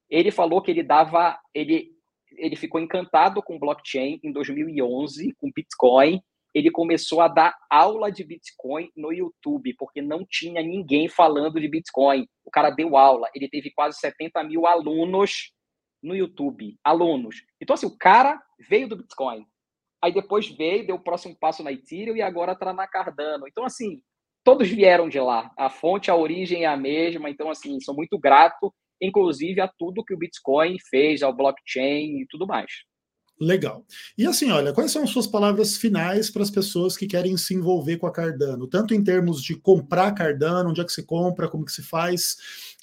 Ele 0.09 0.29
falou 0.29 0.61
que 0.61 0.69
ele 0.69 0.83
dava, 0.83 1.39
ele 1.53 1.91
ele 2.37 2.55
ficou 2.55 2.79
encantado 2.79 3.41
com 3.41 3.59
blockchain 3.59 4.19
em 4.23 4.31
2011, 4.31 5.33
com 5.37 5.51
Bitcoin. 5.53 6.21
Ele 6.53 6.69
começou 6.69 7.21
a 7.21 7.27
dar 7.27 7.55
aula 7.69 8.11
de 8.11 8.23
Bitcoin 8.23 8.89
no 8.95 9.13
YouTube, 9.13 9.73
porque 9.77 10.01
não 10.01 10.25
tinha 10.29 10.61
ninguém 10.61 11.07
falando 11.07 11.59
de 11.59 11.67
Bitcoin. 11.67 12.27
O 12.43 12.51
cara 12.51 12.69
deu 12.69 12.97
aula, 12.97 13.29
ele 13.33 13.49
teve 13.49 13.71
quase 13.71 13.99
70 13.99 14.43
mil 14.43 14.65
alunos 14.65 15.53
no 16.03 16.15
YouTube, 16.15 16.77
alunos. 16.83 17.43
Então, 17.61 17.73
assim, 17.73 17.85
o 17.85 17.97
cara 17.97 18.41
veio 18.59 18.87
do 18.87 18.97
Bitcoin. 18.97 19.45
Aí 20.03 20.11
depois 20.11 20.49
veio, 20.49 20.85
deu 20.85 20.95
o 20.95 21.03
próximo 21.03 21.37
passo 21.39 21.63
na 21.63 21.71
Ethereum 21.71 22.15
e 22.15 22.21
agora 22.21 22.53
está 22.53 22.73
na 22.73 22.87
Cardano. 22.87 23.47
Então, 23.47 23.63
assim, 23.63 24.01
todos 24.43 24.67
vieram 24.67 25.07
de 25.07 25.19
lá. 25.19 25.51
A 25.55 25.69
fonte, 25.69 26.09
a 26.09 26.15
origem 26.15 26.63
é 26.63 26.67
a 26.67 26.75
mesma. 26.75 27.29
Então, 27.29 27.49
assim, 27.49 27.79
sou 27.79 27.95
muito 27.95 28.17
grato 28.17 28.73
inclusive 29.01 29.59
a 29.59 29.67
tudo 29.67 30.03
que 30.03 30.13
o 30.13 30.17
Bitcoin 30.17 30.77
fez, 30.89 31.23
ao 31.23 31.35
blockchain 31.35 32.21
e 32.21 32.27
tudo 32.29 32.45
mais. 32.45 32.71
Legal. 33.41 33.83
E 34.15 34.27
assim, 34.27 34.51
olha, 34.51 34.71
quais 34.71 34.91
são 34.91 35.01
as 35.01 35.09
suas 35.09 35.25
palavras 35.25 35.75
finais 35.75 36.29
para 36.29 36.43
as 36.43 36.51
pessoas 36.51 36.95
que 36.95 37.07
querem 37.07 37.35
se 37.37 37.55
envolver 37.55 37.97
com 37.97 38.05
a 38.05 38.11
Cardano, 38.11 38.67
tanto 38.67 38.93
em 38.93 39.03
termos 39.03 39.41
de 39.41 39.55
comprar 39.55 40.11
Cardano, 40.13 40.69
onde 40.69 40.79
é 40.79 40.85
que 40.85 40.91
se 40.91 41.03
compra, 41.03 41.49
como 41.49 41.65
que 41.65 41.71
se 41.71 41.81
faz, 41.81 42.37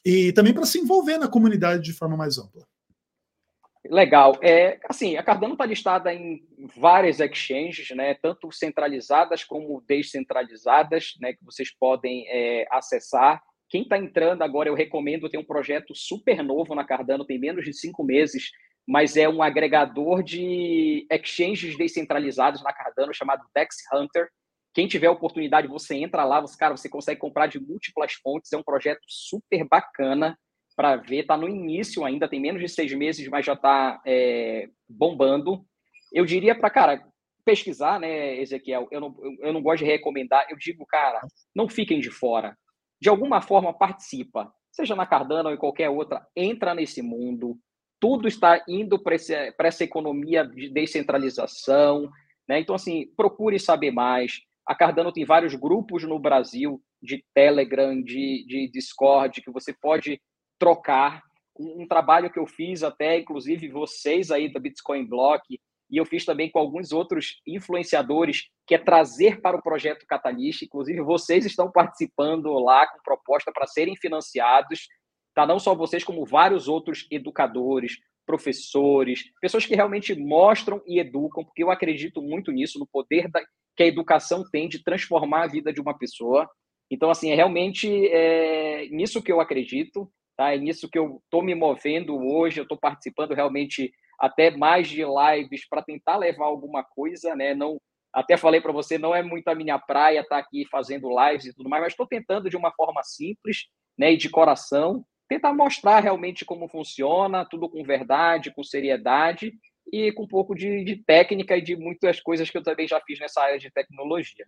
e 0.04 0.32
também 0.32 0.52
para 0.52 0.66
se 0.66 0.80
envolver 0.80 1.16
na 1.16 1.28
comunidade 1.28 1.84
de 1.84 1.92
forma 1.92 2.16
mais 2.16 2.38
ampla. 2.38 2.66
Legal. 3.88 4.36
É, 4.42 4.80
assim, 4.88 5.16
a 5.16 5.22
Cardano 5.22 5.52
está 5.52 5.64
listada 5.64 6.12
em 6.12 6.44
várias 6.76 7.20
exchanges, 7.20 7.90
né, 7.96 8.14
tanto 8.14 8.50
centralizadas 8.50 9.44
como 9.44 9.80
descentralizadas, 9.86 11.14
né, 11.20 11.34
que 11.34 11.44
vocês 11.44 11.70
podem 11.70 12.26
é, 12.28 12.66
acessar. 12.70 13.40
Quem 13.68 13.82
está 13.82 13.98
entrando 13.98 14.42
agora, 14.42 14.68
eu 14.68 14.74
recomendo, 14.74 15.28
tem 15.28 15.38
um 15.38 15.44
projeto 15.44 15.94
super 15.94 16.42
novo 16.42 16.74
na 16.74 16.84
Cardano, 16.84 17.26
tem 17.26 17.38
menos 17.38 17.64
de 17.64 17.74
cinco 17.74 18.02
meses, 18.02 18.50
mas 18.86 19.16
é 19.16 19.28
um 19.28 19.42
agregador 19.42 20.22
de 20.22 21.06
exchanges 21.10 21.76
descentralizados 21.76 22.62
na 22.62 22.72
Cardano 22.72 23.12
chamado 23.12 23.44
Dex 23.54 23.76
Hunter. 23.92 24.28
Quem 24.72 24.88
tiver 24.88 25.10
oportunidade, 25.10 25.68
você 25.68 25.96
entra 25.96 26.24
lá, 26.24 26.40
você, 26.40 26.56
cara, 26.56 26.76
você 26.76 26.88
consegue 26.88 27.20
comprar 27.20 27.46
de 27.46 27.60
múltiplas 27.60 28.14
fontes. 28.14 28.52
É 28.52 28.56
um 28.56 28.62
projeto 28.62 29.02
super 29.06 29.66
bacana 29.68 30.38
para 30.74 30.96
ver. 30.96 31.20
Está 31.20 31.36
no 31.36 31.48
início 31.48 32.04
ainda, 32.04 32.28
tem 32.28 32.40
menos 32.40 32.62
de 32.62 32.68
seis 32.68 32.92
meses, 32.94 33.28
mas 33.28 33.44
já 33.44 33.52
está 33.52 34.00
é, 34.06 34.68
bombando. 34.88 35.62
Eu 36.10 36.24
diria 36.24 36.54
para, 36.54 36.70
cara, 36.70 37.04
pesquisar, 37.44 38.00
né, 38.00 38.40
Ezequiel? 38.40 38.88
Eu 38.90 39.00
não, 39.00 39.16
eu 39.40 39.52
não 39.52 39.60
gosto 39.60 39.84
de 39.84 39.90
recomendar. 39.90 40.46
Eu 40.48 40.56
digo, 40.56 40.86
cara, 40.86 41.20
não 41.54 41.68
fiquem 41.68 42.00
de 42.00 42.10
fora 42.10 42.56
de 43.00 43.08
alguma 43.08 43.40
forma 43.40 43.72
participa, 43.72 44.52
seja 44.70 44.94
na 44.94 45.06
Cardano 45.06 45.48
ou 45.48 45.54
em 45.54 45.58
qualquer 45.58 45.88
outra, 45.88 46.26
entra 46.36 46.74
nesse 46.74 47.02
mundo. 47.02 47.58
Tudo 48.00 48.28
está 48.28 48.62
indo 48.68 48.98
para 48.98 49.16
essa 49.66 49.84
economia 49.84 50.46
de 50.46 50.68
descentralização. 50.70 52.08
Né? 52.48 52.60
Então, 52.60 52.74
assim, 52.74 53.06
procure 53.16 53.58
saber 53.58 53.90
mais. 53.90 54.40
A 54.66 54.74
Cardano 54.74 55.12
tem 55.12 55.24
vários 55.24 55.54
grupos 55.54 56.04
no 56.04 56.18
Brasil 56.18 56.80
de 57.02 57.24
Telegram, 57.34 58.00
de, 58.00 58.44
de 58.46 58.70
Discord, 58.70 59.40
que 59.40 59.50
você 59.50 59.72
pode 59.72 60.20
trocar. 60.58 61.22
Um, 61.58 61.82
um 61.82 61.88
trabalho 61.88 62.30
que 62.30 62.38
eu 62.38 62.46
fiz 62.46 62.82
até, 62.82 63.18
inclusive, 63.18 63.68
vocês 63.68 64.30
aí 64.30 64.52
da 64.52 64.60
Bitcoin 64.60 65.06
Block, 65.06 65.42
e 65.90 65.96
eu 65.96 66.04
fiz 66.04 66.24
também 66.24 66.50
com 66.50 66.58
alguns 66.58 66.92
outros 66.92 67.40
influenciadores, 67.46 68.48
que 68.66 68.74
é 68.74 68.78
trazer 68.78 69.40
para 69.40 69.56
o 69.56 69.62
projeto 69.62 70.06
Catalyst. 70.06 70.62
Inclusive, 70.62 71.00
vocês 71.00 71.46
estão 71.46 71.70
participando 71.70 72.52
lá 72.58 72.86
com 72.86 73.02
proposta 73.02 73.50
para 73.52 73.66
serem 73.66 73.96
financiados. 73.96 74.86
Tá? 75.34 75.46
Não 75.46 75.58
só 75.58 75.74
vocês, 75.74 76.04
como 76.04 76.26
vários 76.26 76.68
outros 76.68 77.06
educadores, 77.10 77.96
professores, 78.26 79.24
pessoas 79.40 79.64
que 79.64 79.74
realmente 79.74 80.14
mostram 80.14 80.82
e 80.86 81.00
educam, 81.00 81.42
porque 81.42 81.62
eu 81.62 81.70
acredito 81.70 82.20
muito 82.20 82.52
nisso, 82.52 82.78
no 82.78 82.86
poder 82.86 83.30
da, 83.30 83.40
que 83.74 83.84
a 83.84 83.86
educação 83.86 84.44
tem 84.50 84.68
de 84.68 84.84
transformar 84.84 85.44
a 85.44 85.48
vida 85.48 85.72
de 85.72 85.80
uma 85.80 85.96
pessoa. 85.96 86.46
Então, 86.90 87.10
assim, 87.10 87.30
é 87.30 87.34
realmente 87.34 87.88
é, 88.08 88.86
nisso 88.90 89.22
que 89.22 89.32
eu 89.32 89.40
acredito. 89.40 90.10
tá? 90.36 90.52
É 90.52 90.58
nisso 90.58 90.90
que 90.90 90.98
eu 90.98 91.22
estou 91.24 91.42
me 91.42 91.54
movendo 91.54 92.14
hoje, 92.18 92.60
eu 92.60 92.64
estou 92.64 92.76
participando 92.76 93.32
realmente 93.32 93.90
até 94.18 94.50
mais 94.50 94.88
de 94.88 95.02
lives 95.04 95.68
para 95.68 95.82
tentar 95.82 96.16
levar 96.16 96.46
alguma 96.46 96.82
coisa, 96.82 97.34
né? 97.36 97.54
Não, 97.54 97.78
até 98.12 98.36
falei 98.36 98.60
para 98.60 98.72
você, 98.72 98.98
não 98.98 99.14
é 99.14 99.22
muito 99.22 99.48
a 99.48 99.54
minha 99.54 99.78
praia 99.78 100.20
estar 100.20 100.36
tá 100.36 100.38
aqui 100.38 100.66
fazendo 100.70 101.08
lives 101.08 101.46
e 101.46 101.54
tudo 101.54 101.68
mais, 101.68 101.82
mas 101.82 101.92
estou 101.92 102.06
tentando 102.06 102.50
de 102.50 102.56
uma 102.56 102.72
forma 102.72 103.02
simples, 103.02 103.66
né, 103.96 104.12
e 104.12 104.16
de 104.16 104.28
coração, 104.28 105.04
tentar 105.28 105.52
mostrar 105.52 106.00
realmente 106.00 106.44
como 106.44 106.68
funciona, 106.68 107.44
tudo 107.44 107.68
com 107.68 107.82
verdade, 107.82 108.52
com 108.52 108.64
seriedade 108.64 109.52
e 109.92 110.12
com 110.12 110.24
um 110.24 110.28
pouco 110.28 110.54
de, 110.54 110.84
de 110.84 110.96
técnica 111.04 111.56
e 111.56 111.62
de 111.62 111.76
muitas 111.76 112.20
coisas 112.20 112.50
que 112.50 112.56
eu 112.56 112.62
também 112.62 112.88
já 112.88 113.00
fiz 113.00 113.18
nessa 113.18 113.42
área 113.42 113.58
de 113.58 113.70
tecnologia. 113.70 114.46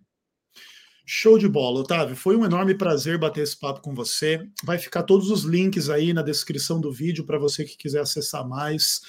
Show 1.05 1.37
de 1.37 1.47
bola, 1.47 1.79
Otávio. 1.81 2.15
Foi 2.15 2.37
um 2.37 2.45
enorme 2.45 2.75
prazer 2.75 3.17
bater 3.17 3.41
esse 3.41 3.59
papo 3.59 3.81
com 3.81 3.93
você. 3.93 4.47
Vai 4.63 4.77
ficar 4.77 5.03
todos 5.03 5.29
os 5.29 5.43
links 5.43 5.89
aí 5.89 6.13
na 6.13 6.21
descrição 6.21 6.79
do 6.79 6.91
vídeo 6.91 7.25
para 7.25 7.39
você 7.39 7.65
que 7.65 7.75
quiser 7.75 8.01
acessar 8.01 8.47
mais. 8.47 9.01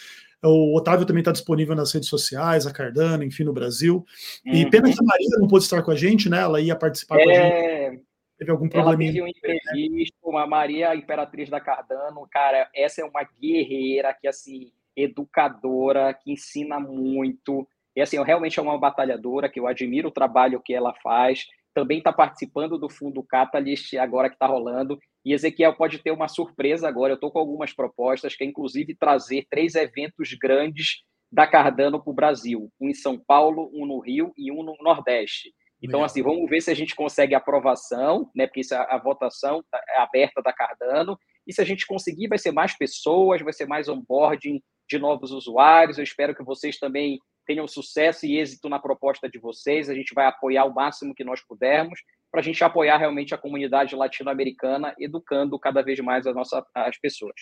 O 0.43 0.76
Otávio 0.76 1.07
também 1.07 1.20
está 1.20 1.32
disponível 1.32 1.74
nas 1.76 1.93
redes 1.93 2.09
sociais, 2.09 2.66
a 2.66 2.72
Cardano, 2.72 3.22
enfim, 3.22 3.45
no 3.45 3.53
Brasil. 3.53 4.05
E 4.45 4.64
uhum. 4.64 4.70
pena 4.70 4.90
que 4.90 4.99
a 5.01 5.05
Maria 5.05 5.38
não 5.38 5.47
pôde 5.47 5.64
estar 5.64 5.82
com 5.82 5.90
a 5.90 5.95
gente, 5.95 6.28
né? 6.28 6.40
Ela 6.40 6.61
ia 6.61 6.74
participar 6.74 7.20
é... 7.20 7.24
com 7.24 7.30
a 7.30 7.34
gente. 7.34 8.03
Teve 8.38 8.51
algum 8.51 8.68
problema. 8.68 9.05
Ela 9.05 9.12
teve 9.12 9.22
um 9.22 9.28
imprevisto, 9.28 10.36
a 10.36 10.47
Maria, 10.47 10.90
a 10.90 10.97
imperatriz 10.97 11.49
da 11.49 11.61
Cardano, 11.61 12.26
cara, 12.28 12.68
essa 12.74 13.01
é 13.01 13.05
uma 13.05 13.22
guerreira 13.40 14.12
que, 14.20 14.26
assim, 14.26 14.72
educadora, 14.97 16.12
que 16.12 16.32
ensina 16.32 16.80
muito. 16.80 17.68
E, 17.95 18.01
assim, 18.01 18.20
realmente 18.24 18.59
é 18.59 18.62
uma 18.62 18.78
batalhadora, 18.78 19.49
que 19.49 19.61
eu 19.61 19.68
admiro 19.68 20.09
o 20.09 20.12
trabalho 20.12 20.61
que 20.61 20.74
ela 20.74 20.93
faz 21.03 21.47
também 21.74 21.99
está 21.99 22.12
participando 22.12 22.78
do 22.78 22.88
fundo 22.88 23.22
Catalyst 23.22 23.95
agora 23.95 24.28
que 24.28 24.34
está 24.34 24.47
rolando. 24.47 24.99
E 25.25 25.33
Ezequiel 25.33 25.75
pode 25.75 25.99
ter 25.99 26.11
uma 26.11 26.29
surpresa 26.29 26.89
agora. 26.89 27.12
Eu 27.12 27.16
estou 27.16 27.31
com 27.31 27.39
algumas 27.39 27.73
propostas, 27.73 28.35
que 28.35 28.45
é 28.45 28.47
inclusive 28.47 28.95
trazer 28.95 29.47
três 29.51 29.75
eventos 29.75 30.35
grandes 30.41 31.03
da 31.31 31.47
Cardano 31.47 32.03
para 32.03 32.11
o 32.11 32.14
Brasil: 32.14 32.70
um 32.81 32.89
em 32.89 32.95
São 32.95 33.18
Paulo, 33.18 33.70
um 33.73 33.87
no 33.87 34.01
Rio 34.01 34.33
e 34.37 34.51
um 34.53 34.62
no 34.62 34.77
Nordeste. 34.81 35.53
Então, 35.83 35.99
Legal. 35.99 36.07
assim, 36.07 36.23
vamos 36.23 36.49
ver 36.49 36.61
se 36.61 36.70
a 36.70 36.75
gente 36.75 36.95
consegue 36.95 37.35
aprovação, 37.35 38.31
né? 38.35 38.47
Porque 38.47 38.61
isso, 38.61 38.75
a, 38.75 38.83
a 38.83 38.99
votação 38.99 39.64
tá, 39.68 39.83
é 39.89 40.01
aberta 40.01 40.41
da 40.41 40.53
Cardano. 40.53 41.18
E 41.45 41.53
se 41.53 41.61
a 41.61 41.64
gente 41.64 41.87
conseguir, 41.87 42.29
vai 42.29 42.39
ser 42.39 42.53
mais 42.53 42.77
pessoas, 42.77 43.43
vai 43.43 43.53
ser 43.53 43.66
mais 43.66 43.89
onboarding 43.89 44.62
de 44.89 44.99
novos 44.99 45.33
usuários. 45.33 45.99
Eu 45.99 46.05
espero 46.05 46.37
que 46.37 46.45
vocês 46.45 46.79
também 46.79 47.18
tenham 47.45 47.66
sucesso 47.66 48.25
e 48.27 48.39
êxito 48.39 48.68
na 48.68 48.79
proposta 48.79 49.29
de 49.29 49.41
vocês. 49.41 49.91
A 49.91 49.95
gente 49.95 50.14
vai 50.14 50.27
apoiar 50.27 50.64
o 50.66 50.75
máximo 50.75 51.14
que 51.14 51.25
nós 51.25 51.45
pudermos 51.45 51.99
para 52.33 52.41
a 52.41 52.43
gente 52.43 52.64
apoiar 52.64 52.97
realmente 52.97 53.35
a 53.35 53.39
comunidade 53.39 53.95
latino-americana, 53.95 54.95
educando 54.99 55.59
cada 55.59 55.83
vez 55.83 56.01
mais 56.01 56.26
a 56.26 56.33
nossa, 56.33 56.64
as 56.74 56.99
pessoas. 56.99 57.35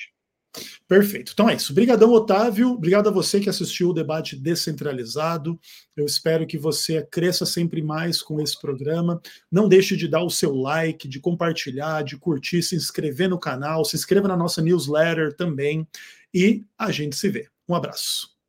Perfeito. 0.88 1.30
Então 1.32 1.48
é 1.48 1.54
isso. 1.54 1.70
Obrigadão, 1.70 2.10
Otávio. 2.10 2.70
Obrigado 2.72 3.08
a 3.08 3.12
você 3.12 3.38
que 3.38 3.48
assistiu 3.48 3.90
o 3.90 3.94
debate 3.94 4.34
descentralizado. 4.34 5.56
Eu 5.96 6.04
espero 6.04 6.44
que 6.44 6.58
você 6.58 7.06
cresça 7.08 7.46
sempre 7.46 7.80
mais 7.80 8.20
com 8.20 8.40
esse 8.40 8.60
programa. 8.60 9.22
Não 9.50 9.68
deixe 9.68 9.96
de 9.96 10.08
dar 10.08 10.24
o 10.24 10.30
seu 10.30 10.52
like, 10.52 11.06
de 11.06 11.20
compartilhar, 11.20 12.02
de 12.02 12.16
curtir, 12.16 12.62
se 12.62 12.74
inscrever 12.74 13.28
no 13.28 13.38
canal, 13.38 13.84
se 13.84 13.94
inscreva 13.94 14.26
na 14.26 14.36
nossa 14.36 14.60
newsletter 14.60 15.36
também. 15.36 15.86
E 16.34 16.64
a 16.76 16.90
gente 16.90 17.14
se 17.14 17.28
vê. 17.28 17.48
Um 17.68 17.74
abraço. 17.76 18.39